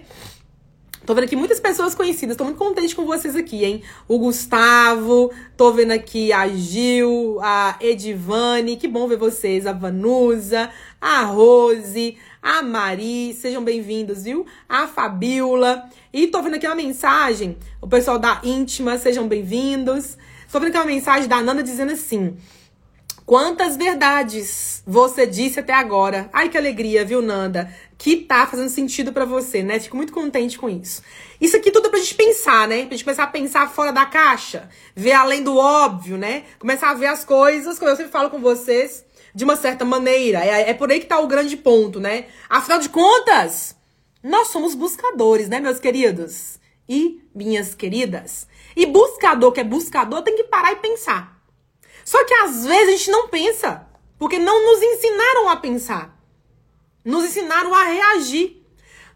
Tô 1.06 1.14
vendo 1.14 1.24
aqui 1.24 1.36
muitas 1.36 1.60
pessoas 1.60 1.94
conhecidas. 1.94 2.36
Tô 2.36 2.42
muito 2.42 2.58
contente 2.58 2.92
com 2.92 3.06
vocês 3.06 3.36
aqui, 3.36 3.64
hein? 3.64 3.80
O 4.08 4.18
Gustavo, 4.18 5.30
tô 5.56 5.70
vendo 5.72 5.92
aqui 5.92 6.32
a 6.32 6.48
Gil, 6.48 7.38
a 7.40 7.76
Edivane. 7.80 8.76
Que 8.76 8.88
bom 8.88 9.06
ver 9.06 9.16
vocês. 9.16 9.68
A 9.68 9.72
Vanusa, 9.72 10.68
a 11.00 11.22
Rose, 11.22 12.18
a 12.42 12.60
Mari. 12.60 13.32
Sejam 13.34 13.62
bem-vindos, 13.62 14.24
viu? 14.24 14.44
A 14.68 14.88
Fabiola. 14.88 15.88
E 16.12 16.26
tô 16.26 16.42
vendo 16.42 16.56
aqui 16.56 16.66
uma 16.66 16.74
mensagem. 16.74 17.56
O 17.80 17.86
pessoal 17.86 18.18
da 18.18 18.40
Íntima, 18.42 18.98
sejam 18.98 19.28
bem-vindos. 19.28 20.18
Tô 20.50 20.58
vendo 20.58 20.70
aqui 20.70 20.78
uma 20.78 20.86
mensagem 20.86 21.28
da 21.28 21.40
Nanda 21.40 21.62
dizendo 21.62 21.92
assim. 21.92 22.36
Quantas 23.26 23.76
verdades 23.76 24.84
você 24.86 25.26
disse 25.26 25.58
até 25.58 25.72
agora? 25.72 26.30
Ai, 26.32 26.48
que 26.48 26.56
alegria, 26.56 27.04
viu, 27.04 27.20
Nanda? 27.20 27.74
Que 27.98 28.18
tá 28.18 28.46
fazendo 28.46 28.68
sentido 28.68 29.12
para 29.12 29.24
você, 29.24 29.64
né? 29.64 29.80
Fico 29.80 29.96
muito 29.96 30.12
contente 30.12 30.56
com 30.56 30.70
isso. 30.70 31.02
Isso 31.40 31.56
aqui 31.56 31.72
tudo 31.72 31.88
é 31.88 31.90
pra 31.90 31.98
gente 31.98 32.14
pensar, 32.14 32.68
né? 32.68 32.86
Pra 32.86 32.92
gente 32.92 33.02
começar 33.02 33.24
a 33.24 33.26
pensar 33.26 33.68
fora 33.68 33.92
da 33.92 34.06
caixa, 34.06 34.68
ver 34.94 35.10
além 35.10 35.42
do 35.42 35.56
óbvio, 35.56 36.16
né? 36.16 36.44
Começar 36.60 36.90
a 36.90 36.94
ver 36.94 37.06
as 37.06 37.24
coisas, 37.24 37.80
como 37.80 37.90
eu 37.90 37.96
sempre 37.96 38.12
falo 38.12 38.30
com 38.30 38.38
vocês, 38.38 39.04
de 39.34 39.42
uma 39.42 39.56
certa 39.56 39.84
maneira. 39.84 40.44
É, 40.44 40.70
é 40.70 40.74
por 40.74 40.88
aí 40.92 41.00
que 41.00 41.06
tá 41.06 41.18
o 41.18 41.26
grande 41.26 41.56
ponto, 41.56 41.98
né? 41.98 42.26
Afinal 42.48 42.78
de 42.78 42.88
contas, 42.88 43.74
nós 44.22 44.48
somos 44.48 44.76
buscadores, 44.76 45.48
né, 45.48 45.58
meus 45.58 45.80
queridos? 45.80 46.60
E 46.88 47.20
minhas 47.34 47.74
queridas. 47.74 48.46
E 48.76 48.86
buscador 48.86 49.50
que 49.50 49.58
é 49.58 49.64
buscador 49.64 50.22
tem 50.22 50.36
que 50.36 50.44
parar 50.44 50.70
e 50.70 50.76
pensar. 50.76 51.35
Só 52.06 52.24
que 52.24 52.32
às 52.34 52.64
vezes 52.64 52.88
a 52.88 52.96
gente 52.96 53.10
não 53.10 53.28
pensa, 53.28 53.84
porque 54.16 54.38
não 54.38 54.64
nos 54.64 54.80
ensinaram 54.80 55.48
a 55.50 55.56
pensar. 55.56 56.16
Nos 57.04 57.24
ensinaram 57.24 57.74
a 57.74 57.82
reagir. 57.82 58.64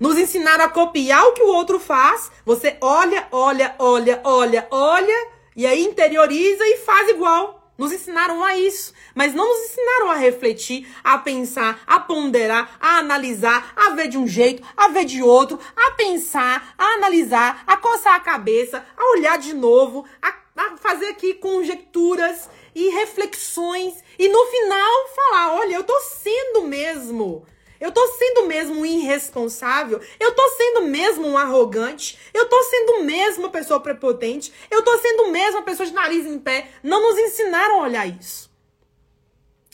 Nos 0.00 0.18
ensinaram 0.18 0.64
a 0.64 0.68
copiar 0.68 1.24
o 1.24 1.32
que 1.32 1.42
o 1.42 1.52
outro 1.54 1.78
faz. 1.78 2.32
Você 2.44 2.76
olha, 2.80 3.28
olha, 3.30 3.76
olha, 3.78 4.20
olha, 4.24 4.66
olha, 4.72 5.28
e 5.54 5.64
aí 5.64 5.84
interioriza 5.84 6.66
e 6.66 6.78
faz 6.78 7.08
igual. 7.10 7.72
Nos 7.78 7.92
ensinaram 7.92 8.42
a 8.42 8.58
isso, 8.58 8.92
mas 9.14 9.34
não 9.34 9.48
nos 9.48 9.70
ensinaram 9.70 10.10
a 10.10 10.16
refletir, 10.16 10.86
a 11.04 11.16
pensar, 11.16 11.80
a 11.86 12.00
ponderar, 12.00 12.76
a 12.80 12.98
analisar, 12.98 13.72
a 13.76 13.90
ver 13.90 14.08
de 14.08 14.18
um 14.18 14.26
jeito, 14.26 14.66
a 14.76 14.88
ver 14.88 15.04
de 15.04 15.22
outro, 15.22 15.60
a 15.76 15.92
pensar, 15.92 16.74
a 16.76 16.84
analisar, 16.94 17.62
a 17.66 17.76
coçar 17.76 18.16
a 18.16 18.20
cabeça, 18.20 18.84
a 18.96 19.12
olhar 19.12 19.38
de 19.38 19.54
novo, 19.54 20.04
a, 20.20 20.34
a 20.56 20.76
fazer 20.76 21.06
aqui 21.06 21.34
conjecturas 21.34 22.50
e 22.74 22.90
reflexões 22.90 23.94
e 24.18 24.28
no 24.28 24.46
final 24.46 25.08
falar: 25.14 25.54
olha, 25.54 25.74
eu 25.74 25.84
tô 25.84 25.98
sendo 26.00 26.62
mesmo. 26.62 27.46
Eu 27.80 27.90
tô 27.90 28.06
sendo 28.08 28.44
mesmo 28.44 28.80
um 28.80 28.84
irresponsável? 28.84 30.00
Eu 30.18 30.34
tô 30.34 30.46
sendo 30.50 30.82
mesmo 30.82 31.26
um 31.26 31.38
arrogante? 31.38 32.18
Eu 32.34 32.46
tô 32.46 32.62
sendo 32.64 33.04
mesmo 33.04 33.44
uma 33.44 33.50
pessoa 33.50 33.80
prepotente? 33.80 34.52
Eu 34.70 34.82
tô 34.82 34.98
sendo 34.98 35.28
mesmo 35.28 35.58
uma 35.58 35.64
pessoa 35.64 35.86
de 35.86 35.94
nariz 35.94 36.26
em 36.26 36.38
pé? 36.38 36.72
Não 36.82 37.00
nos 37.00 37.18
ensinaram 37.18 37.80
a 37.80 37.84
olhar 37.84 38.06
isso. 38.06 38.50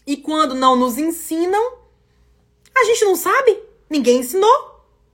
E 0.07 0.17
quando 0.17 0.55
não 0.55 0.77
nos 0.77 0.99
ensinam, 0.99 1.79
a 2.77 2.85
gente 2.85 3.05
não 3.05 3.17
sabe. 3.17 3.61
Ninguém 3.91 4.21
ensinou. 4.21 4.55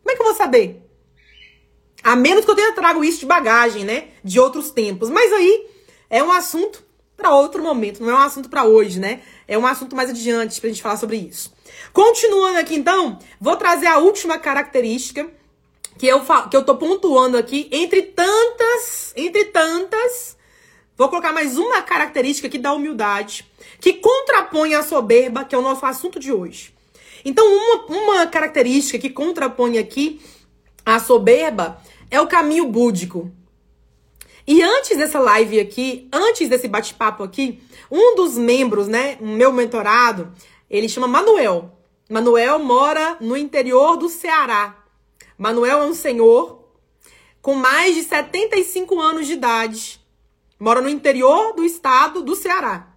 Como 0.03 0.11
é 0.11 0.14
que 0.14 0.20
eu 0.20 0.26
vou 0.26 0.35
saber? 0.35 0.83
A 2.03 2.14
menos 2.14 2.45
que 2.45 2.51
eu 2.51 2.55
tenha 2.55 2.74
trago 2.74 3.03
isso 3.03 3.20
de 3.20 3.26
bagagem, 3.26 3.87
né? 3.87 4.09
De 4.22 4.39
outros 4.39 4.70
tempos. 4.70 5.09
Mas 5.09 5.33
aí 5.33 5.66
é 6.11 6.22
um 6.22 6.30
assunto 6.30 6.82
para 7.16 7.34
outro 7.34 7.62
momento, 7.62 8.02
não 8.02 8.10
é 8.10 8.14
um 8.14 8.22
assunto 8.22 8.48
para 8.48 8.64
hoje, 8.64 8.98
né? 8.98 9.20
É 9.46 9.56
um 9.56 9.66
assunto 9.66 9.94
mais 9.94 10.10
adiante 10.10 10.60
pra 10.60 10.68
gente 10.68 10.82
falar 10.82 10.96
sobre 10.96 11.16
isso. 11.16 11.52
Continuando 11.92 12.58
aqui 12.58 12.74
então, 12.74 13.18
vou 13.40 13.56
trazer 13.56 13.86
a 13.86 13.98
última 13.98 14.38
característica 14.38 15.28
que 15.98 16.06
eu 16.06 16.20
que 16.50 16.56
eu 16.56 16.64
tô 16.64 16.76
pontuando 16.76 17.36
aqui 17.36 17.68
entre 17.70 18.02
tantas, 18.02 19.12
entre 19.14 19.44
tantas, 19.46 20.36
vou 20.96 21.08
colocar 21.08 21.32
mais 21.32 21.58
uma 21.58 21.82
característica 21.82 22.48
aqui 22.48 22.58
da 22.58 22.72
humildade, 22.72 23.46
que 23.80 23.94
contrapõe 23.94 24.74
a 24.74 24.82
soberba, 24.82 25.44
que 25.44 25.54
é 25.54 25.58
o 25.58 25.62
nosso 25.62 25.84
assunto 25.84 26.18
de 26.18 26.32
hoje. 26.32 26.74
Então, 27.24 27.46
uma, 27.46 27.86
uma 27.86 28.26
característica 28.26 28.98
que 28.98 29.10
contrapõe 29.10 29.78
aqui 29.78 30.20
a 30.84 30.98
soberba 30.98 31.80
é 32.10 32.20
o 32.20 32.26
caminho 32.26 32.66
búdico. 32.66 33.30
E 34.47 34.62
antes 34.62 34.97
dessa 34.97 35.20
live 35.20 35.61
aqui, 35.61 36.09
antes 36.12 36.49
desse 36.49 36.66
bate-papo 36.66 37.22
aqui, 37.22 37.62
um 37.90 38.16
dos 38.16 38.36
membros, 38.36 38.88
né, 38.88 39.16
o 39.20 39.26
meu 39.26 39.53
mentorado, 39.53 40.32
ele 40.68 40.88
chama 40.88 41.07
Manuel. 41.07 41.76
Manuel 42.11 42.59
mora 42.59 43.16
no 43.20 43.36
interior 43.36 43.97
do 43.97 44.09
Ceará. 44.09 44.84
Manuel 45.38 45.82
é 45.82 45.86
um 45.86 45.95
senhor 45.95 46.64
com 47.40 47.55
mais 47.55 47.95
de 47.95 48.03
75 48.03 49.01
anos 49.01 49.26
de 49.26 49.34
idade. 49.34 50.01
Mora 50.59 50.80
no 50.80 50.88
interior 50.88 51.55
do 51.55 51.64
estado 51.64 52.22
do 52.22 52.36
Ceará. 52.36 52.88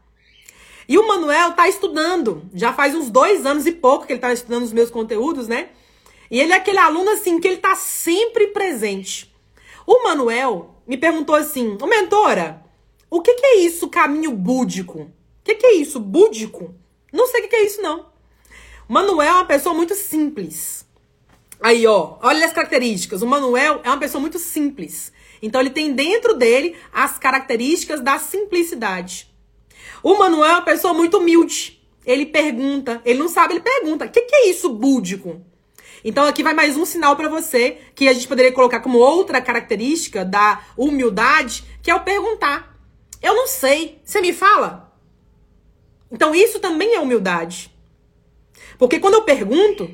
E 0.88 0.98
o 0.98 1.08
Manuel 1.08 1.54
tá 1.54 1.68
estudando. 1.68 2.44
Já 2.54 2.72
faz 2.72 2.94
uns 2.94 3.10
dois 3.10 3.46
anos 3.46 3.66
e 3.66 3.72
pouco 3.72 4.06
que 4.06 4.14
ele 4.14 4.20
tá 4.20 4.32
estudando 4.32 4.64
os 4.64 4.74
meus 4.74 4.92
conteúdos, 4.92 5.48
né? 5.48 5.70
E 6.30 6.40
ele 6.40 6.54
é 6.54 6.56
aquele 6.56 6.78
aluno, 6.78 7.10
assim, 7.12 7.40
que 7.40 7.48
ele 7.48 7.58
tá 7.58 7.76
sempre 7.76 8.48
presente. 8.48 9.34
O 9.86 10.04
Manuel, 10.04 10.75
me 10.88 10.98
perguntou 10.98 11.36
assim: 11.36 11.78
Ô 11.82 11.88
mentora, 11.88 12.64
o 13.10 13.22
que, 13.22 13.34
que 13.34 13.46
é 13.46 13.56
isso, 13.60 13.90
caminho 13.90 14.32
búdico? 14.32 15.02
O 15.02 15.12
que, 15.44 15.56
que 15.56 15.66
é 15.66 15.74
isso, 15.76 16.00
búdico? 16.00 16.74
Não 17.14 17.28
sei 17.28 17.42
o 17.42 17.44
que, 17.44 17.50
que 17.50 17.56
é 17.56 17.66
isso, 17.66 17.82
não. 17.82 18.08
Manuel 18.88 19.28
é 19.28 19.34
uma 19.34 19.46
pessoa 19.46 19.74
muito 19.74 19.96
simples. 19.96 20.86
Aí, 21.62 21.88
ó, 21.88 22.18
olha 22.22 22.46
as 22.46 22.54
características. 22.54 23.22
O 23.22 23.28
Manuel 23.28 23.82
é 23.84 23.90
uma 23.90 24.00
pessoa 24.00 24.20
muito 24.20 24.38
simples. 24.38 25.12
Então, 25.42 25.62
ele 25.62 25.70
tem 25.70 25.94
dentro 25.94 26.34
dele 26.34 26.76
as 26.92 27.18
características 27.18 28.02
da 28.02 28.20
simplicidade. 28.20 29.34
O 30.04 30.18
Manuel 30.18 30.46
é 30.46 30.54
uma 30.54 30.62
pessoa 30.62 30.94
muito 30.94 31.18
humilde. 31.18 31.82
Ele 32.06 32.26
pergunta, 32.26 33.02
ele 33.04 33.18
não 33.18 33.28
sabe, 33.28 33.54
ele 33.54 33.62
pergunta: 33.62 34.06
o 34.06 34.10
que, 34.10 34.22
que 34.22 34.36
é 34.36 34.50
isso, 34.50 34.70
búdico? 34.70 35.42
Então 36.08 36.24
aqui 36.24 36.44
vai 36.44 36.54
mais 36.54 36.78
um 36.78 36.86
sinal 36.86 37.16
para 37.16 37.28
você 37.28 37.80
que 37.96 38.08
a 38.08 38.14
gente 38.14 38.28
poderia 38.28 38.52
colocar 38.52 38.80
como 38.80 39.00
outra 39.00 39.42
característica 39.42 40.24
da 40.24 40.62
humildade, 40.78 41.64
que 41.82 41.90
é 41.90 41.96
o 41.96 42.04
perguntar. 42.04 42.80
Eu 43.20 43.34
não 43.34 43.48
sei, 43.48 44.00
você 44.06 44.22
me 44.22 44.32
fala? 44.32 44.96
Então 46.12 46.36
isso 46.36 46.60
também 46.60 46.94
é 46.94 47.00
humildade. 47.00 47.76
Porque 48.78 49.00
quando 49.00 49.16
eu 49.16 49.24
pergunto, 49.24 49.90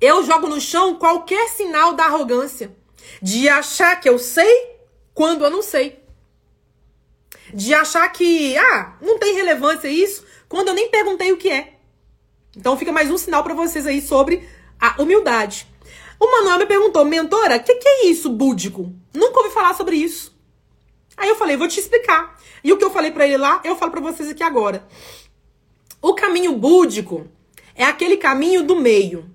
eu 0.00 0.24
jogo 0.24 0.46
no 0.46 0.58
chão 0.58 0.94
qualquer 0.94 1.50
sinal 1.50 1.92
da 1.92 2.06
arrogância, 2.06 2.74
de 3.20 3.46
achar 3.46 4.00
que 4.00 4.08
eu 4.08 4.18
sei 4.18 4.78
quando 5.12 5.44
eu 5.44 5.50
não 5.50 5.60
sei. 5.60 6.02
De 7.52 7.74
achar 7.74 8.08
que, 8.08 8.56
ah, 8.56 8.96
não 9.02 9.18
tem 9.18 9.34
relevância 9.34 9.88
isso, 9.88 10.24
quando 10.48 10.68
eu 10.68 10.74
nem 10.74 10.88
perguntei 10.88 11.30
o 11.30 11.36
que 11.36 11.50
é. 11.50 11.74
Então 12.56 12.74
fica 12.78 12.90
mais 12.90 13.10
um 13.10 13.18
sinal 13.18 13.44
para 13.44 13.52
vocês 13.52 13.86
aí 13.86 14.00
sobre 14.00 14.48
a 14.80 15.00
humildade. 15.00 15.66
O 16.18 16.30
Manuel 16.30 16.58
me 16.58 16.66
perguntou, 16.66 17.04
mentora, 17.04 17.56
o 17.56 17.62
que, 17.62 17.74
que 17.74 17.88
é 17.88 18.06
isso, 18.06 18.28
búdico? 18.30 18.92
Nunca 19.14 19.40
ouvi 19.40 19.50
falar 19.50 19.74
sobre 19.74 19.96
isso. 19.96 20.36
Aí 21.16 21.28
eu 21.28 21.36
falei, 21.36 21.56
vou 21.56 21.68
te 21.68 21.78
explicar. 21.78 22.38
E 22.62 22.72
o 22.72 22.76
que 22.76 22.84
eu 22.84 22.90
falei 22.90 23.10
para 23.10 23.26
ele 23.26 23.36
lá, 23.36 23.60
eu 23.64 23.76
falo 23.76 23.90
para 23.90 24.00
vocês 24.00 24.28
aqui 24.28 24.42
agora. 24.42 24.86
O 26.00 26.14
caminho 26.14 26.52
búdico 26.56 27.26
é 27.74 27.84
aquele 27.84 28.16
caminho 28.16 28.62
do 28.62 28.76
meio. 28.76 29.28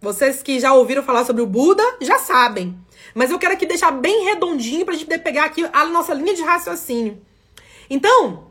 Vocês 0.00 0.42
que 0.42 0.60
já 0.60 0.74
ouviram 0.74 1.02
falar 1.02 1.24
sobre 1.24 1.40
o 1.40 1.46
Buda 1.46 1.82
já 2.00 2.18
sabem. 2.18 2.78
Mas 3.14 3.30
eu 3.30 3.38
quero 3.38 3.54
aqui 3.54 3.64
deixar 3.64 3.90
bem 3.90 4.24
redondinho 4.24 4.84
para 4.84 4.92
a 4.92 4.96
gente 4.96 5.06
poder 5.06 5.20
pegar 5.20 5.44
aqui 5.44 5.66
a 5.72 5.86
nossa 5.86 6.12
linha 6.12 6.34
de 6.34 6.42
raciocínio. 6.42 7.22
Então, 7.88 8.50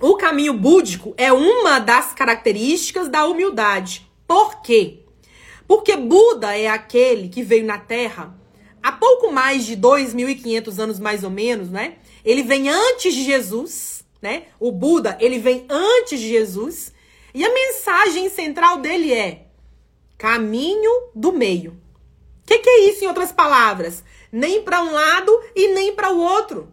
o 0.00 0.16
caminho 0.16 0.54
búdico 0.54 1.14
é 1.16 1.32
uma 1.32 1.78
das 1.78 2.14
características 2.14 3.08
da 3.08 3.26
humildade. 3.26 4.10
Por 4.26 4.62
quê? 4.62 5.03
Porque 5.66 5.96
Buda 5.96 6.56
é 6.56 6.68
aquele 6.68 7.28
que 7.28 7.42
veio 7.42 7.64
na 7.64 7.78
Terra 7.78 8.34
há 8.82 8.92
pouco 8.92 9.32
mais 9.32 9.64
de 9.64 9.76
2.500 9.76 10.78
anos 10.78 11.00
mais 11.00 11.24
ou 11.24 11.30
menos, 11.30 11.70
né? 11.70 11.94
Ele 12.24 12.42
vem 12.42 12.68
antes 12.68 13.14
de 13.14 13.24
Jesus, 13.24 14.04
né? 14.20 14.44
O 14.60 14.70
Buda, 14.70 15.16
ele 15.20 15.38
vem 15.38 15.66
antes 15.68 16.20
de 16.20 16.28
Jesus. 16.28 16.92
E 17.32 17.44
a 17.44 17.52
mensagem 17.52 18.28
central 18.28 18.78
dele 18.78 19.12
é 19.12 19.46
caminho 20.18 21.08
do 21.14 21.32
meio. 21.32 21.72
O 22.42 22.46
que, 22.46 22.58
que 22.58 22.68
é 22.68 22.88
isso 22.90 23.04
em 23.04 23.08
outras 23.08 23.32
palavras? 23.32 24.04
Nem 24.30 24.62
para 24.62 24.82
um 24.82 24.92
lado 24.92 25.32
e 25.56 25.68
nem 25.74 25.94
para 25.94 26.12
o 26.12 26.20
outro. 26.20 26.72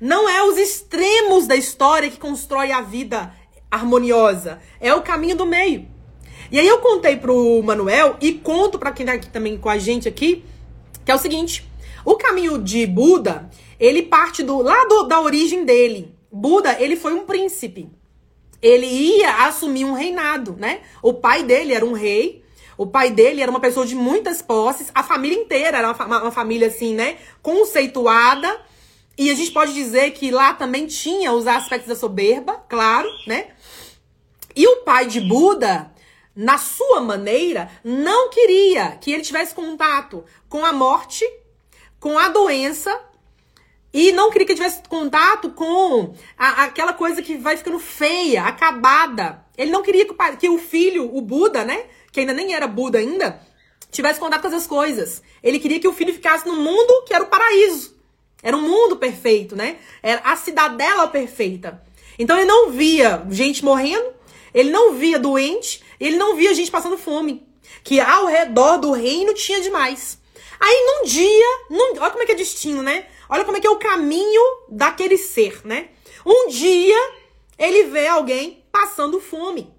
Não 0.00 0.28
é 0.28 0.42
os 0.42 0.56
extremos 0.56 1.46
da 1.46 1.54
história 1.54 2.10
que 2.10 2.18
constrói 2.18 2.72
a 2.72 2.80
vida 2.80 3.34
harmoniosa. 3.70 4.60
É 4.80 4.94
o 4.94 5.02
caminho 5.02 5.36
do 5.36 5.44
meio. 5.44 5.86
E 6.50 6.58
aí 6.58 6.66
eu 6.66 6.78
contei 6.78 7.16
pro 7.16 7.62
Manuel 7.62 8.16
e 8.20 8.32
conto 8.32 8.78
para 8.78 8.90
quem 8.90 9.06
tá 9.06 9.12
aqui 9.12 9.30
também 9.30 9.56
com 9.56 9.68
a 9.68 9.78
gente 9.78 10.08
aqui, 10.08 10.44
que 11.04 11.10
é 11.10 11.14
o 11.14 11.18
seguinte: 11.18 11.64
o 12.04 12.16
caminho 12.16 12.58
de 12.58 12.86
Buda, 12.86 13.48
ele 13.78 14.02
parte 14.02 14.42
do 14.42 14.60
lá 14.60 14.84
da 15.06 15.20
origem 15.20 15.64
dele. 15.64 16.12
Buda, 16.30 16.76
ele 16.80 16.96
foi 16.96 17.12
um 17.14 17.24
príncipe. 17.24 17.88
Ele 18.60 18.86
ia 18.86 19.46
assumir 19.46 19.84
um 19.84 19.92
reinado, 19.92 20.56
né? 20.58 20.80
O 21.02 21.14
pai 21.14 21.42
dele 21.42 21.72
era 21.72 21.84
um 21.84 21.92
rei. 21.92 22.44
O 22.76 22.86
pai 22.86 23.10
dele 23.10 23.42
era 23.42 23.50
uma 23.50 23.60
pessoa 23.60 23.86
de 23.86 23.94
muitas 23.94 24.42
posses. 24.42 24.90
A 24.94 25.02
família 25.02 25.38
inteira 25.38 25.78
era 25.78 25.92
uma, 25.92 26.22
uma 26.22 26.30
família 26.30 26.68
assim, 26.68 26.94
né? 26.94 27.16
Conceituada. 27.42 28.60
E 29.16 29.30
a 29.30 29.34
gente 29.34 29.50
pode 29.50 29.72
dizer 29.72 30.12
que 30.12 30.30
lá 30.30 30.54
também 30.54 30.86
tinha 30.86 31.32
os 31.32 31.46
aspectos 31.46 31.88
da 31.88 31.94
soberba, 31.94 32.64
claro, 32.68 33.08
né? 33.26 33.48
E 34.56 34.66
o 34.66 34.76
pai 34.78 35.06
de 35.06 35.20
Buda, 35.20 35.90
na 36.40 36.56
sua 36.56 37.02
maneira, 37.02 37.70
não 37.84 38.30
queria 38.30 38.92
que 38.92 39.12
ele 39.12 39.22
tivesse 39.22 39.54
contato 39.54 40.24
com 40.48 40.64
a 40.64 40.72
morte, 40.72 41.22
com 41.98 42.18
a 42.18 42.28
doença 42.28 42.98
e 43.92 44.10
não 44.12 44.30
queria 44.30 44.46
que 44.46 44.52
ele 44.52 44.60
tivesse 44.60 44.82
contato 44.88 45.50
com 45.50 46.14
a, 46.38 46.64
aquela 46.64 46.94
coisa 46.94 47.20
que 47.20 47.36
vai 47.36 47.58
ficando 47.58 47.78
feia, 47.78 48.44
acabada. 48.44 49.44
Ele 49.54 49.70
não 49.70 49.82
queria 49.82 50.06
que 50.06 50.12
o, 50.12 50.36
que 50.38 50.48
o 50.48 50.58
filho, 50.58 51.14
o 51.14 51.20
Buda, 51.20 51.62
né, 51.62 51.84
que 52.10 52.20
ainda 52.20 52.32
nem 52.32 52.54
era 52.54 52.66
Buda 52.66 52.98
ainda, 52.98 53.38
tivesse 53.90 54.18
contato 54.18 54.40
com 54.40 54.48
essas 54.48 54.66
coisas. 54.66 55.22
Ele 55.42 55.58
queria 55.58 55.78
que 55.78 55.88
o 55.88 55.92
filho 55.92 56.14
ficasse 56.14 56.48
no 56.48 56.56
mundo 56.56 57.04
que 57.04 57.12
era 57.12 57.24
o 57.24 57.28
paraíso. 57.28 58.00
Era 58.42 58.56
um 58.56 58.62
mundo 58.62 58.96
perfeito, 58.96 59.54
né? 59.54 59.76
Era 60.02 60.22
a 60.24 60.36
cidadela 60.36 61.06
perfeita. 61.06 61.82
Então 62.18 62.38
ele 62.38 62.46
não 62.46 62.70
via 62.70 63.26
gente 63.28 63.62
morrendo, 63.62 64.14
ele 64.54 64.70
não 64.70 64.94
via 64.94 65.18
doente, 65.18 65.82
ele 66.00 66.16
não 66.16 66.34
via 66.34 66.54
gente 66.54 66.70
passando 66.70 66.96
fome. 66.96 67.46
Que 67.84 68.00
ao 68.00 68.26
redor 68.26 68.78
do 68.78 68.92
reino 68.92 69.34
tinha 69.34 69.60
demais. 69.60 70.18
Aí 70.58 70.84
num 70.86 71.04
dia, 71.04 71.46
num, 71.70 72.00
olha 72.00 72.10
como 72.10 72.22
é 72.22 72.26
que 72.26 72.32
é 72.32 72.36
destino, 72.36 72.82
né? 72.82 73.06
Olha 73.28 73.44
como 73.44 73.56
é 73.56 73.60
que 73.60 73.66
é 73.66 73.70
o 73.70 73.78
caminho 73.78 74.42
daquele 74.68 75.16
ser, 75.16 75.60
né? 75.64 75.90
Um 76.24 76.48
dia 76.48 76.98
ele 77.58 77.84
vê 77.84 78.06
alguém 78.06 78.64
passando 78.72 79.20
fome. 79.20 79.72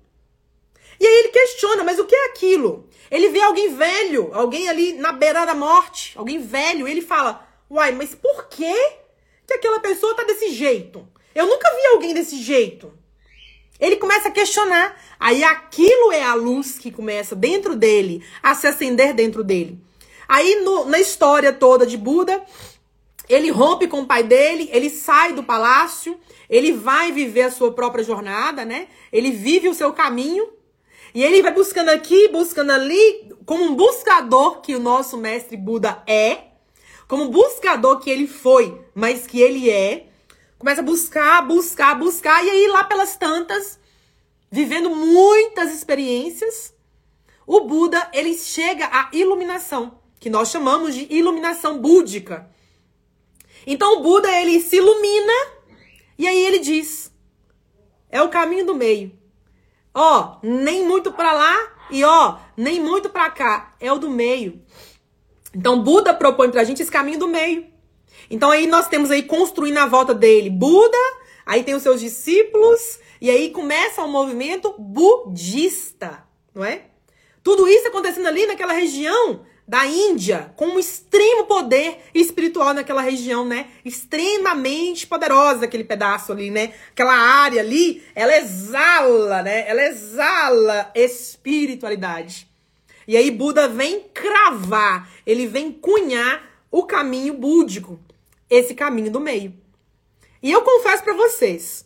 E 0.99 1.05
aí 1.05 1.19
ele 1.19 1.29
questiona, 1.29 1.83
mas 1.83 1.99
o 1.99 2.05
que 2.05 2.15
é 2.15 2.25
aquilo? 2.27 2.87
Ele 3.09 3.29
vê 3.29 3.41
alguém 3.41 3.75
velho, 3.75 4.29
alguém 4.33 4.69
ali 4.69 4.93
na 4.93 5.11
beira 5.11 5.45
da 5.45 5.55
morte, 5.55 6.13
alguém 6.15 6.39
velho, 6.39 6.87
e 6.87 6.91
ele 6.91 7.01
fala: 7.01 7.47
Uai, 7.69 7.91
mas 7.91 8.13
por 8.13 8.47
que, 8.47 8.73
que 9.47 9.53
aquela 9.53 9.79
pessoa 9.79 10.15
tá 10.15 10.23
desse 10.23 10.51
jeito? 10.51 11.07
Eu 11.33 11.47
nunca 11.47 11.69
vi 11.69 11.85
alguém 11.87 12.13
desse 12.13 12.37
jeito. 12.41 12.93
Ele 13.81 13.95
começa 13.95 14.27
a 14.27 14.31
questionar. 14.31 14.95
Aí 15.19 15.43
aquilo 15.43 16.11
é 16.11 16.23
a 16.23 16.35
luz 16.35 16.77
que 16.77 16.91
começa 16.91 17.35
dentro 17.35 17.75
dele 17.75 18.23
a 18.43 18.53
se 18.53 18.67
acender 18.67 19.13
dentro 19.15 19.43
dele. 19.43 19.79
Aí 20.29 20.61
no, 20.63 20.85
na 20.85 20.99
história 20.99 21.51
toda 21.51 21.85
de 21.85 21.97
Buda, 21.97 22.41
ele 23.27 23.49
rompe 23.49 23.87
com 23.87 24.01
o 24.01 24.05
pai 24.05 24.23
dele, 24.23 24.69
ele 24.71 24.89
sai 24.89 25.33
do 25.33 25.43
palácio, 25.43 26.17
ele 26.47 26.71
vai 26.71 27.11
viver 27.11 27.43
a 27.43 27.51
sua 27.51 27.71
própria 27.71 28.03
jornada, 28.03 28.63
né? 28.63 28.87
Ele 29.11 29.31
vive 29.31 29.67
o 29.67 29.73
seu 29.73 29.91
caminho. 29.91 30.47
E 31.13 31.23
ele 31.23 31.41
vai 31.41 31.53
buscando 31.53 31.89
aqui, 31.89 32.29
buscando 32.29 32.71
ali, 32.71 33.33
como 33.45 33.63
um 33.65 33.75
buscador 33.75 34.61
que 34.61 34.75
o 34.75 34.79
nosso 34.79 35.17
mestre 35.17 35.57
Buda 35.57 36.01
é, 36.07 36.51
como 37.11 37.27
buscador 37.27 37.99
que 37.99 38.09
ele 38.09 38.25
foi, 38.25 38.79
mas 38.95 39.27
que 39.27 39.41
ele 39.41 39.69
é. 39.69 40.07
Começa 40.61 40.81
a 40.81 40.83
buscar, 40.83 41.41
buscar, 41.41 41.95
buscar, 41.95 42.45
e 42.45 42.49
aí 42.51 42.67
lá 42.67 42.83
pelas 42.83 43.15
tantas, 43.15 43.79
vivendo 44.51 44.91
muitas 44.95 45.73
experiências, 45.73 46.71
o 47.47 47.61
Buda, 47.61 48.07
ele 48.13 48.35
chega 48.35 48.85
à 48.85 49.09
iluminação, 49.11 49.99
que 50.19 50.29
nós 50.29 50.51
chamamos 50.51 50.93
de 50.93 51.11
iluminação 51.11 51.79
búdica. 51.79 52.47
Então 53.65 53.97
o 53.97 54.03
Buda, 54.03 54.31
ele 54.39 54.61
se 54.61 54.75
ilumina 54.75 55.33
e 56.15 56.27
aí 56.27 56.45
ele 56.45 56.59
diz: 56.59 57.11
é 58.07 58.21
o 58.21 58.29
caminho 58.29 58.67
do 58.67 58.75
meio. 58.75 59.17
Ó, 59.91 60.37
nem 60.43 60.85
muito 60.85 61.11
para 61.11 61.33
lá 61.33 61.57
e 61.89 62.03
ó, 62.03 62.37
nem 62.55 62.79
muito 62.79 63.09
para 63.09 63.31
cá, 63.31 63.73
é 63.79 63.91
o 63.91 63.97
do 63.97 64.11
meio. 64.11 64.61
Então 65.55 65.81
Buda 65.81 66.13
propõe 66.13 66.51
pra 66.51 66.63
gente 66.63 66.83
esse 66.83 66.91
caminho 66.91 67.17
do 67.17 67.27
meio. 67.27 67.70
Então 68.31 68.49
aí 68.49 68.65
nós 68.65 68.87
temos 68.87 69.11
aí 69.11 69.23
construindo 69.23 69.77
a 69.77 69.85
volta 69.85 70.13
dele 70.13 70.49
Buda, 70.49 70.97
aí 71.45 71.63
tem 71.65 71.75
os 71.75 71.83
seus 71.83 71.99
discípulos, 71.99 72.97
e 73.19 73.29
aí 73.29 73.49
começa 73.49 74.01
o 74.01 74.05
um 74.05 74.11
movimento 74.11 74.73
budista, 74.79 76.23
não 76.55 76.63
é? 76.63 76.83
Tudo 77.43 77.67
isso 77.67 77.89
acontecendo 77.89 78.27
ali 78.27 78.45
naquela 78.45 78.71
região 78.71 79.41
da 79.67 79.85
Índia, 79.85 80.53
com 80.55 80.65
um 80.67 80.79
extremo 80.79 81.43
poder 81.43 81.99
espiritual 82.13 82.73
naquela 82.73 83.01
região, 83.01 83.45
né? 83.45 83.67
Extremamente 83.83 85.05
poderosa 85.05 85.65
aquele 85.65 85.83
pedaço 85.83 86.31
ali, 86.31 86.49
né? 86.49 86.73
Aquela 86.91 87.13
área 87.13 87.59
ali, 87.59 88.01
ela 88.15 88.37
exala, 88.37 89.43
né? 89.43 89.67
Ela 89.67 89.83
exala 89.87 90.89
espiritualidade. 90.95 92.47
E 93.05 93.17
aí 93.17 93.29
Buda 93.29 93.67
vem 93.67 94.05
cravar, 94.13 95.11
ele 95.25 95.47
vem 95.47 95.69
cunhar 95.69 96.49
o 96.71 96.83
caminho 96.83 97.33
búdico 97.33 97.99
esse 98.51 98.75
caminho 98.75 99.09
do 99.09 99.21
meio. 99.21 99.53
E 100.43 100.51
eu 100.51 100.61
confesso 100.61 101.03
para 101.03 101.13
vocês, 101.13 101.85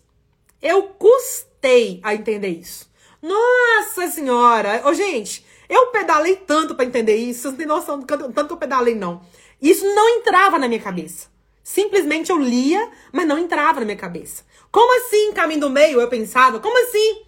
eu 0.59 0.83
custei 0.83 1.99
a 2.03 2.15
entender 2.15 2.49
isso. 2.49 2.91
Nossa 3.21 4.07
senhora! 4.09 4.81
Ô, 4.85 4.93
gente, 4.93 5.45
eu 5.69 5.87
pedalei 5.87 6.35
tanto 6.35 6.73
para 6.73 6.85
entender 6.85 7.15
isso, 7.15 7.43
vocês 7.43 7.51
não 7.53 7.57
tem 7.57 7.67
noção 7.67 7.99
do 7.99 8.05
tanto 8.05 8.47
que 8.47 8.53
eu 8.53 8.57
pedalei, 8.57 8.95
não. 8.95 9.21
Isso 9.61 9.85
não 9.85 10.17
entrava 10.17 10.57
na 10.57 10.67
minha 10.67 10.81
cabeça. 10.81 11.27
Simplesmente 11.63 12.31
eu 12.31 12.37
lia, 12.37 12.91
mas 13.11 13.27
não 13.27 13.37
entrava 13.37 13.79
na 13.79 13.85
minha 13.85 13.97
cabeça. 13.97 14.43
Como 14.71 14.99
assim, 14.99 15.33
caminho 15.33 15.61
do 15.61 15.69
meio? 15.69 16.01
Eu 16.01 16.07
pensava, 16.07 16.59
como 16.59 16.77
assim? 16.83 17.25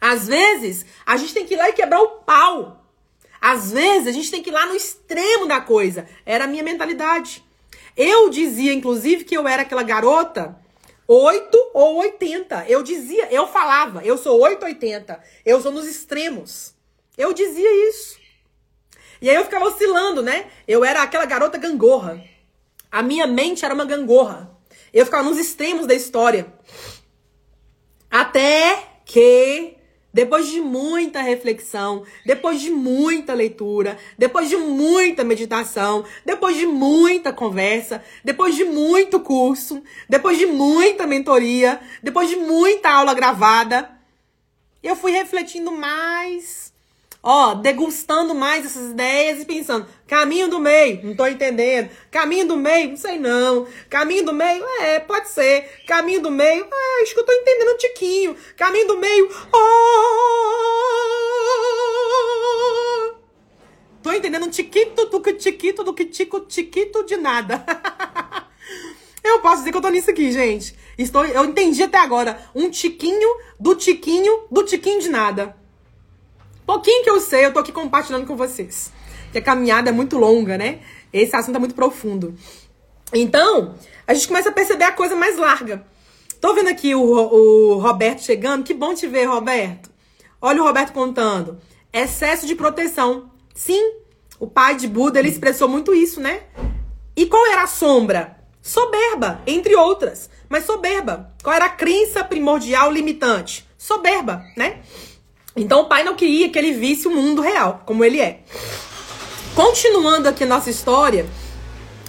Às 0.00 0.26
vezes, 0.26 0.84
a 1.06 1.16
gente 1.16 1.32
tem 1.32 1.46
que 1.46 1.54
ir 1.54 1.56
lá 1.56 1.68
e 1.68 1.72
quebrar 1.72 2.00
o 2.00 2.20
pau. 2.20 2.84
Às 3.40 3.72
vezes, 3.72 4.08
a 4.08 4.12
gente 4.12 4.30
tem 4.30 4.42
que 4.42 4.50
ir 4.50 4.52
lá 4.52 4.66
no 4.66 4.74
extremo 4.74 5.46
da 5.46 5.60
coisa. 5.60 6.08
Era 6.26 6.44
a 6.44 6.46
minha 6.46 6.62
mentalidade. 6.62 7.44
Eu 7.96 8.30
dizia, 8.30 8.72
inclusive, 8.72 9.24
que 9.24 9.36
eu 9.36 9.46
era 9.46 9.62
aquela 9.62 9.82
garota 9.82 10.58
8 11.06 11.70
ou 11.74 11.96
80. 11.96 12.66
Eu 12.68 12.82
dizia, 12.82 13.28
eu 13.30 13.46
falava, 13.46 14.04
eu 14.04 14.16
sou 14.16 14.40
8, 14.40 14.64
80. 14.64 15.22
Eu 15.44 15.60
sou 15.60 15.72
nos 15.72 15.86
extremos. 15.86 16.74
Eu 17.16 17.32
dizia 17.32 17.88
isso. 17.88 18.18
E 19.20 19.28
aí 19.28 19.36
eu 19.36 19.44
ficava 19.44 19.66
oscilando, 19.66 20.22
né? 20.22 20.50
Eu 20.66 20.84
era 20.84 21.02
aquela 21.02 21.26
garota 21.26 21.58
gangorra. 21.58 22.22
A 22.90 23.02
minha 23.02 23.26
mente 23.26 23.64
era 23.64 23.74
uma 23.74 23.84
gangorra. 23.84 24.50
Eu 24.92 25.04
ficava 25.04 25.22
nos 25.22 25.38
extremos 25.38 25.86
da 25.86 25.94
história. 25.94 26.52
Até 28.10 28.88
que 29.04 29.76
depois 30.12 30.48
de 30.48 30.60
muita 30.60 31.20
reflexão, 31.20 32.04
depois 32.24 32.60
de 32.60 32.70
muita 32.70 33.32
leitura, 33.32 33.96
depois 34.18 34.48
de 34.48 34.56
muita 34.56 35.24
meditação, 35.24 36.04
depois 36.24 36.56
de 36.56 36.66
muita 36.66 37.32
conversa, 37.32 38.02
depois 38.24 38.54
de 38.54 38.64
muito 38.64 39.20
curso, 39.20 39.82
depois 40.08 40.38
de 40.38 40.46
muita 40.46 41.06
mentoria, 41.06 41.80
depois 42.02 42.28
de 42.28 42.36
muita 42.36 42.90
aula 42.90 43.14
gravada, 43.14 43.90
eu 44.82 44.96
fui 44.96 45.12
refletindo 45.12 45.70
mais 45.70 46.71
ó, 47.22 47.54
degustando 47.54 48.34
mais 48.34 48.66
essas 48.66 48.90
ideias 48.90 49.40
e 49.40 49.44
pensando, 49.44 49.86
caminho 50.08 50.48
do 50.48 50.58
meio, 50.58 51.06
não 51.06 51.14
tô 51.14 51.26
entendendo. 51.26 51.90
Caminho 52.10 52.48
do 52.48 52.56
meio, 52.56 52.90
não 52.90 52.96
sei 52.96 53.18
não. 53.18 53.66
Caminho 53.88 54.24
do 54.24 54.32
meio, 54.32 54.64
é, 54.80 54.98
pode 54.98 55.28
ser. 55.28 55.84
Caminho 55.86 56.20
do 56.20 56.30
meio, 56.30 56.64
é, 56.64 57.02
acho 57.02 57.14
que 57.14 57.20
eu 57.20 57.24
tô 57.24 57.32
entendendo 57.32 57.74
um 57.74 57.76
tiquinho. 57.76 58.36
Caminho 58.56 58.88
do 58.88 58.98
meio, 58.98 59.30
oh! 59.52 60.32
tô 64.02 64.12
entendendo 64.12 64.46
um 64.46 64.50
tiquito 64.50 65.06
do 65.06 65.20
que 65.20 65.32
tiquito 65.34 65.84
do 65.84 65.94
que 65.94 66.06
tico 66.06 66.40
tiquito 66.40 67.04
de 67.04 67.16
nada. 67.16 67.64
eu 69.22 69.40
posso 69.40 69.58
dizer 69.58 69.70
que 69.70 69.76
eu 69.76 69.82
tô 69.82 69.90
nisso 69.90 70.10
aqui, 70.10 70.32
gente. 70.32 70.76
Estou, 70.98 71.24
eu 71.24 71.44
entendi 71.44 71.84
até 71.84 71.98
agora 71.98 72.38
um 72.52 72.68
tiquinho 72.68 73.36
do 73.60 73.76
tiquinho 73.76 74.44
do 74.50 74.64
tiquinho 74.64 75.00
de 75.00 75.08
nada. 75.08 75.61
Pouquinho 76.66 77.04
que 77.04 77.10
eu 77.10 77.20
sei, 77.20 77.46
eu 77.46 77.52
tô 77.52 77.58
aqui 77.58 77.72
compartilhando 77.72 78.26
com 78.26 78.36
vocês. 78.36 78.92
Porque 79.24 79.38
a 79.38 79.42
caminhada 79.42 79.90
é 79.90 79.92
muito 79.92 80.18
longa, 80.18 80.56
né? 80.58 80.80
Esse 81.12 81.34
assunto 81.34 81.56
é 81.56 81.58
muito 81.58 81.74
profundo. 81.74 82.34
Então, 83.12 83.74
a 84.06 84.14
gente 84.14 84.28
começa 84.28 84.48
a 84.48 84.52
perceber 84.52 84.84
a 84.84 84.92
coisa 84.92 85.14
mais 85.14 85.36
larga. 85.36 85.84
Tô 86.40 86.54
vendo 86.54 86.68
aqui 86.68 86.94
o, 86.94 87.02
o 87.02 87.78
Roberto 87.78 88.22
chegando. 88.22 88.64
Que 88.64 88.74
bom 88.74 88.94
te 88.94 89.06
ver, 89.06 89.26
Roberto. 89.26 89.90
Olha 90.40 90.60
o 90.60 90.64
Roberto 90.64 90.92
contando. 90.92 91.58
Excesso 91.92 92.46
de 92.46 92.54
proteção. 92.54 93.30
Sim, 93.54 93.94
o 94.40 94.46
pai 94.46 94.76
de 94.76 94.88
Buda, 94.88 95.18
ele 95.18 95.28
expressou 95.28 95.68
muito 95.68 95.94
isso, 95.94 96.20
né? 96.20 96.42
E 97.14 97.26
qual 97.26 97.46
era 97.46 97.62
a 97.62 97.66
sombra? 97.66 98.38
Soberba, 98.60 99.40
entre 99.46 99.76
outras. 99.76 100.28
Mas 100.48 100.64
soberba. 100.64 101.32
Qual 101.42 101.54
era 101.54 101.66
a 101.66 101.70
crença 101.70 102.24
primordial 102.24 102.90
limitante? 102.90 103.68
Soberba, 103.78 104.42
né? 104.56 104.80
Então 105.54 105.82
o 105.82 105.84
pai 105.86 106.02
não 106.02 106.14
queria 106.14 106.48
que 106.48 106.58
ele 106.58 106.72
visse 106.72 107.06
o 107.06 107.10
mundo 107.10 107.42
real, 107.42 107.82
como 107.84 108.04
ele 108.04 108.20
é. 108.20 108.40
Continuando 109.54 110.28
aqui 110.28 110.44
nossa 110.44 110.70
história, 110.70 111.26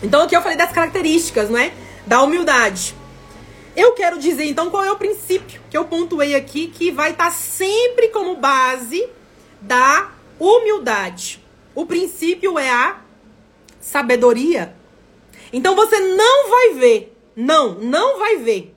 então 0.02 0.22
aqui 0.22 0.36
eu 0.36 0.41
falei 0.41 0.58
das 0.58 0.72
características, 0.72 1.50
né? 1.50 1.74
Da 2.08 2.22
humildade. 2.22 2.96
Eu 3.76 3.94
quero 3.94 4.20
dizer 4.20 4.46
então 4.46 4.70
qual 4.70 4.84
é 4.84 4.91
o 4.91 4.98
princípio 4.98 5.62
que 5.70 5.76
eu 5.76 5.86
pontuei 5.86 6.36
aqui 6.36 6.68
que 6.68 6.91
vai 6.91 7.12
estar 7.12 7.26
tá 7.26 7.32
sempre 7.32 8.10
como 8.10 8.36
base 8.36 9.08
da 9.60 10.12
humildade. 10.39 11.44
O 11.74 11.86
princípio 11.86 12.60
é 12.60 12.70
a 12.70 13.02
sabedoria. 13.80 14.76
Então 15.52 15.76
você 15.76 16.00
não 16.00 16.50
vai 16.50 16.74
ver, 16.76 17.18
não, 17.36 17.76
não 17.76 18.20
vai 18.20 18.38
ver 18.38 18.76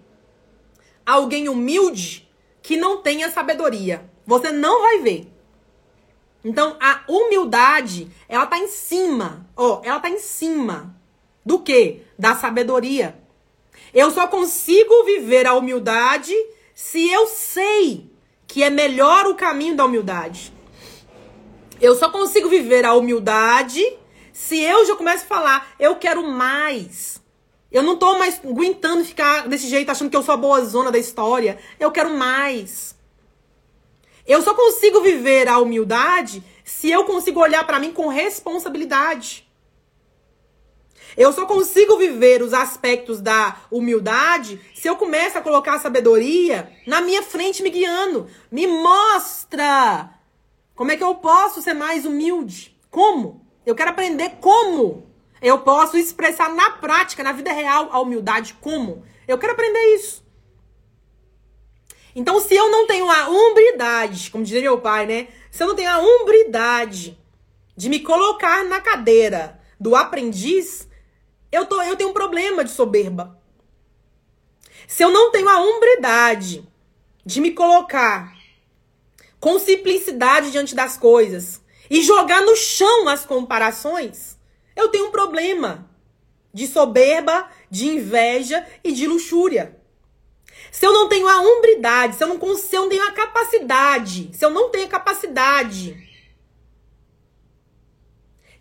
alguém 1.05 1.49
humilde 1.49 2.29
que 2.62 2.77
não 2.77 2.99
tenha 2.99 3.31
sabedoria. 3.31 4.11
Você 4.27 4.51
não 4.51 4.83
vai 4.83 4.99
ver. 5.01 5.33
Então 6.45 6.77
a 6.81 7.03
humildade, 7.09 8.11
ela 8.29 8.47
tá 8.47 8.59
em 8.59 8.68
cima, 8.68 9.49
ó, 9.57 9.81
ela 9.85 10.01
tá 10.01 10.09
em 10.09 10.18
cima 10.18 10.95
do 11.45 11.61
que? 11.61 12.03
Da 12.18 12.35
sabedoria. 12.35 13.18
Eu 13.95 14.11
só 14.11 14.27
consigo 14.27 15.05
viver 15.05 15.47
a 15.47 15.55
humildade 15.55 16.35
se 16.74 17.11
eu 17.11 17.27
sei 17.27 18.11
que 18.47 18.62
é 18.62 18.70
melhor 18.70 19.27
o 19.27 19.35
caminho 19.35 19.77
da 19.77 19.85
humildade. 19.85 20.53
Eu 21.81 21.95
só 21.95 22.09
consigo 22.11 22.49
viver 22.49 22.85
a 22.85 22.95
humildade 22.95 23.83
se 24.33 24.61
eu 24.61 24.85
já 24.87 24.95
começo 24.95 25.24
a 25.24 25.29
falar, 25.29 25.68
eu 25.79 25.97
quero 25.97 26.22
mais. 26.27 27.22
Eu 27.70 27.83
não 27.83 27.97
tô 27.97 28.18
mais 28.18 28.41
aguentando 28.45 29.05
ficar 29.05 29.49
desse 29.49 29.68
jeito, 29.68 29.91
achando 29.91 30.11
que 30.11 30.16
eu 30.16 30.22
sou 30.22 30.35
a 30.35 30.37
boa 30.37 30.64
zona 30.64 30.93
da 30.93 30.99
história. 30.99 31.59
Eu 31.79 31.91
quero 31.91 32.11
mais. 32.11 32.95
Eu 34.27 34.43
só 34.43 34.55
consigo 34.55 35.01
viver 35.01 35.49
a 35.49 35.59
humildade 35.59 36.43
se 36.64 36.91
eu 36.91 37.05
consigo 37.05 37.41
olhar 37.41 37.64
para 37.64 37.79
mim 37.79 37.93
com 37.93 38.09
responsabilidade. 38.09 39.47
Eu 41.16 41.33
só 41.33 41.47
consigo 41.47 41.97
viver 41.97 42.43
os 42.43 42.53
aspectos 42.53 43.20
da 43.20 43.57
humildade 43.70 44.61
se 44.74 44.89
eu 44.89 44.97
começo 44.97 45.39
a 45.39 45.41
colocar 45.41 45.77
a 45.77 45.79
sabedoria 45.79 46.70
na 46.87 47.01
minha 47.01 47.22
frente 47.22 47.62
me 47.62 47.70
guiando. 47.70 48.29
Me 48.51 48.66
mostra 48.66 50.11
como 50.74 50.91
é 50.91 50.97
que 50.97 51.05
eu 51.05 51.14
posso 51.14 51.62
ser 51.62 51.72
mais 51.72 52.05
humilde. 52.05 52.77
Como? 52.91 53.47
Eu 53.64 53.74
quero 53.74 53.91
aprender 53.91 54.37
como 54.41 55.07
eu 55.41 55.61
posso 55.61 55.97
expressar 55.97 56.53
na 56.53 56.72
prática, 56.72 57.22
na 57.22 57.33
vida 57.33 57.53
real, 57.53 57.89
a 57.93 58.01
humildade. 58.01 58.57
Como? 58.61 59.05
Eu 59.29 59.39
quero 59.39 59.53
aprender 59.53 59.95
isso. 59.95 60.26
Então, 62.17 62.41
se 62.41 62.55
eu 62.55 62.71
não 62.71 62.87
tenho 62.87 63.11
a 63.11 63.29
umbridade, 63.29 64.31
como 64.31 64.43
diria 64.43 64.62
meu 64.62 64.81
pai, 64.81 65.05
né? 65.05 65.29
Se 65.51 65.62
eu 65.62 65.67
não 65.67 65.77
tenho 65.77 65.91
a 65.91 65.99
umbridade 65.99 67.21
de 67.77 67.91
me 67.91 68.01
colocar 68.01 68.64
na 68.64 68.81
cadeira 68.81 69.61
do 69.79 69.95
aprendiz, 69.95 70.89
eu, 71.53 71.67
tô, 71.67 71.83
eu 71.83 71.95
tenho 71.95 72.09
um 72.09 72.14
problema 72.14 72.64
de 72.64 72.71
soberba. 72.71 73.39
Se 74.89 75.05
eu 75.05 75.11
não 75.11 75.31
tenho 75.31 75.47
a 75.47 75.61
umbridade 75.61 76.67
de 77.23 77.39
me 77.39 77.53
colocar 77.53 78.35
com 79.39 79.59
simplicidade 79.59 80.51
diante 80.51 80.75
das 80.75 80.97
coisas 80.97 81.61
e 81.91 82.03
jogar 82.03 82.41
no 82.41 82.57
chão 82.57 83.11
as 83.11 83.27
comparações, 83.27 84.39
eu 84.75 84.89
tenho 84.89 85.09
um 85.09 85.11
problema 85.11 85.91
de 86.51 86.67
soberba, 86.67 87.51
de 87.71 87.89
inveja 87.89 88.67
e 88.83 88.91
de 88.91 89.07
luxúria. 89.07 89.76
Se 90.70 90.86
eu 90.86 90.92
não 90.92 91.09
tenho 91.09 91.28
a 91.28 91.40
umbridade, 91.40 92.16
se 92.16 92.24
eu 92.24 92.28
não, 92.28 92.57
se 92.57 92.76
eu 92.76 92.82
não 92.82 92.88
tenho 92.88 93.02
a 93.02 93.12
capacidade, 93.12 94.30
se 94.32 94.44
eu 94.44 94.50
não 94.50 94.68
tenho 94.68 94.86
a 94.86 94.90
capacidade 94.90 96.07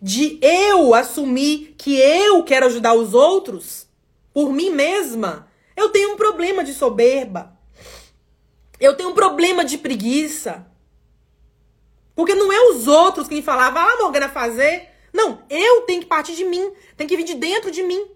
de 0.00 0.38
eu 0.42 0.94
assumir 0.94 1.74
que 1.76 1.98
eu 1.98 2.42
quero 2.44 2.66
ajudar 2.66 2.94
os 2.94 3.14
outros 3.14 3.86
por 4.32 4.52
mim 4.52 4.70
mesma, 4.70 5.48
eu 5.76 5.90
tenho 5.90 6.12
um 6.12 6.16
problema 6.16 6.62
de 6.62 6.72
soberba. 6.72 7.56
Eu 8.78 8.94
tenho 8.94 9.10
um 9.10 9.14
problema 9.14 9.64
de 9.64 9.78
preguiça. 9.78 10.66
Porque 12.14 12.34
não 12.34 12.52
é 12.52 12.60
os 12.70 12.86
outros 12.86 13.28
quem 13.28 13.42
falavam, 13.42 13.82
ah, 13.82 13.96
Morgana, 14.02 14.28
fazer. 14.28 14.88
Não, 15.12 15.42
eu 15.48 15.82
tenho 15.82 16.00
que 16.00 16.06
partir 16.06 16.34
de 16.34 16.44
mim. 16.44 16.72
Tem 16.96 17.06
que 17.06 17.16
vir 17.16 17.24
de 17.24 17.34
dentro 17.34 17.70
de 17.70 17.82
mim. 17.82 18.06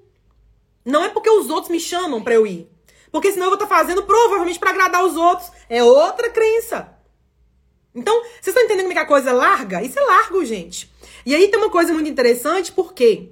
Não 0.84 1.04
é 1.04 1.08
porque 1.08 1.28
os 1.28 1.50
outros 1.50 1.70
me 1.70 1.80
chamam 1.80 2.22
para 2.22 2.34
eu 2.34 2.46
ir. 2.46 2.70
Porque 3.11 3.32
senão 3.32 3.46
eu 3.46 3.50
vou 3.50 3.58
estar 3.58 3.66
tá 3.66 3.74
fazendo 3.74 4.02
provavelmente 4.04 4.58
para 4.58 4.70
agradar 4.70 5.04
os 5.04 5.16
outros. 5.16 5.50
É 5.68 5.82
outra 5.82 6.30
crença. 6.30 6.96
Então, 7.94 8.20
vocês 8.20 8.48
estão 8.48 8.62
entendendo 8.62 8.84
como 8.84 8.92
é 8.92 8.94
que 8.94 9.00
a 9.00 9.06
coisa 9.06 9.30
é 9.30 9.32
larga? 9.32 9.82
Isso 9.82 9.98
é 9.98 10.02
largo, 10.02 10.44
gente. 10.44 10.90
E 11.26 11.34
aí 11.34 11.48
tem 11.48 11.58
uma 11.58 11.70
coisa 11.70 11.92
muito 11.92 12.08
interessante, 12.08 12.70
porque 12.72 13.30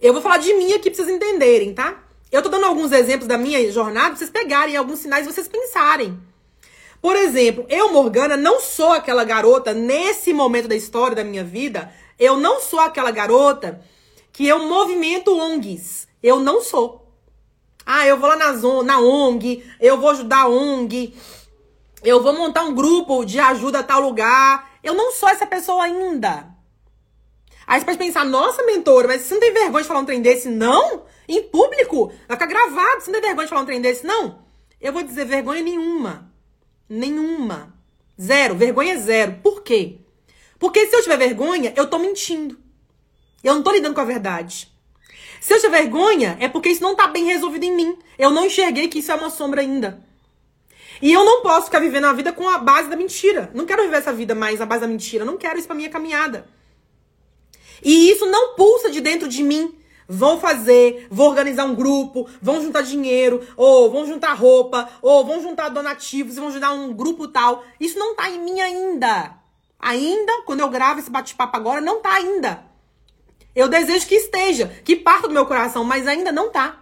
eu 0.00 0.12
vou 0.12 0.22
falar 0.22 0.38
de 0.38 0.54
mim 0.54 0.72
aqui 0.72 0.90
pra 0.90 0.96
vocês 0.96 1.08
entenderem, 1.08 1.74
tá? 1.74 2.02
Eu 2.30 2.42
tô 2.42 2.48
dando 2.48 2.66
alguns 2.66 2.92
exemplos 2.92 3.26
da 3.26 3.36
minha 3.36 3.70
jornada 3.70 4.08
pra 4.08 4.16
vocês 4.16 4.30
pegarem 4.30 4.76
alguns 4.76 5.00
sinais 5.00 5.26
e 5.26 5.32
vocês 5.32 5.48
pensarem. 5.48 6.18
Por 7.00 7.16
exemplo, 7.16 7.66
eu, 7.68 7.92
Morgana, 7.92 8.36
não 8.36 8.60
sou 8.60 8.92
aquela 8.92 9.24
garota, 9.24 9.74
nesse 9.74 10.32
momento 10.32 10.68
da 10.68 10.74
história 10.74 11.14
da 11.14 11.22
minha 11.22 11.44
vida, 11.44 11.92
eu 12.18 12.36
não 12.36 12.60
sou 12.60 12.80
aquela 12.80 13.10
garota 13.10 13.80
que 14.32 14.46
eu 14.46 14.60
movimento 14.60 15.36
ONGs. 15.36 16.08
Eu 16.22 16.40
não 16.40 16.62
sou. 16.62 17.03
Ah, 17.86 18.06
eu 18.06 18.18
vou 18.18 18.28
lá 18.28 18.36
na, 18.36 18.52
na 18.82 19.00
ONG, 19.00 19.64
eu 19.80 20.00
vou 20.00 20.10
ajudar 20.10 20.42
a 20.42 20.48
ONG, 20.48 21.14
eu 22.02 22.22
vou 22.22 22.32
montar 22.32 22.64
um 22.64 22.74
grupo 22.74 23.24
de 23.24 23.38
ajuda 23.38 23.80
a 23.80 23.82
tal 23.82 24.00
lugar. 24.00 24.72
Eu 24.82 24.94
não 24.94 25.10
sou 25.12 25.28
essa 25.28 25.46
pessoa 25.46 25.84
ainda. 25.84 26.54
Aí 27.66 27.80
você 27.80 27.86
pode 27.86 27.98
pensar, 27.98 28.24
nossa, 28.24 28.62
mentora, 28.64 29.08
mas 29.08 29.22
você 29.22 29.34
não 29.34 29.40
tem 29.40 29.52
vergonha 29.52 29.82
de 29.82 29.88
falar 29.88 30.00
um 30.00 30.04
trem 30.04 30.20
desse? 30.20 30.48
Não? 30.48 31.04
Em 31.26 31.42
público? 31.42 32.12
Vai 32.28 32.36
ficar 32.36 32.46
gravado, 32.46 33.00
você 33.00 33.10
não 33.10 33.20
tem 33.20 33.28
vergonha 33.28 33.46
de 33.46 33.48
falar 33.48 33.62
um 33.62 33.66
trem 33.66 33.80
desse? 33.80 34.06
Não. 34.06 34.44
Eu 34.78 34.92
vou 34.92 35.02
dizer 35.02 35.24
vergonha 35.24 35.62
nenhuma. 35.62 36.30
Nenhuma. 36.86 37.74
Zero. 38.20 38.54
Vergonha 38.54 38.98
zero. 38.98 39.40
Por 39.42 39.62
quê? 39.62 40.00
Porque 40.58 40.86
se 40.86 40.94
eu 40.94 41.02
tiver 41.02 41.16
vergonha, 41.16 41.72
eu 41.74 41.88
tô 41.88 41.98
mentindo. 41.98 42.58
Eu 43.42 43.54
não 43.54 43.62
tô 43.62 43.72
lidando 43.72 43.94
com 43.94 44.00
a 44.00 44.04
verdade. 44.04 44.73
Se 45.44 45.52
eu 45.52 45.60
tiver 45.60 45.82
vergonha, 45.82 46.38
é 46.40 46.48
porque 46.48 46.70
isso 46.70 46.82
não 46.82 46.96
tá 46.96 47.06
bem 47.06 47.26
resolvido 47.26 47.64
em 47.64 47.76
mim. 47.76 47.98
Eu 48.18 48.30
não 48.30 48.46
enxerguei 48.46 48.88
que 48.88 49.00
isso 49.00 49.12
é 49.12 49.14
uma 49.14 49.28
sombra 49.28 49.60
ainda. 49.60 50.02
E 51.02 51.12
eu 51.12 51.22
não 51.22 51.42
posso 51.42 51.66
ficar 51.66 51.80
vivendo 51.80 52.06
a 52.06 52.14
vida 52.14 52.32
com 52.32 52.48
a 52.48 52.56
base 52.56 52.88
da 52.88 52.96
mentira. 52.96 53.50
Não 53.52 53.66
quero 53.66 53.82
viver 53.82 53.98
essa 53.98 54.10
vida 54.10 54.34
mais 54.34 54.58
na 54.58 54.64
base 54.64 54.80
da 54.80 54.86
mentira. 54.86 55.22
Não 55.22 55.36
quero 55.36 55.58
isso 55.58 55.66
pra 55.66 55.76
minha 55.76 55.90
caminhada. 55.90 56.48
E 57.82 58.10
isso 58.10 58.24
não 58.24 58.54
pulsa 58.54 58.90
de 58.90 59.02
dentro 59.02 59.28
de 59.28 59.42
mim. 59.42 59.76
Vão 60.08 60.40
fazer, 60.40 61.08
vão 61.10 61.26
organizar 61.26 61.66
um 61.66 61.74
grupo, 61.74 62.26
vão 62.40 62.62
juntar 62.62 62.80
dinheiro, 62.80 63.46
ou 63.54 63.90
vão 63.90 64.06
juntar 64.06 64.32
roupa, 64.32 64.88
ou 65.02 65.26
vão 65.26 65.42
juntar 65.42 65.68
donativos, 65.68 66.36
vão 66.36 66.50
juntar 66.50 66.72
um 66.72 66.90
grupo 66.94 67.28
tal. 67.28 67.62
Isso 67.78 67.98
não 67.98 68.16
tá 68.16 68.30
em 68.30 68.40
mim 68.40 68.62
ainda. 68.62 69.34
Ainda, 69.78 70.40
quando 70.46 70.60
eu 70.60 70.70
gravo 70.70 71.00
esse 71.00 71.10
bate-papo 71.10 71.54
agora, 71.54 71.82
não 71.82 72.00
tá 72.00 72.14
ainda. 72.14 72.72
Eu 73.54 73.68
desejo 73.68 74.06
que 74.06 74.14
esteja, 74.16 74.66
que 74.84 74.96
parta 74.96 75.28
do 75.28 75.34
meu 75.34 75.46
coração, 75.46 75.84
mas 75.84 76.06
ainda 76.06 76.32
não 76.32 76.50
tá. 76.50 76.80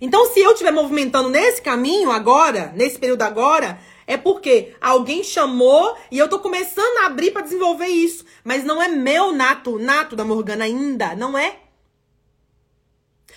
Então, 0.00 0.26
se 0.26 0.40
eu 0.40 0.52
estiver 0.52 0.70
movimentando 0.70 1.28
nesse 1.28 1.60
caminho 1.60 2.10
agora, 2.10 2.72
nesse 2.74 2.98
período 2.98 3.22
agora, 3.22 3.80
é 4.06 4.16
porque 4.16 4.74
alguém 4.80 5.22
chamou 5.24 5.96
e 6.10 6.18
eu 6.18 6.28
tô 6.28 6.38
começando 6.38 6.98
a 6.98 7.06
abrir 7.06 7.32
para 7.32 7.42
desenvolver 7.42 7.88
isso. 7.88 8.24
Mas 8.44 8.64
não 8.64 8.80
é 8.80 8.88
meu 8.88 9.32
nato, 9.32 9.78
nato 9.78 10.16
da 10.16 10.24
Morgana 10.24 10.64
ainda. 10.64 11.14
Não 11.14 11.36
é. 11.36 11.56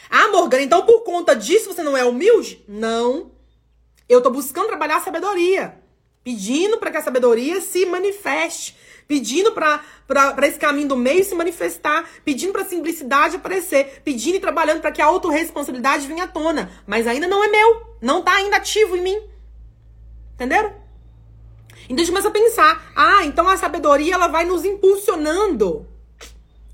Ah, 0.09 0.28
Morgana, 0.30 0.63
então 0.63 0.86
por 0.86 1.01
conta 1.01 1.36
disso 1.36 1.74
você 1.74 1.82
não 1.82 1.97
é 1.97 2.05
humilde? 2.05 2.63
Não. 2.67 3.32
Eu 4.07 4.22
tô 4.22 4.30
buscando 4.30 4.67
trabalhar 4.67 4.97
a 4.97 5.01
sabedoria. 5.01 5.82
pedindo 6.24 6.78
para 6.78 6.91
que 6.91 6.97
a 6.97 7.01
sabedoria 7.01 7.59
se 7.61 7.86
manifeste, 7.86 8.76
pedindo 9.08 9.52
para 9.52 10.47
esse 10.47 10.60
caminho 10.60 10.88
do 10.88 10.95
meio 10.95 11.24
se 11.24 11.36
manifestar, 11.36 12.10
pedindo 12.24 12.54
para 12.54 12.62
a 12.62 12.66
simplicidade 12.66 13.36
aparecer, 13.36 14.02
pedindo 14.04 14.38
e 14.38 14.39
trabalhando 14.39 14.82
para 14.82 14.91
que 14.91 15.02
a 15.02 15.06
autorresponsabilidade 15.06 16.08
venha 16.08 16.26
à 16.26 16.28
tona. 16.28 16.72
Mas 16.88 17.08
ainda 17.08 17.28
não 17.28 17.43
é 17.43 17.47
meu, 17.47 17.82
não 18.02 18.20
está 18.20 18.34
ainda 18.34 18.58
ativo 18.58 18.95
em 18.95 19.02
mim. 19.02 19.22
Entenderam? 20.36 20.74
Então 21.86 21.95
a 21.95 21.99
gente 21.99 22.10
começa 22.10 22.28
a 22.30 22.32
pensar: 22.32 22.91
ah, 22.95 23.26
então 23.26 23.47
a 23.47 23.58
sabedoria 23.58 24.14
ela 24.14 24.28
vai 24.28 24.45
nos 24.45 24.64
impulsionando. 24.64 25.88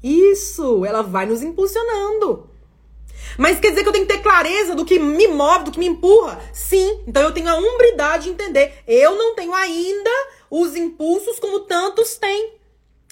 Isso, 0.03 0.85
ela 0.85 1.01
vai 1.01 1.25
nos 1.25 1.41
impulsionando. 1.41 2.49
Mas 3.37 3.59
quer 3.59 3.69
dizer 3.69 3.83
que 3.83 3.89
eu 3.89 3.93
tenho 3.93 4.05
que 4.05 4.13
ter 4.13 4.21
clareza 4.21 4.75
do 4.75 4.85
que 4.85 4.99
me 4.99 5.27
move, 5.27 5.65
do 5.65 5.71
que 5.71 5.79
me 5.79 5.87
empurra? 5.87 6.39
Sim. 6.53 7.03
Então 7.07 7.21
eu 7.21 7.31
tenho 7.31 7.49
a 7.49 7.57
umbridade 7.57 8.25
de 8.25 8.29
entender. 8.29 8.83
Eu 8.87 9.15
não 9.15 9.35
tenho 9.35 9.53
ainda 9.53 10.09
os 10.49 10.75
impulsos 10.75 11.39
como 11.39 11.61
tantos 11.61 12.15
têm. 12.17 12.53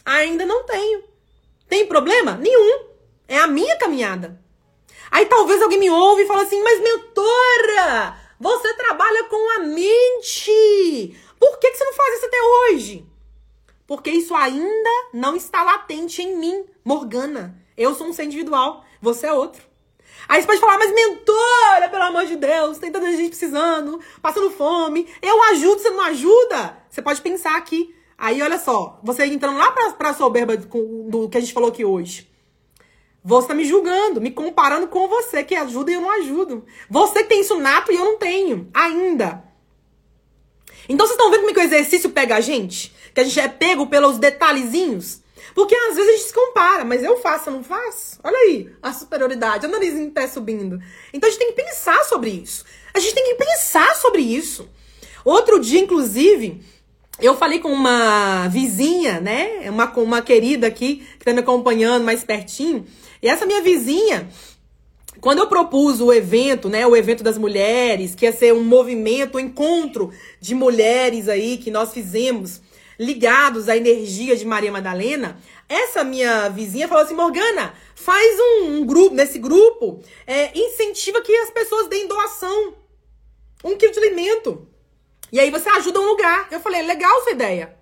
Ainda 0.05 0.45
não 0.45 0.63
tenho. 0.63 1.03
Tem 1.67 1.86
problema? 1.86 2.36
Nenhum. 2.36 2.86
É 3.27 3.38
a 3.38 3.47
minha 3.47 3.77
caminhada. 3.77 4.39
Aí 5.09 5.25
talvez 5.25 5.61
alguém 5.61 5.79
me 5.79 5.89
ouve 5.89 6.23
e 6.23 6.27
fala 6.27 6.43
assim: 6.43 6.61
Mas 6.61 6.79
mentora, 6.79 8.17
você 8.39 8.73
trabalha 8.75 9.23
com 9.25 9.57
a 9.57 9.59
mente. 9.59 11.17
Por 11.39 11.57
que, 11.59 11.71
que 11.71 11.77
você 11.77 11.86
não 11.86 11.93
faz 11.93 12.17
isso 12.17 12.25
até 12.25 12.38
hoje? 12.41 13.05
Porque 13.88 14.09
isso 14.09 14.33
ainda 14.33 14.89
não 15.13 15.36
está 15.36 15.63
latente 15.63 16.21
em 16.21 16.38
mim, 16.38 16.65
Morgana. 16.83 17.55
Eu 17.77 17.93
sou 17.93 18.07
um 18.07 18.13
ser 18.13 18.23
individual, 18.23 18.83
você 19.01 19.27
é 19.27 19.33
outro. 19.33 19.61
Aí 20.28 20.41
você 20.41 20.47
pode 20.47 20.59
falar, 20.59 20.78
mas 20.78 20.93
mentora, 20.93 21.89
pelo 21.89 22.03
amor 22.03 22.26
de 22.26 22.36
Deus, 22.36 22.78
tem 22.78 22.91
tanta 22.91 23.11
gente 23.11 23.30
precisando, 23.30 23.99
passando 24.21 24.49
fome. 24.51 25.07
Eu 25.21 25.41
ajudo, 25.51 25.80
você 25.80 25.89
não 25.89 26.01
ajuda? 26.01 26.78
Você 26.89 27.01
pode 27.01 27.21
pensar 27.21 27.55
aqui. 27.55 27.93
Aí, 28.17 28.41
olha 28.41 28.57
só, 28.57 28.99
você 29.03 29.26
entrando 29.26 29.57
lá 29.57 29.71
pra, 29.71 29.91
pra 29.91 30.13
soberba 30.13 30.55
do, 30.55 30.67
do 31.09 31.30
que 31.30 31.38
a 31.38 31.41
gente 31.41 31.53
falou 31.53 31.69
aqui 31.69 31.84
hoje. 31.84 32.30
Você 33.23 33.47
tá 33.47 33.53
me 33.55 33.65
julgando, 33.65 34.21
me 34.21 34.32
comparando 34.32 34.88
com 34.88 35.07
você 35.07 35.43
que 35.43 35.55
ajuda 35.55 35.91
e 35.91 35.95
eu 35.95 36.01
não 36.01 36.11
ajudo. 36.11 36.65
Você 36.89 37.23
tem 37.23 37.41
isso 37.41 37.57
nato 37.59 37.91
e 37.91 37.95
eu 37.95 38.05
não 38.05 38.17
tenho, 38.17 38.69
ainda. 38.73 39.43
Então 40.88 41.05
vocês 41.05 41.17
estão 41.17 41.32
vendo 41.32 41.39
como 41.39 41.49
é 41.49 41.53
que 41.53 41.59
o 41.59 41.63
exercício 41.63 42.11
pega 42.11 42.36
a 42.36 42.41
gente? 42.41 42.93
Que 43.13 43.21
a 43.21 43.23
gente 43.23 43.39
é 43.39 43.47
pego 43.47 43.88
pelos 43.88 44.19
detalhezinhos? 44.19 45.21
Porque 45.53 45.75
às 45.75 45.95
vezes 45.95 46.09
a 46.09 46.17
gente 46.17 46.27
se 46.27 46.33
compara, 46.33 46.83
mas 46.83 47.03
eu 47.03 47.17
faço, 47.17 47.49
eu 47.49 47.53
não 47.53 47.63
faço? 47.63 48.19
Olha 48.23 48.37
aí, 48.37 48.69
a 48.81 48.91
superioridade, 48.91 49.65
o 49.65 49.69
narizinho 49.69 50.11
pé 50.11 50.27
subindo. 50.27 50.81
Então 51.13 51.27
a 51.27 51.31
gente 51.31 51.39
tem 51.39 51.53
que 51.53 51.61
pensar 51.61 52.03
sobre 52.05 52.29
isso. 52.29 52.65
A 52.93 52.99
gente 52.99 53.13
tem 53.13 53.25
que 53.25 53.35
pensar 53.35 53.95
sobre 53.95 54.21
isso. 54.21 54.67
Outro 55.23 55.59
dia, 55.59 55.79
inclusive, 55.79 56.61
eu 57.19 57.35
falei 57.35 57.59
com 57.59 57.71
uma 57.71 58.47
vizinha, 58.47 59.21
né? 59.21 59.69
Uma, 59.69 59.89
uma 59.97 60.21
querida 60.21 60.67
aqui, 60.67 61.07
que 61.17 61.25
tá 61.25 61.33
me 61.33 61.39
acompanhando 61.39 62.03
mais 62.03 62.23
pertinho. 62.23 62.85
E 63.21 63.27
essa 63.27 63.45
minha 63.45 63.61
vizinha, 63.61 64.27
quando 65.21 65.39
eu 65.39 65.47
propus 65.47 66.01
o 66.01 66.11
evento, 66.11 66.69
né, 66.69 66.85
o 66.85 66.95
evento 66.95 67.23
das 67.23 67.37
mulheres, 67.37 68.13
que 68.13 68.25
ia 68.25 68.31
ser 68.31 68.53
um 68.53 68.63
movimento, 68.63 69.37
um 69.37 69.39
encontro 69.39 70.11
de 70.39 70.53
mulheres 70.53 71.27
aí 71.29 71.57
que 71.57 71.71
nós 71.71 71.93
fizemos 71.93 72.61
ligados 72.99 73.67
à 73.69 73.75
energia 73.75 74.35
de 74.35 74.45
Maria 74.45 74.71
Madalena, 74.71 75.39
essa 75.67 76.03
minha 76.03 76.49
vizinha 76.49 76.87
falou 76.87 77.03
assim: 77.03 77.15
Morgana, 77.15 77.73
faz 77.95 78.39
um, 78.39 78.77
um 78.77 78.85
grupo, 78.85 79.15
nesse 79.15 79.39
grupo, 79.39 80.01
é, 80.25 80.57
incentiva 80.57 81.21
que 81.21 81.35
as 81.37 81.49
pessoas 81.49 81.87
deem 81.87 82.07
doação. 82.07 82.75
Um 83.63 83.77
quilo 83.77 83.91
de 83.91 83.99
alimento. 83.99 84.67
E 85.31 85.39
aí 85.39 85.49
você 85.49 85.67
ajuda 85.69 85.99
um 85.99 86.07
lugar. 86.07 86.47
Eu 86.51 86.59
falei: 86.59 86.81
legal 86.83 87.23
sua 87.23 87.31
ideia. 87.31 87.75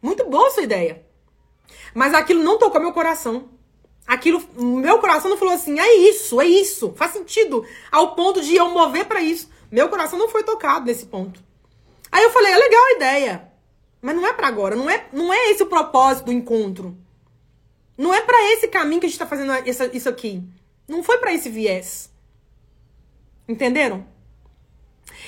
Muito 0.00 0.24
boa 0.24 0.50
sua 0.50 0.62
ideia. 0.62 1.04
Mas 1.94 2.14
aquilo 2.14 2.42
não 2.42 2.58
tocou 2.58 2.80
meu 2.80 2.92
coração. 2.92 3.50
Aquilo, 4.06 4.42
meu 4.56 4.98
coração 4.98 5.30
não 5.30 5.38
falou 5.38 5.54
assim: 5.54 5.78
é 5.78 5.94
isso, 5.94 6.40
é 6.40 6.46
isso. 6.46 6.92
Faz 6.96 7.12
sentido. 7.12 7.64
Ao 7.90 8.14
ponto 8.14 8.42
de 8.42 8.54
eu 8.54 8.68
mover 8.68 9.06
para 9.06 9.22
isso. 9.22 9.50
Meu 9.70 9.88
coração 9.88 10.18
não 10.18 10.28
foi 10.28 10.42
tocado 10.42 10.84
nesse 10.84 11.06
ponto. 11.06 11.42
Aí 12.10 12.22
eu 12.22 12.30
falei: 12.30 12.52
é 12.52 12.56
legal 12.56 12.84
a 12.84 12.92
ideia. 12.92 13.51
Mas 14.02 14.16
não 14.16 14.26
é 14.26 14.32
para 14.32 14.48
agora, 14.48 14.74
não 14.74 14.90
é, 14.90 15.06
não 15.12 15.32
é 15.32 15.52
esse 15.52 15.62
o 15.62 15.66
propósito 15.66 16.26
do 16.26 16.32
encontro. 16.32 16.98
Não 17.96 18.12
é 18.12 18.20
para 18.20 18.52
esse 18.52 18.66
caminho 18.66 19.00
que 19.00 19.06
a 19.06 19.08
gente 19.08 19.18
tá 19.18 19.26
fazendo 19.26 19.52
isso, 19.64 19.84
isso 19.92 20.08
aqui. 20.08 20.42
Não 20.88 21.04
foi 21.04 21.18
para 21.18 21.32
esse 21.32 21.48
viés. 21.48 22.10
Entenderam? 23.48 24.04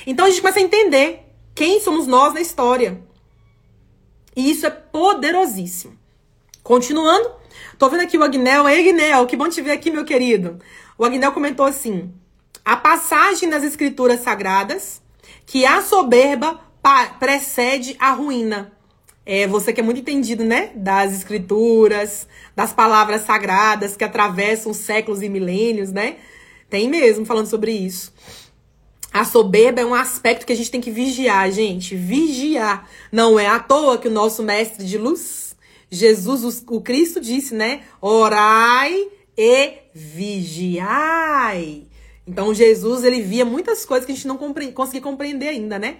Então 0.05 0.27
a 0.27 0.29
gente 0.29 0.41
começa 0.41 0.59
a 0.59 0.63
entender 0.63 1.21
quem 1.55 1.81
somos 1.81 2.09
nós 2.09 2.35
na 2.35 2.41
história. 2.41 3.01
E 4.35 4.51
isso 4.51 4.67
é 4.67 4.71
poderosíssimo. 4.71 5.97
Continuando, 6.63 7.31
tô 7.79 7.89
vendo 7.89 8.03
aqui 8.03 8.19
o 8.19 8.25
Agnel. 8.25 8.69
Ei, 8.69 8.81
Agnel, 8.81 9.27
que 9.27 9.37
bom 9.37 9.49
te 9.49 9.63
ver 9.63 9.71
aqui, 9.71 9.91
meu 9.91 10.05
querido. 10.05 10.59
O 10.99 11.05
Agnel 11.05 11.31
comentou 11.31 11.65
assim: 11.65 12.13
a 12.65 12.77
passagem 12.77 13.49
nas 13.49 13.63
escrituras 13.63 14.21
sagradas 14.21 15.01
que 15.47 15.65
a 15.65 15.81
soberba 15.81 16.61
precede 17.19 17.97
a 17.99 18.13
ruína. 18.13 18.73
É, 19.27 19.47
você 19.47 19.73
que 19.73 19.81
é 19.81 19.83
muito 19.83 20.01
entendido, 20.01 20.45
né? 20.45 20.71
Das 20.75 21.13
escrituras, 21.13 22.29
das 22.55 22.73
palavras 22.73 23.23
sagradas 23.23 23.97
que 23.97 24.05
atravessam 24.05 24.75
séculos 24.75 25.23
e 25.23 25.29
milênios, 25.29 25.91
né? 25.91 26.17
Tem 26.69 26.89
mesmo 26.89 27.25
falando 27.25 27.47
sobre 27.47 27.73
isso. 27.73 28.13
A 29.13 29.25
soberba 29.25 29.81
é 29.81 29.87
um 29.87 29.95
aspecto 29.95 30.45
que 30.45 30.53
a 30.53 30.57
gente 30.57 30.71
tem 30.71 30.81
que 30.81 30.91
vigiar, 30.91 31.51
gente. 31.51 31.95
Vigiar. 31.95 32.89
Não 33.11 33.39
é 33.39 33.47
à 33.47 33.59
toa 33.61 33.97
que 33.97 34.09
o 34.09 34.11
nosso 34.11 34.43
mestre 34.43 34.85
de 34.85 34.99
luz, 34.99 35.57
Jesus, 35.91 36.65
o 36.69 36.81
Cristo, 36.81 37.21
disse, 37.21 37.55
né? 37.55 37.83
Orai 38.01 39.07
e 39.39 39.75
vigiai. 39.95 41.87
Então, 42.27 42.53
Jesus, 42.53 43.05
ele 43.05 43.23
via 43.23 43.45
muitas 43.45 43.85
coisas 43.85 44.05
que 44.05 44.13
a 44.13 44.15
gente 44.15 44.27
não 44.27 44.37
compre 44.37 44.73
conseguia 44.73 45.01
compreender 45.01 45.49
ainda, 45.49 45.79
né? 45.79 45.99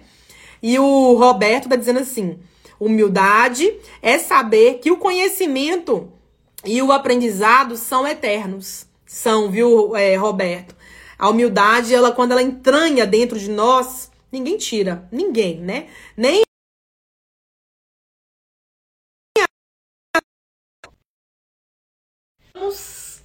E 0.61 0.77
o 0.79 1.15
Roberto 1.15 1.69
tá 1.69 1.75
dizendo 1.75 1.99
assim: 1.99 2.39
humildade 2.79 3.73
é 4.01 4.17
saber 4.17 4.79
que 4.79 4.91
o 4.91 4.97
conhecimento 4.97 6.11
e 6.63 6.81
o 6.81 6.91
aprendizado 6.91 7.77
são 7.77 8.07
eternos. 8.07 8.87
São, 9.05 9.49
viu, 9.49 9.95
é, 9.95 10.15
Roberto? 10.15 10.75
A 11.17 11.29
humildade, 11.29 11.93
ela 11.93 12.11
quando 12.11 12.31
ela 12.31 12.41
entranha 12.41 13.05
dentro 13.05 13.39
de 13.39 13.49
nós, 13.49 14.11
ninguém 14.31 14.57
tira, 14.57 15.07
ninguém, 15.11 15.59
né? 15.59 15.87
Nem 16.17 16.43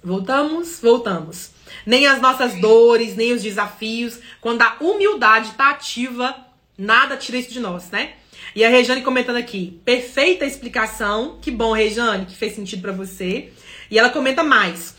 Voltamos, 0.03 0.79
voltamos. 0.79 1.51
Nem 1.85 2.07
as 2.07 2.19
nossas 2.19 2.59
dores, 2.59 3.15
nem 3.15 3.33
os 3.33 3.41
desafios, 3.41 4.19
quando 4.39 4.61
a 4.61 4.77
humildade 4.81 5.49
está 5.49 5.69
ativa, 5.69 6.35
Nada 6.81 7.15
tira 7.15 7.37
isso 7.37 7.51
de 7.51 7.59
nós, 7.59 7.91
né? 7.91 8.13
E 8.55 8.65
a 8.65 8.69
Rejane 8.69 9.03
comentando 9.03 9.35
aqui, 9.35 9.79
perfeita 9.85 10.45
explicação. 10.45 11.37
Que 11.39 11.51
bom, 11.51 11.73
Rejane, 11.73 12.25
que 12.25 12.35
fez 12.35 12.55
sentido 12.55 12.81
para 12.81 12.91
você. 12.91 13.53
E 13.91 13.99
ela 13.99 14.09
comenta 14.09 14.43
mais. 14.43 14.95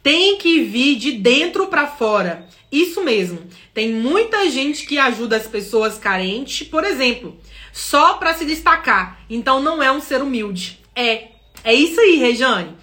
Tem 0.00 0.38
que 0.38 0.62
vir 0.62 0.94
de 0.94 1.10
dentro 1.10 1.66
para 1.66 1.88
fora. 1.88 2.46
Isso 2.70 3.02
mesmo. 3.02 3.40
Tem 3.74 3.92
muita 3.92 4.48
gente 4.48 4.86
que 4.86 4.96
ajuda 4.96 5.36
as 5.36 5.48
pessoas 5.48 5.98
carentes, 5.98 6.68
por 6.68 6.84
exemplo, 6.84 7.36
só 7.72 8.14
para 8.14 8.34
se 8.34 8.44
destacar. 8.44 9.20
Então 9.28 9.60
não 9.60 9.82
é 9.82 9.90
um 9.90 10.00
ser 10.00 10.22
humilde. 10.22 10.78
É. 10.94 11.30
É 11.64 11.74
isso 11.74 12.00
aí, 12.00 12.14
Rejane. 12.14 12.76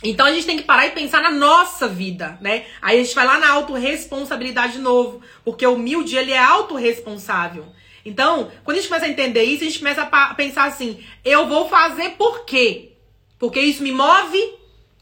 Então 0.00 0.26
a 0.26 0.32
gente 0.32 0.46
tem 0.46 0.56
que 0.56 0.62
parar 0.62 0.86
e 0.86 0.92
pensar 0.92 1.20
na 1.20 1.32
nossa 1.32 1.88
vida, 1.88 2.38
né? 2.40 2.66
Aí 2.80 3.00
a 3.00 3.02
gente 3.02 3.16
vai 3.16 3.26
lá 3.26 3.36
na 3.38 3.50
autorresponsabilidade 3.50 4.74
de 4.74 4.78
novo, 4.78 5.20
porque 5.44 5.66
o 5.66 5.74
humilde 5.74 6.16
ele 6.16 6.30
é 6.30 6.38
autorresponsável. 6.38 7.66
Então, 8.04 8.50
quando 8.64 8.76
a 8.76 8.80
gente 8.80 8.88
começa 8.88 9.06
a 9.06 9.10
entender 9.10 9.42
isso, 9.44 9.62
a 9.62 9.66
gente 9.66 9.78
começa 9.78 10.02
a 10.02 10.34
pensar 10.34 10.64
assim: 10.64 11.04
eu 11.24 11.46
vou 11.46 11.68
fazer 11.68 12.10
por 12.10 12.44
quê? 12.44 12.92
Porque 13.38 13.60
isso 13.60 13.82
me 13.82 13.92
move? 13.92 14.54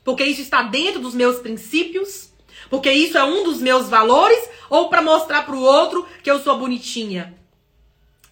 Porque 0.05 0.25
isso 0.25 0.41
está 0.41 0.63
dentro 0.63 1.01
dos 1.01 1.15
meus 1.15 1.39
princípios? 1.39 2.33
Porque 2.71 2.91
isso 2.91 3.17
é 3.17 3.25
um 3.25 3.45
dos 3.45 3.61
meus 3.61 3.89
valores? 3.89 4.49
Ou 4.71 4.89
para 4.89 5.03
mostrar 5.03 5.43
para 5.43 5.55
o 5.55 5.63
outro 5.63 6.07
que 6.23 6.31
eu 6.31 6.39
sou 6.41 6.59
bonitinha? 6.59 7.35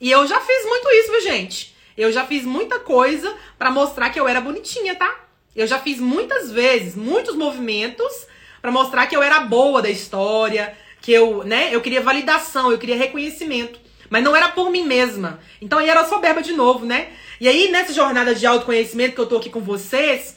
E 0.00 0.10
eu 0.10 0.26
já 0.26 0.40
fiz 0.40 0.64
muito 0.66 0.88
isso, 0.90 1.10
viu, 1.10 1.20
gente? 1.22 1.74
Eu 1.96 2.12
já 2.12 2.26
fiz 2.26 2.44
muita 2.44 2.78
coisa 2.78 3.34
para 3.58 3.70
mostrar 3.70 4.10
que 4.10 4.20
eu 4.20 4.28
era 4.28 4.40
bonitinha, 4.40 4.94
tá? 4.94 5.24
Eu 5.54 5.66
já 5.66 5.78
fiz 5.78 5.98
muitas 5.98 6.52
vezes, 6.52 6.94
muitos 6.94 7.34
movimentos 7.34 8.26
para 8.60 8.70
mostrar 8.70 9.06
que 9.06 9.16
eu 9.16 9.22
era 9.22 9.40
boa 9.40 9.80
da 9.80 9.88
história, 9.88 10.76
que 11.00 11.12
eu, 11.12 11.44
né, 11.44 11.74
eu 11.74 11.80
queria 11.80 12.02
validação, 12.02 12.70
eu 12.70 12.78
queria 12.78 12.96
reconhecimento. 12.96 13.78
Mas 14.08 14.22
não 14.22 14.34
era 14.34 14.48
por 14.48 14.70
mim 14.70 14.84
mesma. 14.84 15.40
Então 15.60 15.78
aí 15.78 15.88
era 15.88 16.06
soberba 16.06 16.42
de 16.42 16.52
novo, 16.52 16.84
né? 16.84 17.08
E 17.40 17.48
aí, 17.48 17.70
nessa 17.70 17.92
jornada 17.92 18.34
de 18.34 18.46
autoconhecimento 18.46 19.14
que 19.14 19.20
eu 19.20 19.26
tô 19.26 19.36
aqui 19.36 19.50
com 19.50 19.60
vocês, 19.60 20.36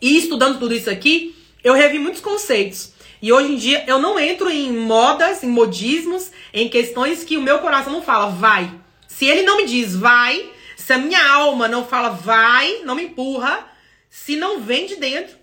e 0.00 0.16
estudando 0.16 0.58
tudo 0.58 0.74
isso 0.74 0.88
aqui, 0.88 1.34
eu 1.62 1.74
revi 1.74 1.98
muitos 1.98 2.20
conceitos. 2.20 2.92
E 3.22 3.32
hoje 3.32 3.52
em 3.52 3.56
dia 3.56 3.84
eu 3.86 3.98
não 3.98 4.18
entro 4.18 4.50
em 4.50 4.72
modas, 4.72 5.42
em 5.42 5.48
modismos, 5.48 6.30
em 6.54 6.68
questões 6.68 7.22
que 7.22 7.36
o 7.36 7.42
meu 7.42 7.58
coração 7.58 7.92
não 7.92 8.02
fala, 8.02 8.30
vai, 8.30 8.70
Se 9.06 9.26
ele 9.26 9.42
não 9.42 9.58
me 9.58 9.66
diz 9.66 9.94
vai, 9.94 10.50
se 10.76 10.92
a 10.94 10.98
minha 10.98 11.22
alma 11.30 11.68
não 11.68 11.84
fala 11.84 12.10
vai, 12.10 12.80
não 12.84 12.94
me 12.94 13.04
empurra, 13.04 13.68
se 14.08 14.36
não 14.36 14.60
vem 14.60 14.86
de 14.86 14.96
dentro, 14.96 15.36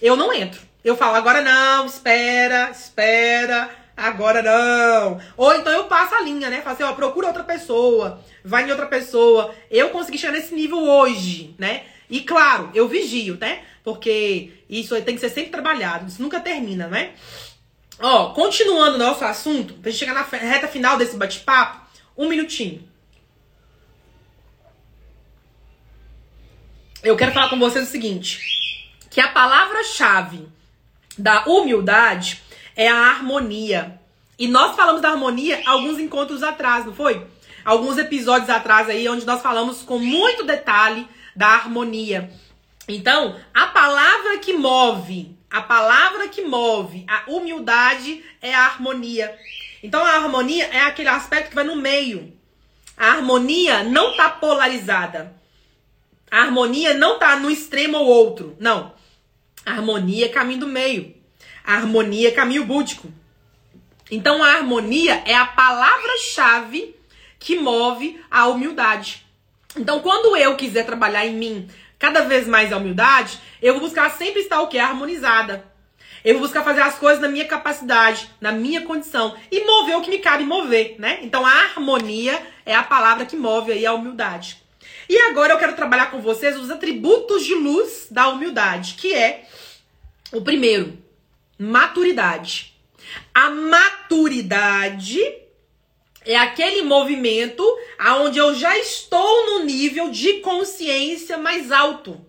eu 0.00 0.14
não 0.14 0.32
entro. 0.32 0.60
Eu 0.84 0.96
falo, 0.96 1.16
agora 1.16 1.42
não, 1.42 1.86
espera, 1.86 2.70
espera, 2.70 3.70
agora 3.96 4.42
não. 4.42 5.20
Ou 5.36 5.54
então 5.54 5.72
eu 5.72 5.84
passo 5.84 6.14
a 6.14 6.20
linha, 6.20 6.50
né? 6.50 6.60
Falo 6.62 6.74
assim, 6.74 6.82
ó, 6.82 6.92
procura 6.92 7.28
outra 7.28 7.44
pessoa, 7.44 8.22
vai 8.44 8.66
em 8.66 8.70
outra 8.70 8.86
pessoa. 8.86 9.54
Eu 9.70 9.90
consegui 9.90 10.18
chegar 10.18 10.32
nesse 10.32 10.54
nível 10.54 10.78
hoje, 10.78 11.54
né? 11.58 11.84
E 12.08 12.20
claro, 12.20 12.70
eu 12.74 12.88
vigio, 12.88 13.36
né? 13.40 13.62
Porque 13.82 14.52
isso 14.68 15.00
tem 15.02 15.14
que 15.14 15.20
ser 15.20 15.30
sempre 15.30 15.50
trabalhado, 15.50 16.08
isso 16.08 16.22
nunca 16.22 16.40
termina, 16.40 16.88
né? 16.88 17.12
Ó, 18.00 18.30
continuando 18.30 18.98
nosso 18.98 19.24
assunto, 19.24 19.74
pra 19.74 19.90
gente 19.90 20.00
chegar 20.00 20.14
na 20.14 20.22
reta 20.22 20.66
final 20.66 20.96
desse 20.96 21.16
bate-papo, 21.16 21.86
um 22.16 22.28
minutinho. 22.28 22.88
Eu 27.02 27.16
quero 27.16 27.32
falar 27.32 27.50
com 27.50 27.58
vocês 27.58 27.86
o 27.86 27.90
seguinte: 27.90 28.40
que 29.10 29.20
a 29.20 29.28
palavra-chave 29.28 30.48
da 31.18 31.44
humildade 31.44 32.42
é 32.76 32.88
a 32.88 32.96
harmonia. 32.96 34.00
E 34.38 34.48
nós 34.48 34.74
falamos 34.74 35.00
da 35.00 35.10
harmonia 35.10 35.62
alguns 35.66 35.98
encontros 35.98 36.42
atrás, 36.42 36.84
não 36.84 36.94
foi? 36.94 37.24
Alguns 37.64 37.96
episódios 37.98 38.50
atrás 38.50 38.88
aí, 38.88 39.08
onde 39.08 39.24
nós 39.24 39.40
falamos 39.40 39.82
com 39.82 39.98
muito 39.98 40.44
detalhe 40.44 41.08
da 41.34 41.48
harmonia. 41.48 42.30
Então, 42.86 43.36
a 43.52 43.68
palavra 43.68 44.38
que 44.38 44.52
move, 44.52 45.36
a 45.50 45.62
palavra 45.62 46.28
que 46.28 46.42
move 46.42 47.06
a 47.08 47.30
humildade 47.30 48.22
é 48.42 48.54
a 48.54 48.66
harmonia. 48.66 49.34
Então, 49.82 50.04
a 50.04 50.16
harmonia 50.16 50.66
é 50.66 50.80
aquele 50.80 51.08
aspecto 51.08 51.50
que 51.50 51.54
vai 51.54 51.64
no 51.64 51.76
meio. 51.76 52.32
A 52.96 53.12
harmonia 53.12 53.82
não 53.82 54.10
está 54.10 54.28
polarizada. 54.28 55.34
A 56.30 56.42
harmonia 56.42 56.94
não 56.94 57.14
está 57.14 57.36
no 57.36 57.50
extremo 57.50 57.98
ou 57.98 58.06
outro. 58.06 58.56
Não. 58.58 58.92
A 59.64 59.72
harmonia 59.72 60.26
é 60.26 60.28
caminho 60.28 60.60
do 60.60 60.66
meio. 60.66 61.13
A 61.64 61.74
harmonia 61.74 62.28
é 62.28 62.32
caminho 62.32 62.64
búdico. 62.64 63.08
Então, 64.10 64.44
a 64.44 64.52
harmonia 64.52 65.22
é 65.24 65.34
a 65.34 65.46
palavra-chave 65.46 66.94
que 67.38 67.56
move 67.56 68.20
a 68.30 68.46
humildade. 68.48 69.24
Então, 69.76 70.00
quando 70.00 70.36
eu 70.36 70.56
quiser 70.56 70.84
trabalhar 70.84 71.26
em 71.26 71.34
mim 71.34 71.68
cada 71.98 72.22
vez 72.22 72.46
mais 72.46 72.72
a 72.72 72.76
humildade, 72.76 73.40
eu 73.62 73.72
vou 73.72 73.82
buscar 73.82 74.10
sempre 74.10 74.42
estar 74.42 74.60
o 74.60 74.68
que? 74.68 74.78
Harmonizada. 74.78 75.64
Eu 76.24 76.34
vou 76.34 76.42
buscar 76.42 76.64
fazer 76.64 76.80
as 76.80 76.98
coisas 76.98 77.20
na 77.20 77.28
minha 77.28 77.44
capacidade, 77.44 78.30
na 78.40 78.50
minha 78.50 78.82
condição 78.82 79.36
e 79.50 79.64
mover 79.64 79.96
o 79.96 80.00
que 80.00 80.10
me 80.10 80.18
cabe 80.18 80.44
mover, 80.44 80.96
né? 80.98 81.18
Então 81.22 81.44
a 81.44 81.50
harmonia 81.50 82.40
é 82.64 82.74
a 82.74 82.82
palavra 82.82 83.26
que 83.26 83.36
move 83.36 83.72
aí 83.72 83.84
a 83.84 83.92
humildade. 83.92 84.62
E 85.06 85.18
agora 85.18 85.52
eu 85.52 85.58
quero 85.58 85.76
trabalhar 85.76 86.10
com 86.10 86.22
vocês 86.22 86.56
os 86.56 86.70
atributos 86.70 87.44
de 87.44 87.54
luz 87.54 88.06
da 88.10 88.28
humildade, 88.28 88.94
que 88.94 89.12
é 89.12 89.46
o 90.32 90.40
primeiro, 90.40 90.96
maturidade. 91.58 92.74
A 93.34 93.50
maturidade 93.50 95.20
é 96.24 96.36
aquele 96.36 96.82
movimento 96.82 97.64
aonde 97.98 98.38
eu 98.38 98.54
já 98.54 98.76
estou 98.78 99.46
no 99.46 99.64
nível 99.64 100.10
de 100.10 100.34
consciência 100.34 101.36
mais 101.36 101.70
alto. 101.70 102.24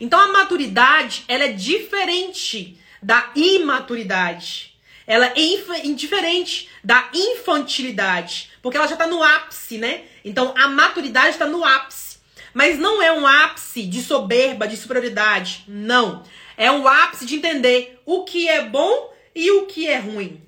Então 0.00 0.20
a 0.20 0.28
maturidade, 0.28 1.24
ela 1.26 1.44
é 1.44 1.52
diferente 1.52 2.78
da 3.02 3.30
imaturidade. 3.34 4.74
Ela 5.06 5.26
é 5.26 5.86
indiferente 5.86 6.68
da 6.82 7.08
infantilidade, 7.14 8.50
porque 8.60 8.76
ela 8.76 8.88
já 8.88 8.94
está 8.94 9.06
no 9.06 9.22
ápice, 9.22 9.78
né? 9.78 10.04
Então 10.24 10.52
a 10.56 10.68
maturidade 10.68 11.30
está 11.30 11.46
no 11.46 11.64
ápice. 11.64 12.18
Mas 12.52 12.78
não 12.78 13.02
é 13.02 13.12
um 13.12 13.26
ápice 13.26 13.82
de 13.82 14.02
soberba, 14.02 14.66
de 14.66 14.76
superioridade. 14.76 15.64
Não. 15.68 16.24
É 16.56 16.70
um 16.70 16.86
ápice 16.86 17.26
de 17.26 17.36
entender 17.36 18.00
o 18.04 18.24
que 18.24 18.48
é 18.48 18.62
bom 18.62 19.12
e 19.34 19.50
o 19.50 19.66
que 19.66 19.88
é 19.88 19.98
ruim 19.98 20.46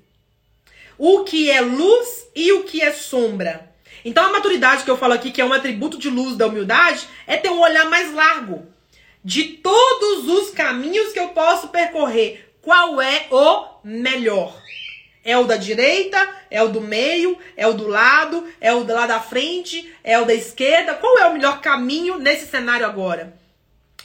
o 0.99 1.23
que 1.23 1.49
é 1.49 1.61
luz 1.61 2.27
e 2.35 2.51
o 2.51 2.65
que 2.65 2.81
é 2.81 2.91
sombra. 2.91 3.71
Então 4.03 4.25
a 4.25 4.31
maturidade 4.33 4.83
que 4.83 4.91
eu 4.91 4.97
falo 4.97 5.13
aqui, 5.13 5.31
que 5.31 5.41
é 5.41 5.45
um 5.45 5.53
atributo 5.53 5.97
de 5.97 6.09
luz 6.09 6.35
da 6.35 6.47
humildade, 6.47 7.07
é 7.25 7.37
ter 7.37 7.49
um 7.49 7.61
olhar 7.61 7.89
mais 7.89 8.13
largo 8.13 8.67
de 9.23 9.43
todos 9.43 10.27
os 10.27 10.51
caminhos 10.51 11.13
que 11.13 11.19
eu 11.19 11.29
posso 11.29 11.69
percorrer. 11.69 12.53
Qual 12.61 13.01
é 13.01 13.27
o 13.31 13.79
melhor? 13.83 14.61
É 15.23 15.37
o 15.37 15.45
da 15.45 15.55
direita? 15.55 16.17
É 16.51 16.61
o 16.61 16.69
do 16.69 16.81
meio? 16.81 17.37
É 17.55 17.65
o 17.65 17.73
do 17.73 17.87
lado? 17.87 18.45
É 18.59 18.73
o 18.73 18.85
lá 18.85 19.07
da 19.07 19.21
frente? 19.21 19.93
É 20.03 20.19
o 20.19 20.25
da 20.25 20.33
esquerda? 20.33 20.95
Qual 20.95 21.17
é 21.17 21.27
o 21.27 21.33
melhor 21.33 21.61
caminho 21.61 22.17
nesse 22.17 22.45
cenário 22.45 22.85
agora? 22.85 23.37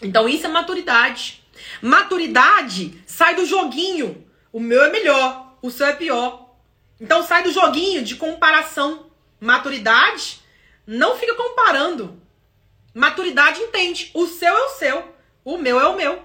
Então 0.00 0.28
isso 0.28 0.46
é 0.46 0.50
maturidade. 0.50 1.43
Maturidade 1.80 3.02
sai 3.06 3.34
do 3.34 3.46
joguinho. 3.46 4.26
O 4.52 4.60
meu 4.60 4.82
é 4.84 4.90
melhor, 4.90 5.56
o 5.60 5.70
seu 5.70 5.86
é 5.86 5.92
pior. 5.92 6.56
Então 7.00 7.22
sai 7.22 7.42
do 7.42 7.52
joguinho 7.52 8.02
de 8.02 8.16
comparação. 8.16 9.10
Maturidade 9.40 10.40
não 10.86 11.16
fica 11.16 11.34
comparando. 11.34 12.20
Maturidade 12.94 13.60
entende. 13.60 14.10
O 14.14 14.26
seu 14.26 14.56
é 14.56 14.66
o 14.66 14.70
seu, 14.70 15.14
o 15.44 15.58
meu 15.58 15.80
é 15.80 15.88
o 15.88 15.96
meu. 15.96 16.24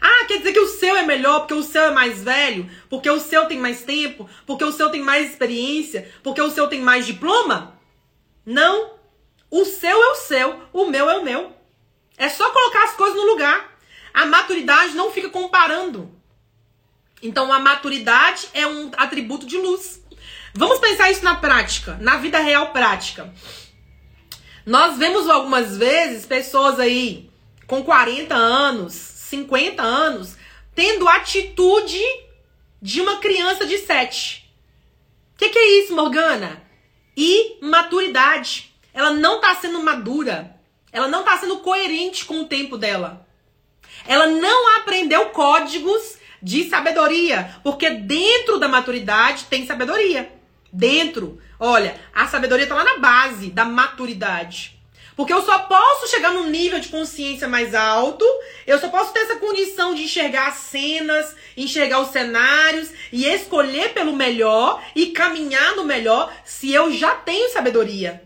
Ah, 0.00 0.26
quer 0.26 0.38
dizer 0.38 0.52
que 0.52 0.60
o 0.60 0.68
seu 0.68 0.94
é 0.94 1.02
melhor 1.02 1.40
porque 1.40 1.54
o 1.54 1.62
seu 1.62 1.84
é 1.84 1.90
mais 1.90 2.22
velho, 2.22 2.70
porque 2.88 3.08
o 3.08 3.18
seu 3.18 3.46
tem 3.46 3.58
mais 3.58 3.82
tempo, 3.82 4.28
porque 4.44 4.62
o 4.62 4.72
seu 4.72 4.90
tem 4.90 5.00
mais 5.00 5.30
experiência, 5.30 6.12
porque 6.22 6.40
o 6.40 6.50
seu 6.50 6.68
tem 6.68 6.80
mais 6.80 7.06
diploma? 7.06 7.78
Não. 8.44 8.94
O 9.50 9.64
seu 9.64 10.02
é 10.02 10.08
o 10.12 10.16
seu, 10.16 10.60
o 10.72 10.86
meu 10.86 11.08
é 11.08 11.18
o 11.18 11.24
meu. 11.24 11.52
É 12.18 12.28
só 12.28 12.50
colocar 12.50 12.84
as 12.84 12.92
coisas 12.92 13.16
no 13.16 13.26
lugar. 13.26 13.75
A 14.16 14.24
maturidade 14.24 14.94
não 14.94 15.12
fica 15.12 15.28
comparando. 15.28 16.10
Então 17.22 17.52
a 17.52 17.58
maturidade 17.58 18.48
é 18.54 18.66
um 18.66 18.90
atributo 18.96 19.44
de 19.44 19.58
luz. 19.58 20.02
Vamos 20.54 20.78
pensar 20.78 21.10
isso 21.10 21.22
na 21.22 21.34
prática, 21.34 21.98
na 22.00 22.16
vida 22.16 22.38
real 22.38 22.72
prática. 22.72 23.30
Nós 24.64 24.96
vemos 24.96 25.28
algumas 25.28 25.76
vezes 25.76 26.24
pessoas 26.24 26.80
aí 26.80 27.28
com 27.66 27.84
40 27.84 28.34
anos, 28.34 28.94
50 28.94 29.82
anos, 29.82 30.34
tendo 30.74 31.06
atitude 31.06 32.02
de 32.80 33.02
uma 33.02 33.18
criança 33.18 33.66
de 33.66 33.76
7. 33.76 34.50
O 35.34 35.38
que, 35.38 35.50
que, 35.50 35.58
é 35.58 35.82
isso, 35.82 35.94
Morgana? 35.94 36.62
Imaturidade. 37.14 38.74
Ela 38.94 39.10
não 39.10 39.36
está 39.36 39.54
sendo 39.56 39.82
madura. 39.82 40.58
Ela 40.90 41.06
não 41.06 41.20
está 41.20 41.36
sendo 41.36 41.58
coerente 41.58 42.24
com 42.24 42.40
o 42.40 42.46
tempo 42.46 42.78
dela. 42.78 43.25
Ela 44.06 44.26
não 44.26 44.76
aprendeu 44.76 45.26
códigos 45.26 46.16
de 46.42 46.68
sabedoria, 46.68 47.56
porque 47.62 47.90
dentro 47.90 48.58
da 48.58 48.68
maturidade 48.68 49.44
tem 49.44 49.66
sabedoria. 49.66 50.30
Dentro. 50.72 51.40
Olha, 51.58 51.98
a 52.14 52.26
sabedoria 52.26 52.66
tá 52.66 52.74
lá 52.74 52.84
na 52.84 52.98
base 52.98 53.50
da 53.50 53.64
maturidade. 53.64 54.76
Porque 55.16 55.32
eu 55.32 55.42
só 55.42 55.60
posso 55.60 56.08
chegar 56.08 56.30
num 56.30 56.50
nível 56.50 56.78
de 56.78 56.88
consciência 56.88 57.48
mais 57.48 57.74
alto, 57.74 58.22
eu 58.66 58.78
só 58.78 58.88
posso 58.88 59.14
ter 59.14 59.20
essa 59.20 59.36
condição 59.36 59.94
de 59.94 60.02
enxergar 60.02 60.48
as 60.48 60.56
cenas, 60.56 61.34
enxergar 61.56 62.00
os 62.00 62.10
cenários 62.10 62.90
e 63.10 63.24
escolher 63.24 63.94
pelo 63.94 64.14
melhor 64.14 64.82
e 64.94 65.06
caminhar 65.06 65.74
no 65.74 65.84
melhor 65.84 66.30
se 66.44 66.70
eu 66.70 66.92
já 66.92 67.14
tenho 67.14 67.50
sabedoria. 67.50 68.22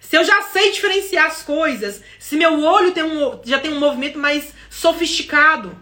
Se 0.00 0.16
eu 0.16 0.24
já 0.24 0.42
sei 0.42 0.72
diferenciar 0.72 1.26
as 1.26 1.44
coisas, 1.44 2.02
se 2.18 2.36
meu 2.36 2.60
olho 2.64 2.90
tem 2.90 3.04
um, 3.04 3.40
já 3.44 3.60
tem 3.60 3.72
um 3.72 3.78
movimento 3.78 4.18
mais 4.18 4.52
sofisticado. 4.72 5.76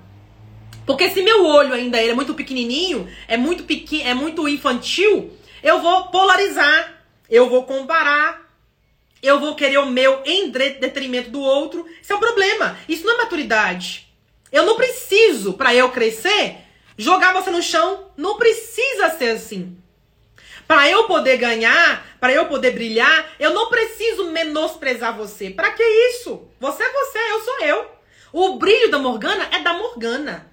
Porque 0.85 1.09
se 1.11 1.23
meu 1.23 1.47
olho 1.47 1.73
ainda 1.73 2.03
é 2.03 2.13
muito 2.13 2.35
pequenininho, 2.35 3.09
é 3.29 3.37
muito 3.37 3.63
pequeno, 3.63 4.11
é 4.11 4.15
muito 4.15 4.49
infantil, 4.49 5.33
eu 5.63 5.81
vou 5.81 6.09
polarizar, 6.09 7.05
eu 7.31 7.49
vou 7.49 7.63
comparar, 7.65 8.51
eu 9.23 9.39
vou 9.39 9.55
querer 9.55 9.79
o 9.79 9.87
meu 9.87 10.23
em 10.25 10.51
detrimento 10.51 11.31
do 11.31 11.41
outro. 11.41 11.87
Isso 12.03 12.13
é 12.13 12.17
um 12.17 12.21
problema. 12.21 12.77
Isso 12.89 13.07
não 13.07 13.15
é 13.15 13.19
maturidade. 13.19 14.09
Eu 14.51 14.65
não 14.65 14.77
preciso, 14.77 15.53
para 15.53 15.75
eu 15.75 15.91
crescer, 15.91 16.57
jogar 16.97 17.33
você 17.33 17.51
no 17.51 17.63
chão. 17.63 18.11
Não 18.17 18.39
precisa 18.39 19.11
ser 19.11 19.31
assim. 19.31 19.77
Para 20.67 20.89
eu 20.89 21.05
poder 21.05 21.37
ganhar, 21.37 22.17
para 22.19 22.33
eu 22.33 22.47
poder 22.47 22.73
brilhar, 22.73 23.33
eu 23.39 23.53
não 23.53 23.69
preciso 23.69 24.31
menosprezar 24.31 25.17
você. 25.17 25.51
Para 25.51 25.71
que 25.73 25.83
isso? 25.83 26.49
Você 26.59 26.83
é 26.83 26.93
você, 26.93 27.19
eu 27.19 27.41
sou 27.43 27.61
eu. 27.61 28.00
O 28.33 28.57
brilho 28.57 28.91
da 28.91 28.99
Morgana 28.99 29.49
é 29.53 29.61
da 29.61 29.73
Morgana. 29.75 30.51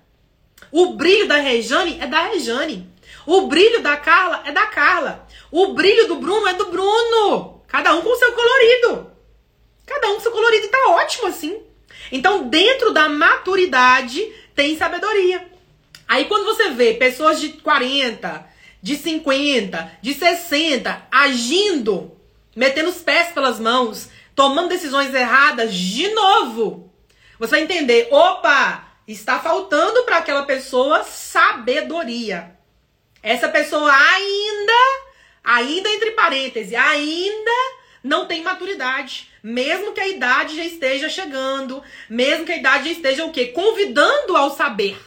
O 0.71 0.93
brilho 0.93 1.27
da 1.27 1.37
Rejane 1.37 1.99
é 1.99 2.07
da 2.07 2.23
Rejane. 2.27 2.89
O 3.25 3.47
brilho 3.47 3.81
da 3.81 3.97
Carla 3.97 4.43
é 4.45 4.51
da 4.51 4.65
Carla. 4.67 5.27
O 5.51 5.73
brilho 5.73 6.07
do 6.07 6.15
Bruno 6.15 6.47
é 6.47 6.53
do 6.53 6.65
Bruno. 6.65 7.61
Cada 7.67 7.93
um 7.95 8.01
com 8.01 8.15
seu 8.15 8.31
colorido. 8.33 9.11
Cada 9.85 10.09
um 10.09 10.15
com 10.15 10.21
seu 10.21 10.31
colorido 10.31 10.65
e 10.65 10.69
tá 10.69 10.89
ótimo 10.89 11.27
assim. 11.27 11.61
Então, 12.11 12.47
dentro 12.47 12.91
da 12.91 13.07
maturidade 13.07 14.21
tem 14.55 14.77
sabedoria. 14.77 15.47
Aí 16.07 16.25
quando 16.25 16.45
você 16.45 16.69
vê 16.69 16.93
pessoas 16.93 17.39
de 17.39 17.49
40, 17.49 18.45
de 18.81 18.95
50, 18.95 19.91
de 20.01 20.13
60 20.13 21.07
agindo 21.11 22.17
metendo 22.57 22.89
os 22.89 22.97
pés 22.97 23.27
pelas 23.27 23.59
mãos, 23.59 24.09
tomando 24.33 24.69
decisões 24.69 25.13
erradas 25.13 25.75
de 25.75 26.07
novo, 26.09 26.86
você 27.39 27.51
vai 27.51 27.61
entender, 27.61 28.07
opa, 28.11 28.87
está 29.07 29.39
faltando 29.39 30.03
para 30.03 30.17
aquela 30.17 30.43
pessoa 30.43 31.03
sabedoria. 31.03 32.57
Essa 33.21 33.49
pessoa 33.49 33.91
ainda, 33.91 34.73
ainda 35.43 35.89
entre 35.89 36.11
parênteses, 36.11 36.73
ainda 36.73 37.51
não 38.03 38.25
tem 38.25 38.41
maturidade. 38.41 39.31
Mesmo 39.43 39.93
que 39.93 39.99
a 39.99 40.07
idade 40.07 40.55
já 40.55 40.63
esteja 40.63 41.09
chegando, 41.09 41.83
mesmo 42.09 42.45
que 42.45 42.51
a 42.51 42.57
idade 42.57 42.85
já 42.85 42.91
esteja 42.91 43.25
o 43.25 43.31
quê? 43.31 43.47
Convidando 43.47 44.35
ao 44.35 44.55
saber. 44.55 44.97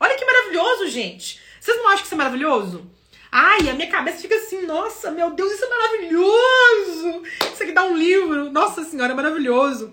Olha 0.00 0.16
que 0.16 0.24
maravilhoso, 0.24 0.88
gente. 0.88 1.40
Vocês 1.60 1.76
não 1.76 1.88
acham 1.88 2.00
que 2.00 2.06
isso 2.06 2.14
é 2.14 2.18
maravilhoso? 2.18 2.90
Ai, 3.30 3.68
a 3.68 3.74
minha 3.74 3.90
cabeça 3.90 4.22
fica 4.22 4.36
assim, 4.36 4.62
nossa, 4.64 5.10
meu 5.10 5.30
Deus, 5.30 5.52
isso 5.52 5.64
é 5.64 5.68
maravilhoso! 5.68 7.22
Isso 7.52 7.62
aqui 7.62 7.72
dá 7.72 7.84
um 7.84 7.96
livro, 7.96 8.50
nossa 8.50 8.82
senhora, 8.84 9.12
é 9.12 9.16
maravilhoso. 9.16 9.92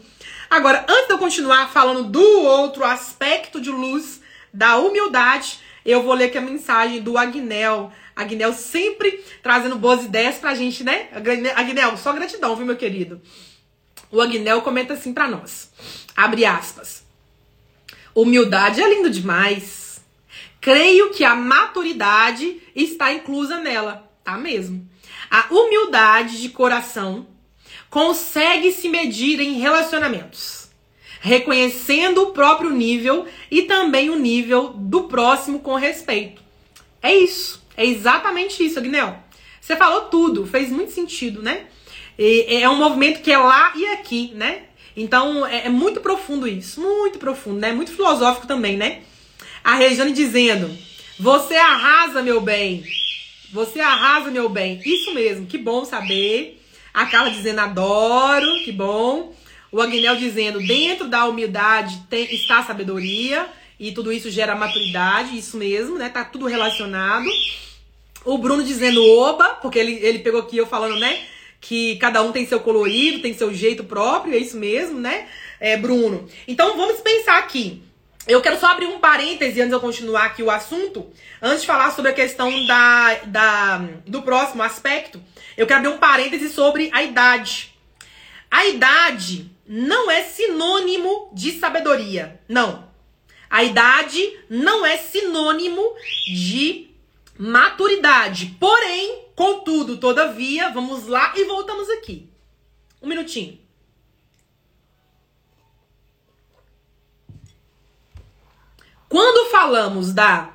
Agora, 0.49 0.85
antes 0.87 1.07
de 1.07 1.13
eu 1.13 1.17
continuar 1.17 1.69
falando 1.71 2.03
do 2.03 2.41
outro 2.41 2.83
aspecto 2.83 3.59
de 3.59 3.69
luz 3.69 4.21
da 4.53 4.77
humildade, 4.77 5.59
eu 5.85 6.01
vou 6.01 6.13
ler 6.13 6.25
aqui 6.25 6.37
a 6.37 6.41
mensagem 6.41 7.01
do 7.01 7.17
Agnel. 7.17 7.91
Agnel 8.15 8.53
sempre 8.53 9.23
trazendo 9.43 9.75
boas 9.75 10.05
ideias 10.05 10.37
pra 10.37 10.55
gente, 10.55 10.83
né? 10.83 11.09
Agnel, 11.55 11.97
só 11.97 12.13
gratidão, 12.13 12.55
viu, 12.55 12.65
meu 12.65 12.75
querido? 12.75 13.21
O 14.11 14.21
Agnel 14.21 14.61
comenta 14.61 14.93
assim 14.93 15.13
para 15.13 15.27
nós. 15.27 15.71
Abre 16.15 16.45
aspas. 16.45 17.03
Humildade 18.13 18.81
é 18.81 18.89
lindo 18.89 19.09
demais. 19.09 20.01
Creio 20.61 21.11
que 21.11 21.23
a 21.23 21.35
maturidade 21.35 22.61
está 22.73 23.11
inclusa 23.11 23.57
nela. 23.59 24.09
Tá 24.23 24.37
mesmo. 24.37 24.89
A 25.29 25.47
humildade 25.53 26.41
de 26.41 26.49
coração 26.49 27.27
consegue 27.95 28.73
se 28.73 28.89
medir 28.89 29.39
em 29.39 29.53
relacionamentos, 29.53 30.67
reconhecendo 31.21 32.23
o 32.23 32.31
próprio 32.33 32.69
nível 32.69 33.25
e 33.49 33.61
também 33.61 34.09
o 34.09 34.19
nível 34.19 34.73
do 34.75 35.03
próximo 35.03 35.59
com 35.59 35.75
respeito. 35.75 36.41
É 37.01 37.15
isso. 37.15 37.65
É 37.77 37.85
exatamente 37.85 38.61
isso, 38.65 38.79
Agnel. 38.79 39.17
Você 39.61 39.77
falou 39.77 40.09
tudo, 40.09 40.45
fez 40.45 40.69
muito 40.69 40.91
sentido, 40.91 41.41
né? 41.41 41.67
E 42.19 42.57
é 42.57 42.69
um 42.69 42.75
movimento 42.75 43.21
que 43.21 43.31
é 43.31 43.37
lá 43.37 43.71
e 43.77 43.87
aqui, 43.93 44.33
né? 44.35 44.63
Então 44.97 45.47
é, 45.47 45.67
é 45.67 45.69
muito 45.69 46.01
profundo 46.01 46.45
isso, 46.49 46.81
muito 46.81 47.17
profundo, 47.17 47.61
né? 47.61 47.71
Muito 47.71 47.93
filosófico 47.93 48.45
também, 48.45 48.75
né? 48.75 49.03
A 49.63 49.75
Regiane 49.75 50.11
dizendo: 50.11 50.69
Você 51.17 51.55
arrasa, 51.55 52.21
meu 52.21 52.41
bem. 52.41 52.83
Você 53.53 53.79
arrasa, 53.79 54.29
meu 54.31 54.49
bem. 54.49 54.81
Isso 54.85 55.13
mesmo, 55.13 55.45
que 55.45 55.57
bom 55.57 55.85
saber. 55.85 56.61
A 56.95 57.05
Carla 57.07 57.29
dizendo: 57.29 57.59
Adoro, 57.59 58.63
que 58.63 58.71
bom. 58.71 59.35
O 59.69 59.81
Agnel 59.81 60.15
dizendo: 60.15 60.65
Dentro 60.65 61.09
da 61.09 61.25
humildade 61.25 62.01
tem, 62.09 62.33
está 62.33 62.59
a 62.59 62.63
sabedoria. 62.63 63.45
E 63.77 63.91
tudo 63.91 64.13
isso 64.13 64.31
gera 64.31 64.55
maturidade, 64.55 65.37
isso 65.37 65.57
mesmo, 65.57 65.97
né? 65.97 66.07
Tá 66.07 66.23
tudo 66.23 66.47
relacionado. 66.47 67.29
O 68.23 68.37
Bruno 68.37 68.63
dizendo 68.63 69.05
oba, 69.05 69.49
porque 69.61 69.77
ele, 69.77 69.99
ele 70.01 70.19
pegou 70.19 70.39
aqui 70.39 70.55
eu 70.55 70.65
falando, 70.65 70.97
né? 70.97 71.19
Que 71.59 71.97
cada 71.97 72.21
um 72.21 72.31
tem 72.31 72.47
seu 72.47 72.61
colorido, 72.61 73.21
tem 73.21 73.33
seu 73.33 73.53
jeito 73.53 73.83
próprio, 73.83 74.33
é 74.33 74.37
isso 74.37 74.55
mesmo, 74.55 74.97
né? 74.97 75.27
É, 75.59 75.75
Bruno. 75.75 76.25
Então 76.47 76.77
vamos 76.77 77.01
pensar 77.01 77.39
aqui. 77.39 77.81
Eu 78.27 78.41
quero 78.41 78.59
só 78.59 78.67
abrir 78.67 78.87
um 78.87 78.99
parêntese 78.99 79.61
antes 79.61 79.69
de 79.69 79.75
eu 79.75 79.79
continuar 79.79 80.25
aqui 80.25 80.41
o 80.41 80.49
assunto. 80.49 81.11
Antes 81.39 81.61
de 81.61 81.67
falar 81.67 81.91
sobre 81.91 82.09
a 82.09 82.13
questão 82.13 82.65
da, 82.65 83.15
da, 83.25 83.77
do 84.07 84.23
próximo 84.23 84.63
aspecto, 84.63 85.21
eu 85.55 85.67
quero 85.67 85.79
abrir 85.79 85.93
um 85.93 85.99
parêntese 85.99 86.49
sobre 86.49 86.89
a 86.91 87.03
idade. 87.03 87.75
A 88.49 88.65
idade 88.65 89.51
não 89.67 90.09
é 90.09 90.23
sinônimo 90.23 91.29
de 91.33 91.59
sabedoria. 91.59 92.39
Não. 92.49 92.89
A 93.47 93.63
idade 93.63 94.39
não 94.49 94.83
é 94.83 94.97
sinônimo 94.97 95.81
de 96.33 96.89
maturidade. 97.37 98.55
Porém, 98.59 99.25
contudo, 99.35 99.97
todavia, 99.97 100.71
vamos 100.71 101.07
lá 101.07 101.33
e 101.35 101.45
voltamos 101.45 101.89
aqui. 101.91 102.27
Um 103.01 103.07
minutinho. 103.07 103.64
Quando 109.09 109.49
falamos 109.49 110.13
da 110.13 110.53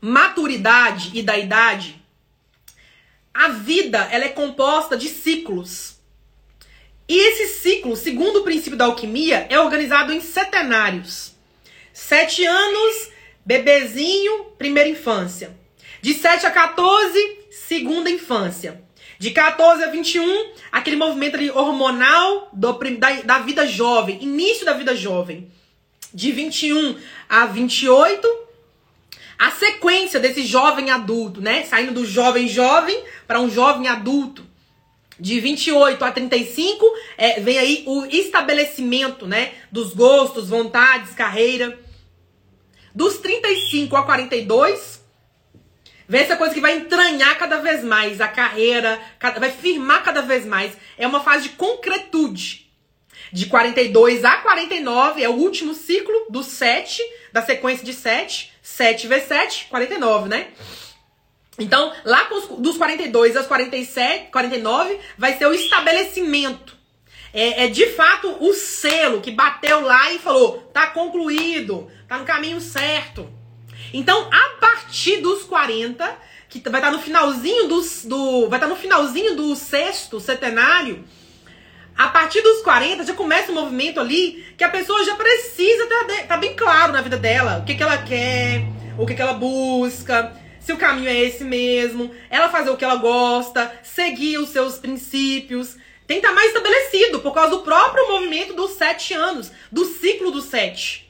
maturidade 0.00 1.10
e 1.14 1.22
da 1.22 1.36
idade, 1.38 2.02
a 3.32 3.48
vida 3.48 4.08
ela 4.10 4.24
é 4.24 4.28
composta 4.28 4.96
de 4.96 5.08
ciclos. 5.08 5.98
E 7.08 7.18
esse 7.18 7.60
ciclo, 7.60 7.96
segundo 7.96 8.40
o 8.40 8.44
princípio 8.44 8.78
da 8.78 8.84
alquimia, 8.84 9.46
é 9.50 9.58
organizado 9.58 10.12
em 10.12 10.20
setenários. 10.20 11.34
Sete 11.92 12.44
anos 12.44 13.10
Bebezinho, 13.44 14.44
primeira 14.58 14.88
infância. 14.88 15.58
De 16.00 16.14
7 16.14 16.46
a 16.46 16.50
14, 16.50 17.38
segunda 17.50 18.10
infância. 18.10 18.82
De 19.18 19.30
14 19.32 19.82
a 19.82 19.90
21, 19.90 20.52
aquele 20.70 20.96
movimento 20.96 21.34
ali 21.34 21.50
hormonal 21.50 22.48
do, 22.52 22.72
da, 22.72 23.10
da 23.22 23.38
vida 23.40 23.66
jovem, 23.66 24.22
início 24.22 24.64
da 24.64 24.72
vida 24.72 24.94
jovem. 24.94 25.50
De 26.12 26.32
21 26.32 26.98
a 27.28 27.46
28, 27.46 28.28
a 29.38 29.50
sequência 29.52 30.20
desse 30.20 30.44
jovem 30.44 30.90
adulto, 30.90 31.40
né? 31.40 31.64
Saindo 31.64 31.92
do 31.92 32.04
jovem 32.04 32.46
jovem 32.46 33.02
para 33.26 33.40
um 33.40 33.50
jovem 33.50 33.88
adulto. 33.88 34.44
De 35.18 35.38
28 35.38 36.04
a 36.04 36.12
35, 36.12 36.84
é, 37.16 37.40
vem 37.40 37.58
aí 37.58 37.84
o 37.86 38.06
estabelecimento, 38.06 39.26
né? 39.26 39.52
Dos 39.70 39.94
gostos, 39.94 40.48
vontades, 40.48 41.14
carreira. 41.14 41.78
Dos 42.94 43.18
35 43.18 43.96
a 43.96 44.02
42, 44.02 45.02
vem 46.08 46.20
essa 46.22 46.36
coisa 46.36 46.52
que 46.52 46.60
vai 46.60 46.76
entranhar 46.76 47.38
cada 47.38 47.58
vez 47.58 47.84
mais 47.84 48.20
a 48.20 48.26
carreira, 48.26 49.00
vai 49.38 49.50
firmar 49.50 50.02
cada 50.02 50.22
vez 50.22 50.44
mais. 50.44 50.72
É 50.98 51.06
uma 51.06 51.20
fase 51.20 51.44
de 51.44 51.48
concretude. 51.50 52.69
De 53.32 53.46
42 53.46 54.24
a 54.24 54.38
49 54.38 55.22
é 55.22 55.28
o 55.28 55.34
último 55.34 55.74
ciclo 55.74 56.26
do 56.30 56.42
7, 56.42 57.00
da 57.32 57.42
sequência 57.42 57.84
de 57.84 57.92
7. 57.92 58.52
7 58.62 59.06
vezes 59.06 59.28
7, 59.28 59.66
49, 59.70 60.28
né? 60.28 60.48
Então, 61.58 61.92
lá 62.04 62.28
dos 62.58 62.76
42 62.76 63.36
aos 63.36 63.46
47, 63.46 64.30
49, 64.30 64.98
vai 65.18 65.36
ser 65.36 65.46
o 65.46 65.52
estabelecimento 65.52 66.80
é, 67.32 67.64
é, 67.64 67.68
de 67.68 67.86
fato 67.90 68.36
o 68.40 68.52
selo 68.52 69.20
que 69.20 69.30
bateu 69.30 69.80
lá 69.80 70.12
e 70.12 70.18
falou: 70.18 70.58
tá 70.72 70.88
concluído, 70.88 71.90
tá 72.08 72.18
no 72.18 72.24
caminho 72.24 72.60
certo. 72.60 73.28
Então, 73.92 74.28
a 74.32 74.60
partir 74.60 75.18
dos 75.18 75.44
40, 75.44 76.18
que 76.48 76.60
vai 76.68 76.80
estar 76.80 76.90
tá 76.90 76.96
no 76.96 77.02
finalzinho 77.02 77.68
dos, 77.68 78.04
do. 78.04 78.48
Vai 78.48 78.58
estar 78.58 78.68
tá 78.68 78.68
no 78.68 78.76
finalzinho 78.76 79.36
do 79.36 79.54
sexto 79.54 80.20
centenário. 80.20 81.04
A 81.96 82.08
partir 82.08 82.40
dos 82.40 82.62
40 82.62 83.04
já 83.04 83.14
começa 83.14 83.52
um 83.52 83.54
movimento 83.54 84.00
ali 84.00 84.44
que 84.56 84.64
a 84.64 84.68
pessoa 84.68 85.04
já 85.04 85.14
precisa 85.16 85.84
estar 85.84 86.26
tá 86.26 86.36
bem 86.36 86.54
claro 86.54 86.92
na 86.92 87.02
vida 87.02 87.16
dela. 87.16 87.58
O 87.58 87.64
que, 87.64 87.74
que 87.74 87.82
ela 87.82 87.98
quer, 87.98 88.64
o 88.98 89.06
que, 89.06 89.14
que 89.14 89.22
ela 89.22 89.34
busca, 89.34 90.32
se 90.60 90.72
o 90.72 90.76
caminho 90.76 91.08
é 91.08 91.18
esse 91.18 91.44
mesmo, 91.44 92.10
ela 92.30 92.48
fazer 92.48 92.70
o 92.70 92.76
que 92.76 92.84
ela 92.84 92.96
gosta, 92.96 93.72
seguir 93.82 94.38
os 94.38 94.50
seus 94.50 94.78
princípios 94.78 95.76
tem 96.06 96.20
que 96.20 96.26
estar 96.26 96.34
mais 96.34 96.48
estabelecido 96.48 97.20
por 97.20 97.32
causa 97.32 97.50
do 97.50 97.62
próprio 97.62 98.08
movimento 98.08 98.52
dos 98.52 98.72
sete 98.72 99.14
anos, 99.14 99.52
do 99.70 99.84
ciclo 99.84 100.32
dos 100.32 100.46
sete. 100.46 101.08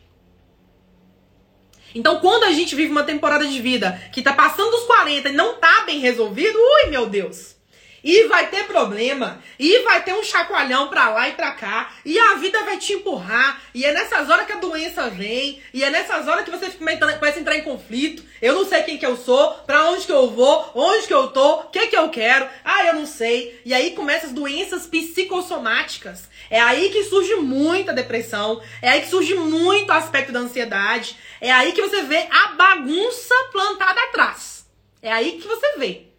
Então, 1.94 2.20
quando 2.20 2.44
a 2.44 2.52
gente 2.52 2.74
vive 2.74 2.90
uma 2.90 3.02
temporada 3.02 3.46
de 3.46 3.60
vida 3.60 3.92
que 4.12 4.22
tá 4.22 4.32
passando 4.32 4.70
dos 4.70 4.84
40 4.84 5.28
e 5.28 5.32
não 5.32 5.54
tá 5.54 5.84
bem 5.86 5.98
resolvido, 5.98 6.56
ui, 6.56 6.90
meu 6.90 7.06
Deus. 7.06 7.56
E 8.02 8.24
vai 8.28 8.48
ter 8.48 8.64
problema, 8.64 9.42
e 9.58 9.80
vai 9.80 10.02
ter 10.02 10.14
um 10.14 10.22
chacoalhão 10.22 10.88
pra 10.88 11.10
lá 11.10 11.28
e 11.28 11.32
pra 11.32 11.52
cá, 11.52 11.92
e 12.04 12.18
a 12.18 12.34
vida 12.34 12.62
vai 12.64 12.78
te 12.78 12.94
empurrar, 12.94 13.60
e 13.74 13.84
é 13.84 13.92
nessas 13.92 14.28
horas 14.28 14.46
que 14.46 14.52
a 14.52 14.56
doença 14.56 15.10
vem, 15.10 15.62
e 15.72 15.84
é 15.84 15.90
nessas 15.90 16.26
horas 16.26 16.44
que 16.44 16.50
você 16.50 16.70
começa 16.70 17.38
a 17.38 17.40
entrar 17.40 17.56
em 17.56 17.62
conflito. 17.62 18.24
Eu 18.40 18.54
não 18.54 18.64
sei 18.64 18.82
quem 18.82 18.96
que 18.96 19.04
eu 19.04 19.16
sou, 19.16 19.52
pra 19.66 19.90
onde 19.90 20.06
que 20.06 20.12
eu 20.12 20.30
vou, 20.30 20.70
onde 20.74 21.06
que 21.06 21.12
eu 21.12 21.28
tô, 21.28 21.56
o 21.56 21.64
que 21.64 21.88
que 21.88 21.96
eu 21.96 22.08
quero, 22.08 22.48
ah, 22.64 22.86
eu 22.86 22.94
não 22.94 23.06
sei. 23.06 23.60
E 23.64 23.74
aí 23.74 23.90
começam 23.90 24.30
as 24.30 24.34
doenças 24.34 24.86
psicossomáticas. 24.86 26.28
É 26.48 26.60
aí 26.60 26.90
que 26.90 27.04
surge 27.04 27.34
muita 27.36 27.92
depressão, 27.92 28.62
é 28.80 28.88
aí 28.88 29.02
que 29.02 29.08
surge 29.08 29.34
muito 29.34 29.92
aspecto 29.92 30.32
da 30.32 30.40
ansiedade, 30.40 31.16
é 31.40 31.52
aí 31.52 31.72
que 31.72 31.82
você 31.82 32.02
vê 32.02 32.26
a 32.30 32.48
bagunça 32.48 33.34
plantada 33.52 34.00
atrás. 34.04 34.66
É 35.02 35.12
aí 35.12 35.32
que 35.32 35.46
você 35.46 35.78
vê. 35.78 36.09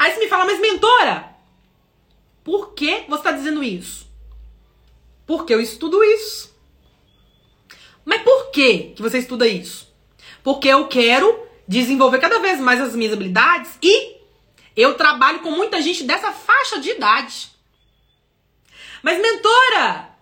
Aí 0.00 0.14
você 0.14 0.20
me 0.20 0.28
fala, 0.28 0.46
mas 0.46 0.58
mentora, 0.58 1.36
por 2.42 2.72
que 2.72 3.04
você 3.06 3.20
está 3.20 3.32
dizendo 3.32 3.62
isso? 3.62 4.08
Porque 5.26 5.52
eu 5.52 5.60
estudo 5.60 6.02
isso. 6.02 6.58
Mas 8.02 8.22
por 8.22 8.50
que, 8.50 8.94
que 8.96 9.02
você 9.02 9.18
estuda 9.18 9.46
isso? 9.46 9.94
Porque 10.42 10.68
eu 10.68 10.88
quero 10.88 11.46
desenvolver 11.68 12.18
cada 12.18 12.38
vez 12.38 12.58
mais 12.58 12.80
as 12.80 12.96
minhas 12.96 13.12
habilidades 13.12 13.76
e 13.82 14.18
Eu 14.74 14.94
trabalho 14.94 15.40
com 15.40 15.50
muita 15.50 15.82
gente 15.82 16.04
dessa 16.04 16.32
faixa 16.32 16.78
de 16.78 16.92
idade. 16.92 17.50
Mas, 19.02 19.20
mentora, 19.20 20.16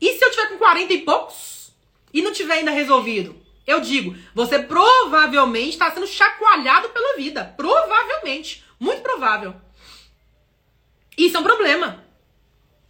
e 0.00 0.16
se 0.16 0.24
eu 0.24 0.30
tiver 0.30 0.50
com 0.50 0.58
40 0.58 0.92
e 0.92 1.02
poucos 1.02 1.72
e 2.12 2.22
não 2.22 2.30
tiver 2.32 2.54
ainda 2.54 2.70
resolvido? 2.70 3.34
Eu 3.66 3.80
digo, 3.80 4.14
você 4.32 4.60
provavelmente 4.60 5.70
está 5.70 5.90
sendo 5.90 6.06
chacoalhado 6.06 6.90
pela 6.90 7.16
vida. 7.16 7.52
Provavelmente. 7.56 8.63
Muito 8.78 9.02
provável. 9.02 9.54
Isso 11.16 11.36
é 11.36 11.40
um 11.40 11.44
problema. 11.44 12.04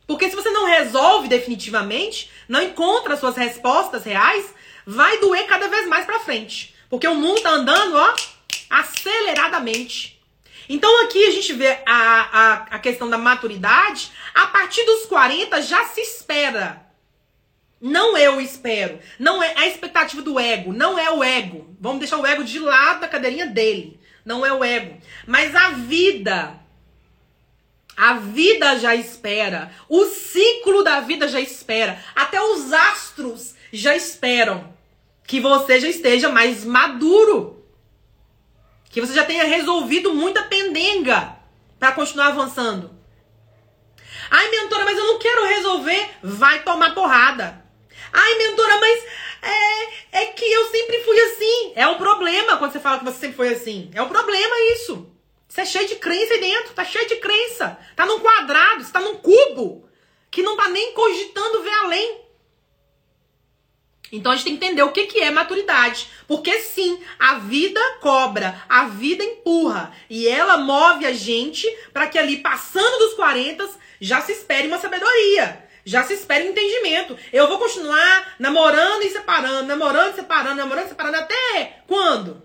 Porque 0.06 0.28
se 0.28 0.36
você 0.36 0.50
não 0.50 0.66
resolve 0.66 1.28
definitivamente, 1.28 2.30
não 2.48 2.62
encontra 2.62 3.16
suas 3.16 3.36
respostas 3.36 4.04
reais, 4.04 4.54
vai 4.86 5.18
doer 5.18 5.46
cada 5.46 5.68
vez 5.68 5.88
mais 5.88 6.04
para 6.04 6.20
frente. 6.20 6.74
Porque 6.90 7.08
o 7.08 7.14
mundo 7.14 7.40
tá 7.40 7.50
andando, 7.50 7.96
ó, 7.96 8.14
aceleradamente. 8.68 10.22
Então 10.68 11.04
aqui 11.04 11.26
a 11.26 11.30
gente 11.30 11.52
vê 11.52 11.78
a, 11.86 11.92
a, 12.32 12.52
a 12.76 12.78
questão 12.78 13.08
da 13.08 13.18
maturidade. 13.18 14.10
A 14.34 14.46
partir 14.46 14.84
dos 14.84 15.06
40 15.06 15.62
já 15.62 15.84
se 15.86 16.00
espera. 16.00 16.84
Não 17.80 18.16
eu 18.16 18.40
espero. 18.40 18.98
Não 19.18 19.42
é 19.42 19.54
a 19.56 19.66
expectativa 19.66 20.22
do 20.22 20.38
ego. 20.38 20.72
Não 20.72 20.98
é 20.98 21.10
o 21.10 21.22
ego. 21.22 21.74
Vamos 21.78 21.98
deixar 21.98 22.18
o 22.18 22.26
ego 22.26 22.42
de 22.42 22.58
lado 22.58 23.00
da 23.00 23.08
cadeirinha 23.08 23.46
dele. 23.46 24.00
Não 24.24 24.44
é 24.44 24.52
o 24.52 24.64
ego. 24.64 25.00
Mas 25.26 25.54
a 25.54 25.70
vida. 25.70 26.58
A 27.96 28.14
vida 28.14 28.78
já 28.78 28.94
espera. 28.94 29.70
O 29.88 30.04
ciclo 30.06 30.82
da 30.82 31.00
vida 31.00 31.28
já 31.28 31.40
espera. 31.40 32.02
Até 32.14 32.40
os 32.40 32.72
astros 32.72 33.54
já 33.72 33.94
esperam 33.94 34.72
que 35.26 35.40
você 35.40 35.80
já 35.80 35.88
esteja 35.88 36.28
mais 36.28 36.64
maduro. 36.64 37.64
Que 38.90 39.00
você 39.00 39.12
já 39.12 39.24
tenha 39.24 39.44
resolvido 39.44 40.14
muita 40.14 40.42
pendenga 40.44 41.36
para 41.78 41.92
continuar 41.92 42.28
avançando. 42.28 42.94
Ai, 44.30 44.48
mentora, 44.50 44.84
mas 44.84 44.96
eu 44.96 45.06
não 45.06 45.18
quero 45.18 45.46
resolver. 45.46 46.10
Vai 46.22 46.62
tomar 46.62 46.94
porrada. 46.94 47.62
Ai, 48.12 48.38
mentora, 48.38 48.80
mas 48.80 49.04
é, 49.44 50.22
é 50.22 50.26
que 50.26 50.44
eu 50.44 50.66
sempre 50.70 51.00
fui 51.00 51.20
assim. 51.20 51.72
É 51.74 51.86
um 51.86 51.98
problema 51.98 52.56
quando 52.56 52.72
você 52.72 52.80
fala 52.80 52.98
que 52.98 53.04
você 53.04 53.18
sempre 53.18 53.36
foi 53.36 53.48
assim. 53.48 53.90
É 53.94 54.02
um 54.02 54.08
problema 54.08 54.54
isso. 54.74 55.10
Você 55.48 55.60
é 55.60 55.64
cheio 55.64 55.88
de 55.88 55.96
crença 55.96 56.34
aí 56.34 56.40
dentro. 56.40 56.74
Tá 56.74 56.84
cheio 56.84 57.06
de 57.06 57.16
crença. 57.16 57.78
Tá 57.94 58.06
num 58.06 58.20
quadrado, 58.20 58.82
você 58.82 58.92
tá 58.92 59.00
num 59.00 59.16
cubo. 59.16 59.88
Que 60.30 60.42
não 60.42 60.56
tá 60.56 60.68
nem 60.68 60.92
cogitando 60.92 61.62
ver 61.62 61.74
além. 61.74 62.24
Então 64.10 64.30
a 64.30 64.36
gente 64.36 64.44
tem 64.44 64.56
que 64.56 64.64
entender 64.64 64.82
o 64.82 64.92
que, 64.92 65.06
que 65.06 65.20
é 65.20 65.30
maturidade. 65.30 66.08
Porque 66.26 66.60
sim, 66.60 67.02
a 67.18 67.36
vida 67.36 67.80
cobra, 68.00 68.62
a 68.68 68.86
vida 68.86 69.24
empurra. 69.24 69.92
E 70.08 70.28
ela 70.28 70.56
move 70.56 71.04
a 71.04 71.12
gente 71.12 71.68
para 71.92 72.06
que 72.06 72.18
ali, 72.18 72.38
passando 72.38 72.98
dos 72.98 73.14
40, 73.14 73.68
já 74.00 74.20
se 74.20 74.32
espere 74.32 74.68
uma 74.68 74.78
sabedoria. 74.78 75.64
Já 75.84 76.02
se 76.02 76.14
espere 76.14 76.48
um 76.48 76.50
entendimento. 76.50 77.16
Eu 77.32 77.46
vou 77.46 77.58
continuar 77.58 78.34
namorando 78.38 79.02
e 79.02 79.10
separando, 79.10 79.66
namorando 79.66 80.12
e 80.12 80.16
separando, 80.16 80.56
namorando 80.56 80.86
e 80.86 80.88
separando 80.88 81.16
até 81.18 81.82
quando? 81.86 82.42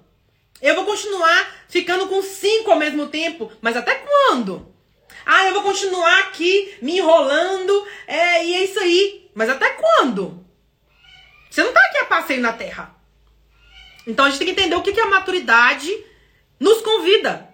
Eu 0.62 0.76
vou 0.76 0.86
continuar 0.86 1.56
ficando 1.70 2.08
com 2.08 2.22
cinco 2.22 2.72
ao 2.72 2.78
mesmo 2.78 3.08
tempo, 3.08 3.50
mas 3.62 3.78
até 3.78 3.96
quando? 3.96 4.74
Ah, 5.26 5.46
eu 5.46 5.54
vou 5.54 5.64
continuar 5.64 6.20
aqui 6.20 6.76
me 6.82 6.98
enrolando, 6.98 7.88
é, 8.06 8.44
e 8.46 8.56
é 8.56 8.64
isso 8.66 8.80
aí. 8.80 9.30
Mas 9.34 9.50
até 9.50 9.70
quando? 9.70 10.46
Você 11.50 11.64
não 11.64 11.72
tá 11.72 11.80
aqui 11.80 11.98
a 12.00 12.06
passeio 12.06 12.42
na 12.42 12.52
Terra. 12.52 12.94
Então 14.06 14.26
a 14.26 14.30
gente 14.30 14.40
tem 14.40 14.48
que 14.48 14.60
entender 14.60 14.76
o 14.76 14.82
que, 14.82 14.92
que 14.92 15.00
a 15.00 15.06
maturidade 15.06 15.90
nos 16.60 16.82
convida. 16.82 17.48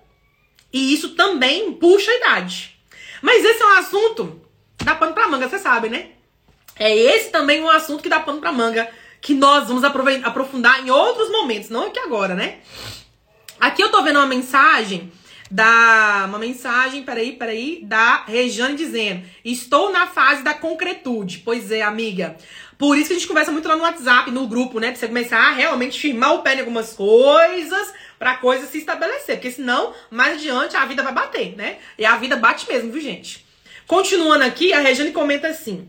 E 0.74 0.94
isso 0.94 1.16
também 1.16 1.74
puxa 1.74 2.12
a 2.12 2.16
idade. 2.16 2.80
Mas 3.22 3.46
esse 3.46 3.62
é 3.62 3.66
um 3.66 3.78
assunto 3.78 4.45
dá 4.86 4.96
pano 4.96 5.14
pra 5.14 5.28
manga, 5.28 5.50
você 5.50 5.60
sabe, 5.60 5.90
né? 5.90 6.10
É 6.78 6.96
esse 6.96 7.30
também 7.30 7.62
um 7.62 7.70
assunto 7.70 8.04
que 8.04 8.10
dá 8.10 8.20
pano 8.20 8.40
pra 8.40 8.52
manga, 8.52 8.88
que 9.20 9.34
nós 9.34 9.68
vamos 9.68 9.84
aprofundar 9.84 10.86
em 10.86 10.92
outros 10.92 11.30
momentos, 11.32 11.70
não 11.70 11.88
aqui 11.88 12.00
agora, 12.00 12.36
né? 12.36 12.60
Aqui 13.60 13.82
eu 13.82 13.90
tô 13.90 14.04
vendo 14.04 14.18
uma 14.18 14.28
mensagem 14.28 15.12
da 15.50 16.26
uma 16.28 16.38
mensagem, 16.38 17.04
peraí, 17.04 17.34
peraí, 17.34 17.80
da 17.84 18.24
Rejane 18.26 18.76
dizendo: 18.76 19.24
"Estou 19.44 19.92
na 19.92 20.06
fase 20.08 20.44
da 20.44 20.54
concretude". 20.54 21.40
Pois 21.40 21.72
é, 21.72 21.82
amiga. 21.82 22.36
Por 22.78 22.98
isso 22.98 23.08
que 23.08 23.14
a 23.14 23.16
gente 23.18 23.28
conversa 23.28 23.52
muito 23.52 23.68
lá 23.68 23.76
no 23.76 23.84
WhatsApp, 23.84 24.30
no 24.32 24.48
grupo, 24.48 24.80
né? 24.80 24.90
Pra 24.90 25.00
você 25.00 25.08
começar 25.08 25.40
a 25.40 25.52
realmente 25.52 26.00
firmar 26.00 26.34
o 26.34 26.42
pé 26.42 26.56
em 26.56 26.60
algumas 26.60 26.92
coisas, 26.94 27.94
pra 28.20 28.36
coisa 28.36 28.68
se 28.68 28.80
estabelecer. 28.80 29.38
Porque 29.38 29.52
senão, 29.52 29.94
mais 30.12 30.34
adiante, 30.34 30.76
a 30.76 30.86
vida 30.86 31.02
vai 31.02 31.14
bater, 31.14 31.56
né? 31.56 31.78
E 31.98 32.06
a 32.06 32.18
vida 32.18 32.36
bate 32.36 32.68
mesmo, 32.68 32.92
viu, 32.92 33.02
gente? 33.02 33.45
Continuando 33.88 34.44
aqui, 34.44 34.74
a 34.74 34.80
Regiane 34.80 35.12
comenta 35.12 35.48
assim. 35.48 35.88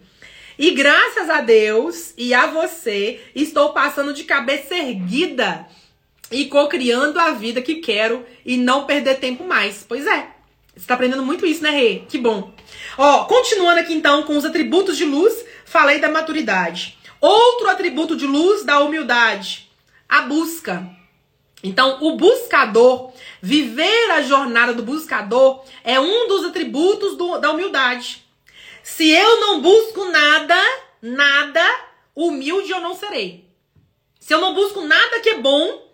E 0.59 0.71
graças 0.71 1.29
a 1.29 1.41
Deus 1.41 2.15
e 2.17 2.33
a 2.33 2.47
você, 2.47 3.21
estou 3.35 3.73
passando 3.73 4.13
de 4.13 4.25
cabeça 4.25 4.75
erguida 4.75 5.67
e 6.31 6.47
co-criando 6.47 7.19
a 7.19 7.33
vida 7.33 7.63
que 7.63 7.77
quero 7.77 8.25
e 8.45 8.57
não 8.57 8.85
perder 8.85 9.19
tempo 9.19 9.45
mais. 9.45 9.85
Pois 9.87 10.07
é. 10.07 10.29
Você 10.75 10.87
tá 10.87 10.95
aprendendo 10.95 11.23
muito 11.23 11.47
isso, 11.47 11.63
né, 11.63 11.71
Rê? 11.71 12.03
Que 12.07 12.19
bom. 12.19 12.53
Ó, 12.99 13.25
continuando 13.25 13.81
aqui 13.81 13.95
então 13.95 14.25
com 14.25 14.37
os 14.37 14.45
atributos 14.45 14.97
de 14.97 15.05
luz, 15.07 15.45
falei 15.65 15.99
da 15.99 16.11
maturidade. 16.11 16.99
Outro 17.19 17.69
atributo 17.69 18.15
de 18.15 18.27
luz 18.27 18.63
da 18.63 18.81
humildade, 18.81 19.71
a 20.07 20.23
busca. 20.23 20.87
Então, 21.63 21.99
o 22.03 22.17
buscador, 22.17 23.13
viver 23.41 24.11
a 24.12 24.22
jornada 24.22 24.72
do 24.72 24.82
buscador 24.82 25.64
é 25.84 25.99
um 26.01 26.28
dos 26.28 26.45
atributos 26.45 27.16
do, 27.16 27.39
da 27.39 27.51
humildade. 27.51 28.24
Se 28.82 29.09
eu 29.09 29.41
não 29.41 29.61
busco 29.61 30.05
nada, 30.07 30.57
nada, 31.03 31.64
humilde 32.14 32.70
eu 32.70 32.80
não 32.80 32.95
serei. 32.95 33.47
Se 34.20 34.32
eu 34.32 34.41
não 34.41 34.55
busco 34.55 34.80
nada 34.82 35.20
que 35.20 35.30
é 35.30 35.39
bom, 35.39 35.91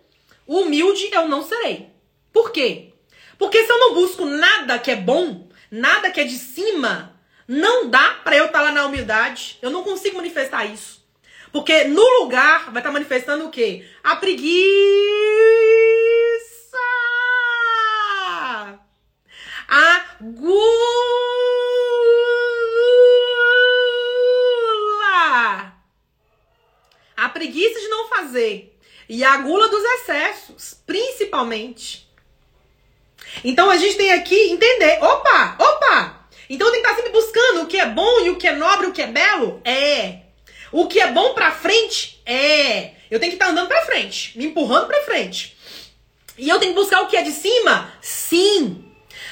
humilde 0.47 1.09
eu 1.11 1.27
não 1.27 1.43
serei. 1.43 1.89
Por 2.31 2.51
quê? 2.51 2.93
Porque 3.37 3.63
se 3.63 3.71
eu 3.71 3.79
não 3.79 3.93
busco 3.93 4.25
nada 4.25 4.79
que 4.79 4.91
é 4.91 4.95
bom, 4.95 5.49
nada 5.69 6.11
que 6.11 6.19
é 6.19 6.23
de 6.23 6.37
cima, 6.37 7.19
não 7.47 7.89
dá 7.89 8.21
para 8.23 8.37
eu 8.37 8.45
estar 8.45 8.59
tá 8.59 8.65
lá 8.65 8.71
na 8.71 8.85
humildade. 8.85 9.57
Eu 9.61 9.69
não 9.69 9.83
consigo 9.83 10.17
manifestar 10.17 10.65
isso. 10.65 11.03
Porque 11.51 11.83
no 11.83 12.03
lugar 12.21 12.71
vai 12.71 12.79
estar 12.79 12.89
tá 12.89 12.91
manifestando 12.91 13.45
o 13.45 13.49
quê? 13.49 13.87
A 14.03 14.15
preguiça. 14.15 15.72
A 19.67 20.05
gula. 20.21 20.53
A 27.15 27.29
preguiça 27.29 27.79
de 27.79 27.87
não 27.87 28.09
fazer. 28.09 28.77
E 29.07 29.23
a 29.23 29.37
gula 29.37 29.69
dos 29.69 29.83
excessos, 29.83 30.81
principalmente. 30.85 32.09
Então 33.43 33.69
a 33.69 33.77
gente 33.77 33.97
tem 33.97 34.11
aqui 34.11 34.35
entender. 34.51 34.99
Opa, 35.01 35.55
opa! 35.59 36.27
Então 36.49 36.71
tem 36.71 36.81
que 36.81 36.87
estar 36.87 37.01
sempre 37.01 37.11
buscando 37.11 37.63
o 37.63 37.67
que 37.67 37.77
é 37.77 37.85
bom 37.85 38.25
e 38.25 38.29
o 38.29 38.37
que 38.37 38.47
é 38.47 38.55
nobre, 38.55 38.87
o 38.87 38.91
que 38.91 39.01
é 39.01 39.07
belo? 39.07 39.61
É. 39.63 40.19
O 40.71 40.87
que 40.87 40.99
é 40.99 41.11
bom 41.11 41.33
pra 41.33 41.51
frente? 41.51 42.21
É. 42.25 42.91
Eu 43.09 43.19
tenho 43.19 43.31
que 43.31 43.35
estar 43.35 43.49
andando 43.49 43.67
pra 43.67 43.85
frente, 43.85 44.37
me 44.37 44.45
empurrando 44.45 44.87
pra 44.87 45.03
frente. 45.03 45.55
E 46.37 46.49
eu 46.49 46.59
tenho 46.59 46.73
que 46.73 46.79
buscar 46.79 47.01
o 47.01 47.07
que 47.07 47.15
é 47.15 47.21
de 47.21 47.31
cima? 47.31 47.93
Sim. 48.01 48.82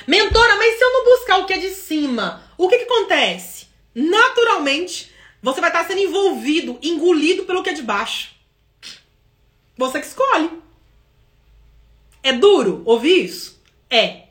Mentora, 0.08 0.56
mas 0.58 0.78
se 0.78 0.84
eu 0.84 0.94
não 0.94 1.06
buscar 1.06 1.38
o 1.38 1.46
que 1.46 1.54
é 1.54 1.58
de 1.58 1.70
cima, 1.70 2.44
o 2.58 2.68
que, 2.68 2.78
que 2.78 2.84
acontece? 2.84 3.68
Naturalmente, 3.94 5.12
você 5.42 5.60
vai 5.60 5.70
estar 5.70 5.86
sendo 5.86 6.02
envolvido, 6.02 6.80
engolido 6.82 7.44
pelo 7.44 7.64
que 7.64 7.70
é 7.70 7.74
de 7.74 7.82
baixo. 7.82 8.32
Você 9.78 10.00
que 10.00 10.06
escolhe. 10.06 10.52
É 12.24 12.34
duro 12.34 12.84
ouvir 12.86 13.26
isso? 13.26 13.62
É. 13.90 14.24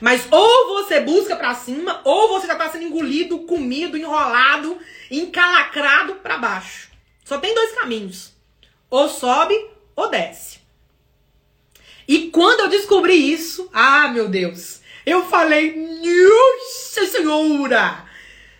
Mas 0.00 0.26
ou 0.30 0.68
você 0.68 1.00
busca 1.00 1.36
para 1.36 1.54
cima, 1.54 2.00
ou 2.04 2.28
você 2.28 2.46
já 2.46 2.54
tá 2.54 2.70
sendo 2.70 2.84
engolido, 2.84 3.40
comido, 3.40 3.96
enrolado, 3.96 4.78
encalacrado 5.10 6.16
para 6.16 6.38
baixo. 6.38 6.90
Só 7.24 7.38
tem 7.38 7.54
dois 7.54 7.72
caminhos. 7.72 8.32
Ou 8.90 9.08
sobe 9.08 9.54
ou 9.96 10.10
desce. 10.10 10.60
E 12.06 12.30
quando 12.30 12.60
eu 12.60 12.68
descobri 12.68 13.14
isso, 13.32 13.70
ah, 13.72 14.08
meu 14.08 14.28
Deus, 14.28 14.80
eu 15.04 15.24
falei, 15.26 15.74
nossa 15.76 17.06
senhora! 17.06 18.04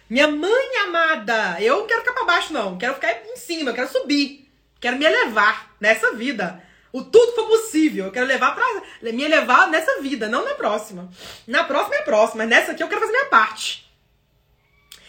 Minha 0.08 0.28
mãe 0.28 0.76
amada, 0.84 1.56
eu 1.60 1.78
não 1.78 1.86
quero 1.86 2.00
ficar 2.00 2.12
pra 2.12 2.24
baixo, 2.24 2.52
não. 2.52 2.76
Quero 2.76 2.94
ficar 2.94 3.12
em 3.12 3.36
cima, 3.36 3.70
eu 3.70 3.74
quero 3.74 3.90
subir. 3.90 4.46
Quero 4.78 4.98
me 4.98 5.04
elevar 5.04 5.74
nessa 5.80 6.12
vida. 6.12 6.62
O 6.92 7.02
tudo 7.02 7.32
for 7.32 7.46
possível. 7.46 8.06
Eu 8.06 8.12
quero 8.12 8.26
levar 8.26 8.54
pra. 8.54 8.64
Me 9.00 9.22
elevar 9.22 9.70
nessa 9.70 10.02
vida, 10.02 10.28
não 10.28 10.44
na 10.44 10.54
próxima. 10.54 11.08
Na 11.46 11.64
próxima 11.64 11.96
é 11.96 12.02
próxima, 12.02 12.44
mas 12.44 12.50
nessa 12.50 12.72
aqui 12.72 12.82
eu 12.82 12.88
quero 12.88 13.00
fazer 13.00 13.12
minha 13.12 13.26
parte. 13.26 13.90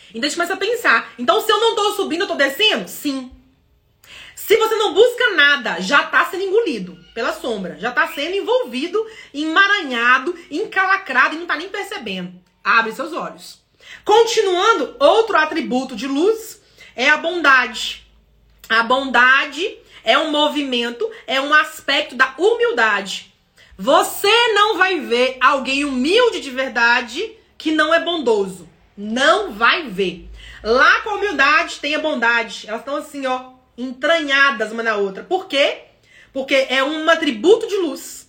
Então 0.10 0.22
a 0.22 0.24
gente 0.24 0.36
começa 0.36 0.54
a 0.54 0.58
pensar. 0.58 1.14
Então, 1.18 1.42
se 1.42 1.52
eu 1.52 1.60
não 1.60 1.76
tô 1.76 1.92
subindo, 1.96 2.22
eu 2.22 2.28
tô 2.28 2.36
descendo? 2.36 2.88
Sim. 2.88 3.32
Se 4.36 4.56
você 4.56 4.76
não 4.76 4.94
busca 4.94 5.32
nada, 5.32 5.82
já 5.82 6.04
tá 6.04 6.26
sendo 6.26 6.44
engolido. 6.44 7.03
Pela 7.14 7.34
sombra. 7.34 7.78
Já 7.80 7.90
está 7.90 8.08
sendo 8.08 8.36
envolvido, 8.36 9.06
emaranhado, 9.34 10.38
encalacrado 10.50 11.36
e 11.36 11.38
não 11.38 11.44
está 11.44 11.56
nem 11.56 11.70
percebendo. 11.70 12.34
Abre 12.64 12.92
seus 12.92 13.14
olhos. 13.14 13.62
Continuando, 14.04 14.96
outro 15.00 15.38
atributo 15.38 15.96
de 15.96 16.08
luz 16.08 16.62
é 16.96 17.10
a 17.10 17.18
bondade. 17.18 18.08
A 18.70 18.84
bondade 18.84 19.78
é 20.04 20.18
um 20.18 20.32
movimento, 20.32 21.10
é 21.28 21.40
um 21.40 21.54
aspecto 21.54 22.16
da 22.16 22.34
humildade. 22.38 23.34
Você 23.78 24.32
não 24.54 24.78
vai 24.78 25.00
ver 25.00 25.38
alguém 25.42 25.84
humilde 25.84 26.40
de 26.40 26.50
verdade 26.50 27.38
que 27.58 27.72
não 27.72 27.94
é 27.94 28.00
bondoso. 28.00 28.70
Não 28.96 29.54
vai 29.54 29.90
ver. 29.90 30.30
Lá 30.64 31.02
com 31.02 31.10
a 31.10 31.14
humildade 31.16 31.80
tem 31.80 31.96
a 31.96 32.00
bondade. 32.00 32.66
Elas 32.68 32.82
estão 32.82 32.96
assim, 32.96 33.26
ó, 33.26 33.54
entranhadas 33.78 34.72
uma 34.72 34.84
na 34.84 34.96
outra. 34.96 35.24
Por 35.24 35.48
quê? 35.48 35.82
Porque 36.34 36.56
é 36.70 36.84
um 36.84 37.08
atributo 37.10 37.68
de 37.68 37.78
luz. 37.78 38.28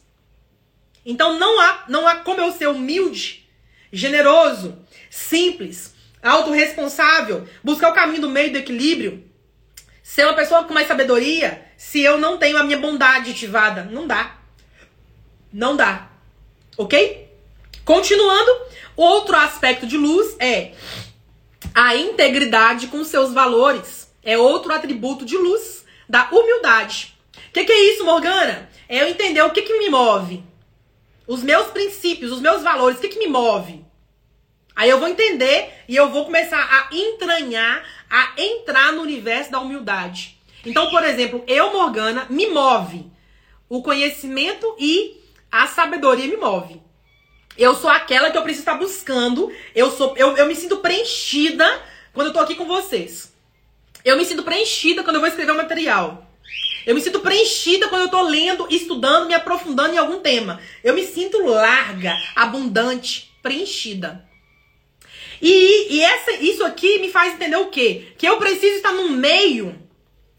Então 1.04 1.38
não 1.38 1.60
há, 1.60 1.84
não 1.88 2.06
há 2.06 2.16
como 2.16 2.40
eu 2.40 2.52
ser 2.52 2.68
humilde, 2.68 3.48
generoso, 3.92 4.78
simples, 5.10 5.94
autorresponsável, 6.22 7.46
buscar 7.62 7.90
o 7.90 7.94
caminho 7.94 8.22
do 8.22 8.30
meio 8.30 8.52
do 8.52 8.58
equilíbrio, 8.58 9.24
ser 10.02 10.24
uma 10.24 10.34
pessoa 10.34 10.64
com 10.64 10.74
mais 10.74 10.86
sabedoria, 10.86 11.64
se 11.76 12.00
eu 12.00 12.18
não 12.18 12.38
tenho 12.38 12.56
a 12.56 12.64
minha 12.64 12.78
bondade 12.78 13.30
ativada. 13.30 13.84
Não 13.84 14.06
dá. 14.06 14.38
Não 15.52 15.76
dá. 15.76 16.08
Ok? 16.76 17.30
Continuando, 17.84 18.50
outro 18.96 19.36
aspecto 19.36 19.86
de 19.86 19.96
luz 19.96 20.36
é 20.38 20.72
a 21.74 21.94
integridade 21.96 22.86
com 22.86 23.04
seus 23.04 23.32
valores. 23.32 24.10
É 24.22 24.38
outro 24.38 24.72
atributo 24.72 25.24
de 25.24 25.36
luz 25.36 25.84
da 26.08 26.28
humildade. 26.30 27.13
O 27.54 27.56
que, 27.56 27.66
que, 27.66 27.72
é 27.72 27.92
isso, 27.92 28.04
Morgana? 28.04 28.68
É 28.88 29.00
eu 29.00 29.06
entender 29.06 29.40
o 29.42 29.50
que, 29.52 29.62
que 29.62 29.78
me 29.78 29.88
move. 29.88 30.42
Os 31.24 31.40
meus 31.40 31.68
princípios, 31.68 32.32
os 32.32 32.40
meus 32.40 32.64
valores, 32.64 32.98
o 32.98 33.00
que, 33.00 33.10
que 33.10 33.18
me 33.20 33.28
move. 33.28 33.84
Aí 34.74 34.90
eu 34.90 34.98
vou 34.98 35.06
entender 35.06 35.72
e 35.86 35.94
eu 35.94 36.10
vou 36.10 36.24
começar 36.24 36.58
a 36.58 36.92
entranhar, 36.92 37.84
a 38.10 38.32
entrar 38.36 38.92
no 38.92 39.02
universo 39.02 39.52
da 39.52 39.60
humildade. 39.60 40.36
Então, 40.66 40.90
por 40.90 41.04
exemplo, 41.04 41.44
eu, 41.46 41.72
Morgana, 41.72 42.26
me 42.28 42.48
move. 42.48 43.08
O 43.68 43.84
conhecimento 43.84 44.74
e 44.76 45.22
a 45.48 45.68
sabedoria 45.68 46.26
me 46.26 46.36
move. 46.36 46.82
Eu 47.56 47.76
sou 47.76 47.88
aquela 47.88 48.32
que 48.32 48.36
eu 48.36 48.42
preciso 48.42 48.62
estar 48.62 48.74
buscando. 48.74 49.54
Eu 49.76 49.92
sou, 49.92 50.16
eu, 50.16 50.36
eu 50.36 50.46
me 50.46 50.56
sinto 50.56 50.78
preenchida 50.78 51.64
quando 52.12 52.26
eu 52.26 52.32
tô 52.32 52.40
aqui 52.40 52.56
com 52.56 52.66
vocês. 52.66 53.32
Eu 54.04 54.16
me 54.16 54.24
sinto 54.24 54.42
preenchida 54.42 55.04
quando 55.04 55.14
eu 55.14 55.20
vou 55.20 55.28
escrever 55.28 55.52
um 55.52 55.56
material. 55.56 56.23
Eu 56.86 56.94
me 56.94 57.00
sinto 57.00 57.20
preenchida 57.20 57.88
quando 57.88 58.02
eu 58.02 58.10
tô 58.10 58.22
lendo, 58.22 58.66
estudando, 58.70 59.26
me 59.26 59.34
aprofundando 59.34 59.94
em 59.94 59.98
algum 59.98 60.20
tema. 60.20 60.60
Eu 60.82 60.94
me 60.94 61.04
sinto 61.04 61.44
larga, 61.44 62.14
abundante, 62.36 63.32
preenchida. 63.42 64.24
E, 65.40 65.94
e 65.94 66.00
essa, 66.00 66.32
isso 66.32 66.64
aqui 66.64 66.98
me 66.98 67.10
faz 67.10 67.34
entender 67.34 67.56
o 67.56 67.66
quê? 67.66 68.08
Que 68.16 68.26
eu 68.26 68.38
preciso 68.38 68.76
estar 68.76 68.92
no 68.92 69.10
meio 69.10 69.78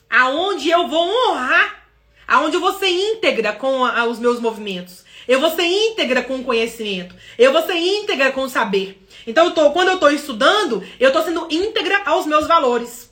aonde 0.09 0.69
eu 0.69 0.87
vou 0.87 1.31
honrar, 1.31 1.87
aonde 2.27 2.55
eu 2.55 2.61
vou 2.61 2.73
ser 2.73 2.89
íntegra 2.89 3.53
com 3.53 3.83
a, 3.83 4.05
os 4.05 4.19
meus 4.19 4.39
movimentos. 4.39 5.03
Eu 5.27 5.39
vou 5.39 5.49
ser 5.49 5.65
íntegra 5.65 6.23
com 6.23 6.37
o 6.37 6.43
conhecimento. 6.43 7.15
Eu 7.37 7.51
vou 7.51 7.63
ser 7.63 7.75
íntegra 7.75 8.31
com 8.31 8.43
o 8.43 8.49
saber. 8.49 9.01
Então, 9.25 9.45
eu 9.45 9.51
tô, 9.51 9.71
quando 9.71 9.89
eu 9.89 9.95
estou 9.95 10.11
estudando, 10.11 10.83
eu 10.99 11.07
estou 11.07 11.23
sendo 11.23 11.47
íntegra 11.49 12.03
aos 12.05 12.27
meus 12.27 12.47
valores. 12.47 13.11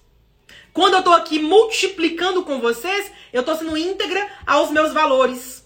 Quando 0.74 0.94
eu 0.94 1.00
estou 1.00 1.14
aqui 1.14 1.38
multiplicando 1.38 2.44
com 2.44 2.60
vocês, 2.60 3.12
eu 3.32 3.42
estou 3.42 3.56
sendo 3.56 3.78
íntegra 3.78 4.28
aos 4.46 4.72
meus 4.72 4.92
valores. 4.92 5.64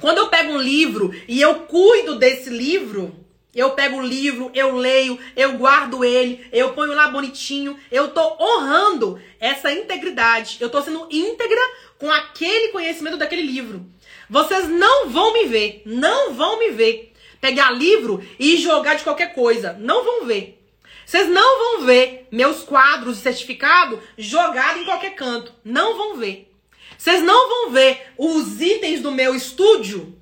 Quando 0.00 0.18
eu 0.18 0.28
pego 0.28 0.52
um 0.52 0.58
livro 0.58 1.14
e 1.28 1.40
eu 1.40 1.60
cuido 1.66 2.18
desse 2.18 2.48
livro, 2.48 3.14
eu 3.54 3.72
pego 3.72 3.98
o 3.98 4.06
livro, 4.06 4.50
eu 4.54 4.74
leio, 4.76 5.18
eu 5.36 5.52
guardo 5.52 6.04
ele, 6.04 6.46
eu 6.50 6.72
ponho 6.72 6.94
lá 6.94 7.08
bonitinho, 7.08 7.78
eu 7.92 8.08
tô 8.08 8.36
honrando 8.40 9.20
essa 9.38 9.70
integridade. 9.70 10.56
Eu 10.58 10.70
tô 10.70 10.82
sendo 10.82 11.06
íntegra 11.10 11.60
com 11.98 12.10
aquele 12.10 12.68
conhecimento 12.68 13.18
daquele 13.18 13.42
livro. 13.42 13.86
Vocês 14.28 14.68
não 14.68 15.10
vão 15.10 15.34
me 15.34 15.44
ver, 15.44 15.82
não 15.84 16.32
vão 16.32 16.58
me 16.58 16.70
ver 16.70 17.12
pegar 17.40 17.70
livro 17.70 18.24
e 18.38 18.56
jogar 18.56 18.94
de 18.94 19.04
qualquer 19.04 19.34
coisa. 19.34 19.74
Não 19.78 20.02
vão 20.02 20.24
ver. 20.24 20.63
Vocês 21.04 21.28
não 21.28 21.78
vão 21.78 21.86
ver 21.86 22.26
meus 22.30 22.62
quadros 22.62 23.16
de 23.16 23.22
certificado 23.22 24.00
jogados 24.16 24.82
em 24.82 24.84
qualquer 24.84 25.14
canto. 25.14 25.52
Não 25.64 25.96
vão 25.96 26.16
ver. 26.16 26.50
Vocês 26.96 27.22
não 27.22 27.48
vão 27.48 27.70
ver 27.72 28.12
os 28.16 28.60
itens 28.60 29.00
do 29.00 29.12
meu 29.12 29.34
estúdio 29.34 30.16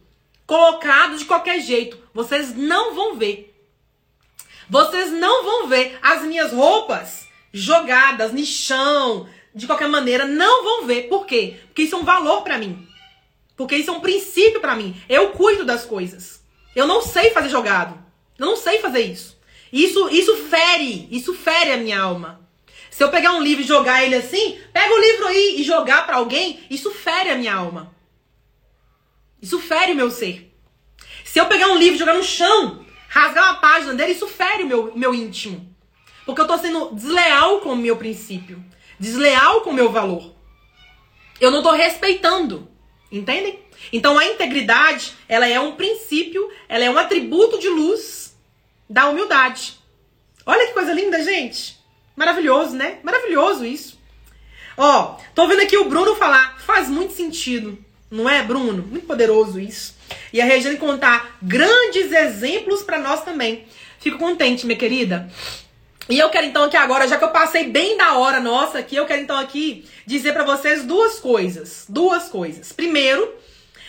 colocados 0.47 1.21
de 1.21 1.25
qualquer 1.25 1.61
jeito. 1.61 1.99
Vocês 2.13 2.55
não 2.57 2.95
vão 2.95 3.17
ver. 3.17 3.55
Vocês 4.69 5.11
não 5.13 5.45
vão 5.45 5.69
ver 5.69 5.99
as 6.03 6.23
minhas 6.23 6.53
roupas 6.53 7.29
jogadas 7.53 8.33
no 8.33 8.45
chão, 8.45 9.29
de 9.55 9.67
qualquer 9.67 9.89
maneira. 9.89 10.27
Não 10.27 10.65
vão 10.65 10.87
ver. 10.87 11.09
Por 11.09 11.27
quê? 11.27 11.57
Porque 11.67 11.83
isso 11.83 11.95
é 11.95 11.99
um 11.99 12.05
valor 12.05 12.43
para 12.43 12.59
mim. 12.59 12.87
Porque 13.57 13.77
isso 13.77 13.91
é 13.91 13.93
um 13.93 14.01
princípio 14.01 14.61
para 14.61 14.75
mim. 14.75 15.01
Eu 15.09 15.31
cuido 15.31 15.65
das 15.65 15.85
coisas. 15.85 16.43
Eu 16.75 16.87
não 16.87 17.03
sei 17.03 17.31
fazer 17.31 17.51
jogado. 17.51 17.99
Eu 18.39 18.47
não 18.47 18.57
sei 18.57 18.79
fazer 18.79 19.01
isso. 19.01 19.39
Isso, 19.73 20.11
isso 20.11 20.37
fere, 20.37 21.09
isso 21.11 21.33
fere 21.33 21.73
a 21.73 21.79
minha 21.79 21.99
alma. 21.99 22.47
Se 22.91 23.03
eu 23.03 23.11
pegar 23.11 23.33
um 23.33 23.43
livro 23.43 23.65
e 23.65 23.67
jogar 23.67 24.05
ele 24.05 24.15
assim, 24.15 24.59
pega 24.71 24.95
o 24.95 25.01
livro 25.01 25.27
aí 25.27 25.57
e 25.59 25.63
jogar 25.63 26.05
para 26.05 26.17
alguém, 26.17 26.61
isso 26.69 26.91
fere 26.91 27.31
a 27.31 27.37
minha 27.37 27.55
alma. 27.55 27.95
Isso 29.41 29.59
fere 29.59 29.93
o 29.93 29.97
meu 29.97 30.11
ser. 30.11 30.55
Se 31.25 31.41
eu 31.41 31.47
pegar 31.47 31.69
um 31.69 31.79
livro 31.79 31.97
e 31.97 31.99
jogar 31.99 32.13
no 32.13 32.23
chão, 32.23 32.85
rasgar 33.09 33.45
uma 33.45 33.61
página 33.61 33.95
dele, 33.95 34.13
isso 34.13 34.29
fere 34.29 34.65
o 34.65 34.67
meu, 34.67 34.93
meu 34.95 35.15
íntimo. 35.15 35.75
Porque 36.27 36.43
eu 36.43 36.47
tô 36.47 36.59
sendo 36.59 36.95
desleal 36.95 37.61
com 37.61 37.71
o 37.71 37.77
meu 37.77 37.97
princípio. 37.97 38.63
Desleal 39.01 39.63
com 39.63 39.71
o 39.71 39.75
meu 39.75 39.91
valor. 39.91 40.35
Eu 41.41 41.51
não 41.51 41.63
tô 41.63 41.71
respeitando. 41.71 42.69
Entendem? 43.11 43.59
Então 43.91 44.19
a 44.19 44.27
integridade, 44.27 45.15
ela 45.27 45.49
é 45.49 45.59
um 45.59 45.77
princípio, 45.77 46.49
ela 46.69 46.85
é 46.85 46.91
um 46.91 46.99
atributo 46.99 47.59
de 47.59 47.69
luz 47.69 48.22
da 48.93 49.09
humildade. 49.09 49.79
Olha 50.45 50.67
que 50.67 50.75
coisa 50.75 50.93
linda, 50.93 51.25
gente. 51.25 51.79
Maravilhoso, 52.15 52.77
né? 52.77 52.99
Maravilhoso 53.03 53.65
isso. 53.65 53.99
Ó, 54.77 55.17
tô 55.35 55.47
vendo 55.47 55.63
aqui 55.63 55.77
o 55.79 55.89
Bruno 55.89 56.15
falar, 56.15 56.59
faz 56.59 56.89
muito 56.89 57.15
sentido. 57.15 57.83
Não 58.11 58.29
é, 58.29 58.43
Bruno? 58.43 58.83
Muito 58.83 59.07
poderoso 59.07 59.59
isso. 59.59 59.97
E 60.31 60.43
a 60.43 60.45
Regiane 60.45 60.77
contar 60.77 61.39
grandes 61.41 62.13
exemplos 62.13 62.83
para 62.83 62.99
nós 62.99 63.25
também. 63.25 63.65
Fico 63.99 64.19
contente, 64.19 64.67
minha 64.67 64.79
querida. 64.79 65.31
E 66.09 66.19
eu 66.19 66.29
quero 66.29 66.47
então 66.47 66.65
aqui 66.65 66.77
agora, 66.77 67.09
já 67.09 67.17
que 67.17 67.25
eu 67.25 67.31
passei 67.31 67.71
bem 67.71 67.97
da 67.97 68.15
hora 68.19 68.41
nossa 68.41 68.81
aqui, 68.81 68.97
eu 68.97 69.07
quero 69.07 69.23
então 69.23 69.39
aqui 69.39 69.89
dizer 70.05 70.35
para 70.35 70.45
vocês 70.45 70.85
duas 70.85 71.19
coisas. 71.19 71.87
Duas 71.89 72.29
coisas. 72.29 72.73
Primeiro, 72.73 73.33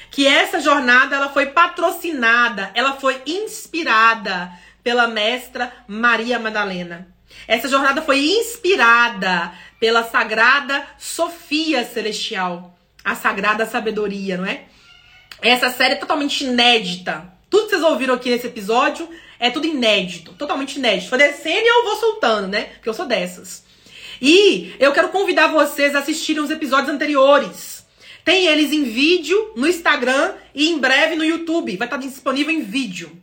que 0.10 0.26
essa 0.26 0.62
jornada 0.62 1.18
ela 1.18 1.30
foi 1.30 1.48
patrocinada, 1.48 2.72
ela 2.74 2.94
foi 2.94 3.22
inspirada 3.26 4.50
pela 4.84 5.07
mestra 5.07 5.72
Maria 5.88 6.38
Madalena. 6.38 7.07
Essa 7.47 7.68
jornada 7.68 8.01
foi 8.01 8.19
inspirada 8.19 9.53
pela 9.80 10.03
sagrada 10.03 10.85
Sofia 10.97 11.84
Celestial 11.84 12.73
a 13.03 13.15
sagrada 13.15 13.65
sabedoria, 13.65 14.38
não 14.38 14.45
é? 14.45 14.64
Essa 15.41 15.69
série 15.69 15.95
é 15.95 15.97
totalmente 15.97 16.45
inédita. 16.45 17.31
Tudo 17.49 17.65
que 17.65 17.72
vocês 17.72 17.84
ouviram 17.84 18.14
aqui 18.14 18.30
nesse 18.30 18.47
episódio 18.47 19.10
é 19.39 19.49
tudo 19.49 19.68
inédito, 19.68 20.34
totalmente 20.34 20.77
inédito. 20.77 21.10
Foi 21.10 21.18
descendo 21.18 21.65
e 21.65 21.68
eu 21.68 21.84
vou 21.84 21.97
soltando, 21.97 22.47
né? 22.47 22.64
Porque 22.76 22.88
eu 22.88 22.93
sou 22.93 23.05
dessas. 23.05 23.64
E 24.22 24.73
eu 24.80 24.93
quero 24.93 25.10
convidar 25.10 25.47
vocês 25.47 25.93
a 25.95 25.99
assistirem 25.99 26.41
os 26.41 26.49
episódios 26.49 26.89
anteriores. 26.89 27.85
Tem 28.23 28.45
eles 28.45 28.72
em 28.72 28.84
vídeo 28.84 29.51
no 29.57 29.68
Instagram 29.68 30.34
e 30.55 30.69
em 30.69 30.80
breve 30.80 31.15
no 31.15 31.26
YouTube. 31.26 31.76
Vai 31.76 31.88
estar 31.88 31.97
disponível 31.97 32.53
em 32.53 32.61
vídeo. 32.61 33.22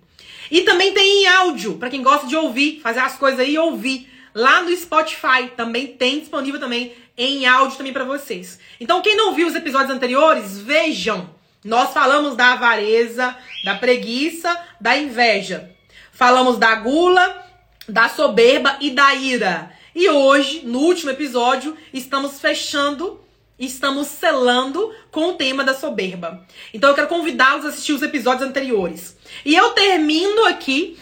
E 0.50 0.62
também 0.62 0.92
tem 0.92 1.22
em 1.22 1.26
áudio, 1.28 1.76
para 1.76 1.90
quem 1.90 2.02
gosta 2.02 2.26
de 2.26 2.36
ouvir, 2.36 2.80
fazer 2.80 3.00
as 3.00 3.16
coisas 3.16 3.40
aí 3.40 3.54
e 3.54 3.58
ouvir. 3.58 4.10
Lá 4.34 4.62
no 4.62 4.76
Spotify 4.76 5.50
também 5.56 5.86
tem 5.86 6.20
disponível 6.20 6.58
também 6.58 6.92
em 7.16 7.46
áudio 7.46 7.76
também 7.76 7.92
para 7.92 8.04
vocês. 8.04 8.58
Então, 8.80 9.02
quem 9.02 9.16
não 9.16 9.34
viu 9.34 9.46
os 9.46 9.54
episódios 9.54 9.90
anteriores, 9.90 10.58
vejam. 10.58 11.28
Nós 11.64 11.92
falamos 11.92 12.34
da 12.36 12.54
avareza, 12.54 13.36
da 13.64 13.74
preguiça, 13.74 14.56
da 14.80 14.96
inveja. 14.96 15.70
Falamos 16.12 16.56
da 16.56 16.74
gula, 16.76 17.44
da 17.88 18.08
soberba 18.08 18.76
e 18.80 18.90
da 18.90 19.14
ira. 19.14 19.70
E 19.94 20.08
hoje, 20.08 20.62
no 20.64 20.78
último 20.78 21.10
episódio, 21.10 21.76
estamos 21.92 22.40
fechando, 22.40 23.20
estamos 23.66 24.08
selando 24.08 24.92
com 25.10 25.28
o 25.28 25.34
tema 25.34 25.62
da 25.62 25.74
soberba. 25.74 26.46
Então 26.72 26.90
eu 26.90 26.96
quero 26.96 27.08
convidá-los 27.08 27.64
a 27.64 27.68
assistir 27.68 27.92
os 27.92 28.02
episódios 28.02 28.48
anteriores. 28.48 29.16
E 29.44 29.54
eu 29.54 29.70
termino 29.70 30.46
aqui 30.46 30.98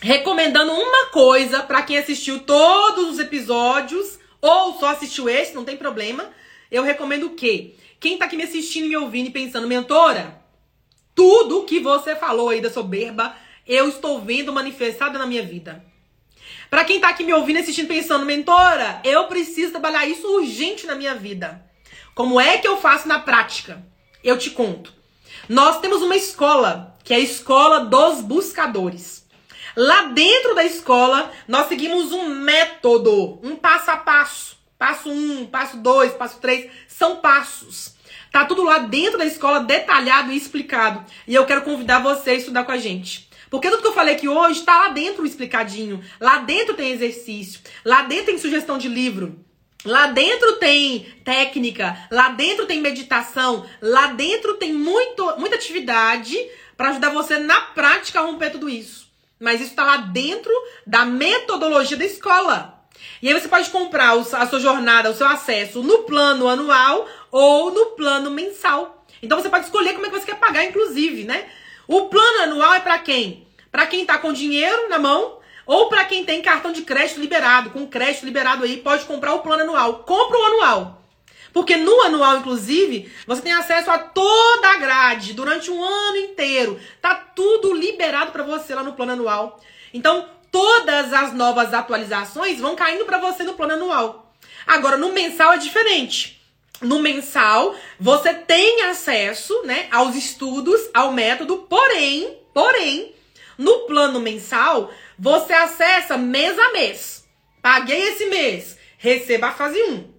recomendando 0.00 0.72
uma 0.72 1.06
coisa 1.06 1.62
para 1.62 1.82
quem 1.82 1.98
assistiu 1.98 2.40
todos 2.40 3.10
os 3.10 3.18
episódios 3.18 4.18
ou 4.40 4.78
só 4.78 4.90
assistiu 4.90 5.28
esse, 5.28 5.54
não 5.54 5.64
tem 5.64 5.76
problema. 5.76 6.30
Eu 6.70 6.82
recomendo 6.82 7.26
o 7.26 7.30
quê? 7.30 7.74
quem 8.00 8.16
tá 8.16 8.24
aqui 8.24 8.36
me 8.36 8.44
assistindo, 8.44 8.88
me 8.88 8.96
ouvindo 8.96 9.28
e 9.28 9.30
pensando, 9.32 9.68
mentora, 9.68 10.40
tudo 11.14 11.64
que 11.64 11.78
você 11.78 12.16
falou 12.16 12.48
aí 12.48 12.60
da 12.60 12.70
soberba, 12.70 13.36
eu 13.66 13.88
estou 13.90 14.22
vendo 14.22 14.52
manifestado 14.52 15.18
na 15.18 15.26
minha 15.26 15.42
vida. 15.42 15.84
Para 16.70 16.84
quem 16.84 16.98
tá 16.98 17.10
aqui 17.10 17.22
me 17.22 17.34
ouvindo, 17.34 17.58
assistindo, 17.58 17.88
pensando, 17.88 18.24
mentora, 18.24 19.02
eu 19.04 19.26
preciso 19.26 19.72
trabalhar 19.72 20.06
isso 20.06 20.26
urgente 20.26 20.86
na 20.86 20.94
minha 20.94 21.14
vida. 21.14 21.62
Como 22.20 22.38
é 22.38 22.58
que 22.58 22.68
eu 22.68 22.76
faço 22.76 23.08
na 23.08 23.18
prática? 23.18 23.82
Eu 24.22 24.36
te 24.36 24.50
conto. 24.50 24.92
Nós 25.48 25.80
temos 25.80 26.02
uma 26.02 26.14
escola, 26.14 26.98
que 27.02 27.14
é 27.14 27.16
a 27.16 27.18
Escola 27.18 27.86
dos 27.86 28.20
Buscadores. 28.20 29.26
Lá 29.74 30.02
dentro 30.02 30.54
da 30.54 30.62
escola, 30.62 31.32
nós 31.48 31.66
seguimos 31.66 32.12
um 32.12 32.28
método, 32.28 33.40
um 33.42 33.56
passo 33.56 33.90
a 33.90 33.96
passo. 33.96 34.58
Passo 34.78 35.08
um, 35.10 35.46
passo 35.46 35.78
dois, 35.78 36.12
passo 36.12 36.38
três, 36.40 36.70
são 36.86 37.16
passos. 37.22 37.94
Tá 38.30 38.44
tudo 38.44 38.64
lá 38.64 38.80
dentro 38.80 39.16
da 39.16 39.24
escola, 39.24 39.60
detalhado 39.60 40.30
e 40.30 40.36
explicado. 40.36 41.02
E 41.26 41.34
eu 41.34 41.46
quero 41.46 41.62
convidar 41.62 42.00
você 42.00 42.32
a 42.32 42.34
estudar 42.34 42.64
com 42.64 42.72
a 42.72 42.76
gente. 42.76 43.30
Porque 43.48 43.70
tudo 43.70 43.80
que 43.80 43.88
eu 43.88 43.94
falei 43.94 44.16
aqui 44.16 44.28
hoje 44.28 44.60
está 44.60 44.74
lá 44.74 44.88
dentro 44.90 45.24
explicadinho. 45.24 46.04
Lá 46.20 46.40
dentro 46.40 46.74
tem 46.74 46.90
exercício. 46.90 47.62
Lá 47.82 48.02
dentro 48.02 48.26
tem 48.26 48.36
sugestão 48.36 48.76
de 48.76 48.88
livro. 48.88 49.42
Lá 49.84 50.08
dentro 50.08 50.56
tem 50.56 51.06
técnica, 51.24 51.96
lá 52.10 52.28
dentro 52.30 52.66
tem 52.66 52.80
meditação, 52.80 53.64
lá 53.80 54.08
dentro 54.08 54.54
tem 54.54 54.74
muito, 54.74 55.38
muita 55.38 55.56
atividade 55.56 56.36
para 56.76 56.90
ajudar 56.90 57.10
você 57.10 57.38
na 57.38 57.60
prática 57.60 58.20
a 58.20 58.22
romper 58.22 58.50
tudo 58.50 58.68
isso. 58.68 59.08
Mas 59.38 59.60
isso 59.60 59.70
está 59.70 59.84
lá 59.84 59.96
dentro 59.96 60.52
da 60.86 61.06
metodologia 61.06 61.96
da 61.96 62.04
escola. 62.04 62.78
E 63.22 63.28
aí 63.28 63.32
você 63.32 63.48
pode 63.48 63.70
comprar 63.70 64.12
a 64.12 64.46
sua 64.46 64.60
jornada, 64.60 65.10
o 65.10 65.14
seu 65.14 65.26
acesso 65.26 65.82
no 65.82 66.00
plano 66.02 66.46
anual 66.46 67.08
ou 67.30 67.70
no 67.70 67.86
plano 67.92 68.30
mensal. 68.30 69.06
Então 69.22 69.40
você 69.40 69.48
pode 69.48 69.64
escolher 69.64 69.94
como 69.94 70.04
é 70.04 70.10
que 70.10 70.18
você 70.18 70.26
quer 70.26 70.38
pagar, 70.38 70.64
inclusive, 70.64 71.24
né? 71.24 71.48
O 71.88 72.06
plano 72.06 72.42
anual 72.42 72.74
é 72.74 72.80
para 72.80 72.98
quem? 72.98 73.46
Para 73.72 73.86
quem 73.86 74.02
está 74.02 74.18
com 74.18 74.32
dinheiro 74.32 74.90
na 74.90 74.98
mão 74.98 75.39
ou 75.70 75.88
para 75.88 76.04
quem 76.04 76.24
tem 76.24 76.42
cartão 76.42 76.72
de 76.72 76.82
crédito 76.82 77.20
liberado, 77.20 77.70
com 77.70 77.86
crédito 77.86 78.24
liberado 78.24 78.64
aí, 78.64 78.78
pode 78.78 79.04
comprar 79.04 79.34
o 79.34 79.38
plano 79.38 79.62
anual. 79.62 80.00
Compra 80.00 80.36
o 80.36 80.44
anual. 80.46 81.04
Porque 81.52 81.76
no 81.76 82.00
anual, 82.00 82.38
inclusive, 82.38 83.08
você 83.24 83.40
tem 83.40 83.52
acesso 83.52 83.88
a 83.88 83.96
toda 83.96 84.66
a 84.66 84.78
grade 84.78 85.32
durante 85.32 85.70
um 85.70 85.80
ano 85.80 86.16
inteiro. 86.16 86.80
Tá 87.00 87.14
tudo 87.14 87.72
liberado 87.72 88.32
para 88.32 88.42
você 88.42 88.74
lá 88.74 88.82
no 88.82 88.94
plano 88.94 89.12
anual. 89.12 89.60
Então, 89.94 90.28
todas 90.50 91.12
as 91.12 91.32
novas 91.34 91.72
atualizações 91.72 92.58
vão 92.58 92.74
caindo 92.74 93.04
para 93.04 93.18
você 93.18 93.44
no 93.44 93.54
plano 93.54 93.74
anual. 93.74 94.34
Agora, 94.66 94.96
no 94.96 95.12
mensal 95.12 95.52
é 95.52 95.56
diferente. 95.56 96.42
No 96.82 96.98
mensal, 96.98 97.76
você 97.96 98.34
tem 98.34 98.82
acesso, 98.86 99.62
né, 99.62 99.86
aos 99.92 100.16
estudos, 100.16 100.80
ao 100.92 101.12
método, 101.12 101.58
porém, 101.68 102.38
porém, 102.52 103.14
no 103.60 103.80
plano 103.80 104.20
mensal, 104.20 104.90
você 105.18 105.52
acessa 105.52 106.16
mês 106.16 106.58
a 106.58 106.72
mês. 106.72 107.26
Paguei 107.60 108.00
esse 108.08 108.24
mês, 108.24 108.78
receba 108.96 109.48
a 109.48 109.52
fase 109.52 109.78
1. 109.78 110.10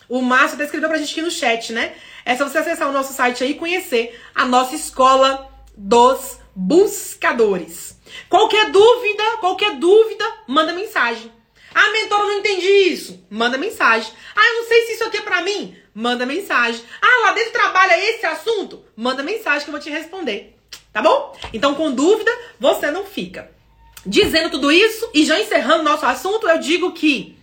O 0.09 0.23
Márcio 0.23 0.55
até 0.55 0.65
escreveu 0.65 0.89
pra 0.89 0.99
gente 0.99 1.13
aqui 1.13 1.23
no 1.23 1.31
chat, 1.31 1.73
né? 1.73 1.95
É 2.25 2.37
só 2.37 2.49
você 2.49 2.59
acessar 2.59 2.89
o 2.89 2.93
nosso 2.93 3.13
site 3.13 3.43
aí 3.43 3.53
e 3.53 3.55
conhecer 3.55 4.21
a 4.35 4.45
nossa 4.45 4.75
escola 4.75 5.51
dos 5.77 6.39
buscadores. 6.55 7.99
Qualquer 8.29 8.71
dúvida, 8.71 9.25
qualquer 9.41 9.77
dúvida, 9.77 10.25
manda 10.47 10.73
mensagem. 10.73 11.33
Ah, 11.75 11.91
mentor, 11.91 12.21
eu 12.21 12.27
não 12.27 12.39
entendi 12.39 12.67
isso. 12.67 13.23
Manda 13.29 13.59
mensagem. 13.59 14.11
Ah, 14.35 14.47
eu 14.47 14.55
não 14.63 14.69
sei 14.69 14.87
se 14.87 14.93
isso 14.95 15.05
aqui 15.05 15.19
é 15.19 15.23
pra 15.23 15.43
mim. 15.43 15.77
Manda 15.95 16.25
mensagem. 16.25 16.83
Ah, 17.03 17.27
lá 17.27 17.33
dentro 17.33 17.53
trabalha 17.53 17.99
esse 17.99 18.25
assunto. 18.25 18.83
Manda 18.97 19.23
mensagem 19.23 19.65
que 19.65 19.69
eu 19.69 19.73
vou 19.73 19.81
te 19.81 19.91
responder. 19.91 20.57
Tá 20.93 21.03
bom? 21.03 21.37
Então, 21.53 21.75
com 21.75 21.93
dúvida, 21.93 22.31
você 22.59 22.91
não 22.91 23.05
fica. 23.05 23.51
Dizendo 24.07 24.51
tudo 24.51 24.73
isso 24.73 25.11
e 25.13 25.27
já 25.27 25.39
encerrando 25.39 25.83
nosso 25.83 26.07
assunto, 26.07 26.49
eu 26.49 26.59
digo 26.59 26.93
que 26.93 27.36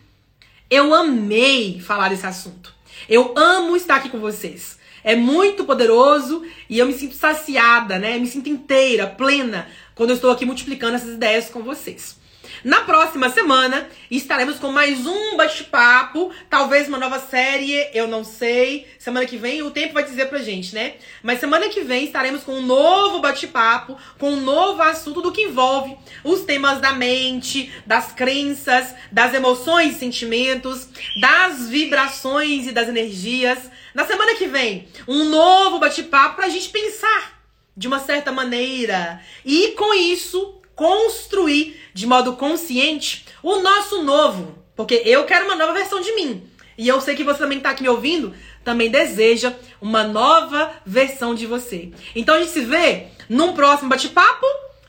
eu 0.69 0.93
amei 0.93 1.79
falar 1.79 2.09
desse 2.09 2.25
assunto. 2.25 2.73
Eu 3.07 3.33
amo 3.37 3.75
estar 3.75 3.95
aqui 3.95 4.09
com 4.09 4.19
vocês. 4.19 4.77
É 5.03 5.15
muito 5.15 5.65
poderoso 5.65 6.43
e 6.69 6.79
eu 6.79 6.85
me 6.85 6.93
sinto 6.93 7.15
saciada, 7.15 7.99
né? 7.99 8.17
Me 8.17 8.27
sinto 8.27 8.47
inteira, 8.47 9.05
plena, 9.05 9.67
quando 9.93 10.11
eu 10.11 10.15
estou 10.15 10.31
aqui 10.31 10.45
multiplicando 10.45 10.95
essas 10.95 11.15
ideias 11.15 11.49
com 11.49 11.61
vocês. 11.61 12.17
Na 12.63 12.79
próxima 12.83 13.29
semana 13.29 13.89
estaremos 14.09 14.57
com 14.57 14.71
mais 14.71 15.05
um 15.05 15.35
bate-papo, 15.35 16.31
talvez 16.49 16.87
uma 16.87 16.97
nova 16.97 17.19
série, 17.19 17.89
eu 17.93 18.07
não 18.07 18.23
sei. 18.23 18.87
Semana 18.97 19.25
que 19.25 19.35
vem 19.35 19.61
o 19.61 19.69
tempo 19.69 19.95
vai 19.95 20.03
dizer 20.05 20.29
pra 20.29 20.39
gente, 20.39 20.73
né? 20.73 20.93
Mas 21.21 21.41
semana 21.41 21.67
que 21.67 21.81
vem 21.81 22.05
estaremos 22.05 22.41
com 22.41 22.53
um 22.53 22.65
novo 22.65 23.19
bate-papo, 23.19 23.97
com 24.17 24.31
um 24.31 24.39
novo 24.39 24.81
assunto 24.81 25.21
do 25.21 25.33
que 25.33 25.41
envolve 25.41 25.97
os 26.23 26.43
temas 26.43 26.79
da 26.79 26.93
mente, 26.93 27.69
das 27.85 28.13
crenças, 28.13 28.95
das 29.11 29.33
emoções 29.33 29.97
e 29.97 29.99
sentimentos, 29.99 30.87
das 31.19 31.67
vibrações 31.67 32.65
e 32.65 32.71
das 32.71 32.87
energias. 32.87 33.59
Na 33.93 34.05
semana 34.05 34.35
que 34.35 34.47
vem, 34.47 34.87
um 35.05 35.25
novo 35.25 35.79
bate-papo 35.79 36.37
pra 36.37 36.47
gente 36.47 36.69
pensar 36.69 37.43
de 37.75 37.89
uma 37.89 37.99
certa 37.99 38.31
maneira 38.31 39.21
e 39.43 39.69
com 39.71 39.93
isso 39.93 40.62
construir 40.75 41.79
de 41.93 42.07
modo 42.07 42.33
consciente 42.33 43.25
o 43.41 43.57
nosso 43.59 44.03
novo. 44.03 44.57
Porque 44.75 45.01
eu 45.05 45.25
quero 45.25 45.45
uma 45.45 45.55
nova 45.55 45.73
versão 45.73 46.01
de 46.01 46.11
mim. 46.13 46.43
E 46.77 46.87
eu 46.87 46.99
sei 46.99 47.15
que 47.15 47.23
você 47.23 47.39
também 47.39 47.59
está 47.59 47.69
aqui 47.69 47.83
me 47.83 47.89
ouvindo, 47.89 48.33
também 48.63 48.89
deseja 48.89 49.53
uma 49.79 50.03
nova 50.03 50.71
versão 50.85 51.35
de 51.35 51.45
você. 51.45 51.91
Então 52.15 52.35
a 52.35 52.39
gente 52.39 52.51
se 52.51 52.61
vê 52.61 53.07
num 53.29 53.53
próximo 53.53 53.89
bate-papo. 53.89 54.45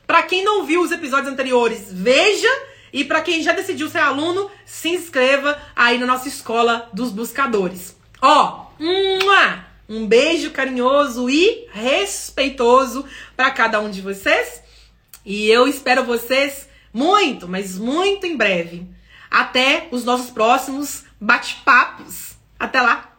Para 0.06 0.23
quem 0.23 0.44
não 0.44 0.65
viu 0.65 0.82
os 0.82 0.93
episódios 0.93 1.32
anteriores, 1.32 1.89
veja. 1.90 2.48
E 2.93 3.05
para 3.05 3.20
quem 3.20 3.43
já 3.43 3.52
decidiu 3.52 3.89
ser 3.89 3.98
aluno, 3.98 4.51
se 4.65 4.89
inscreva 4.89 5.61
aí 5.74 5.98
na 5.98 6.06
nossa 6.06 6.28
escola 6.28 6.89
dos 6.93 7.11
buscadores. 7.11 7.97
Ó, 8.23 8.66
um 9.89 10.06
beijo 10.06 10.51
carinhoso 10.51 11.28
e 11.28 11.66
respeitoso 11.73 13.05
para 13.36 13.51
cada 13.51 13.81
um 13.81 13.90
de 13.90 14.01
vocês. 14.01 14.62
E 15.25 15.49
eu 15.49 15.67
espero 15.67 16.05
vocês 16.05 16.69
muito, 16.93 17.49
mas 17.49 17.79
muito 17.79 18.27
em 18.27 18.37
breve. 18.37 18.87
Até 19.31 19.89
os 19.91 20.05
nossos 20.05 20.31
próximos 20.31 21.05
bate-papos. 21.21 22.37
Até 22.59 22.81
lá! 22.81 23.14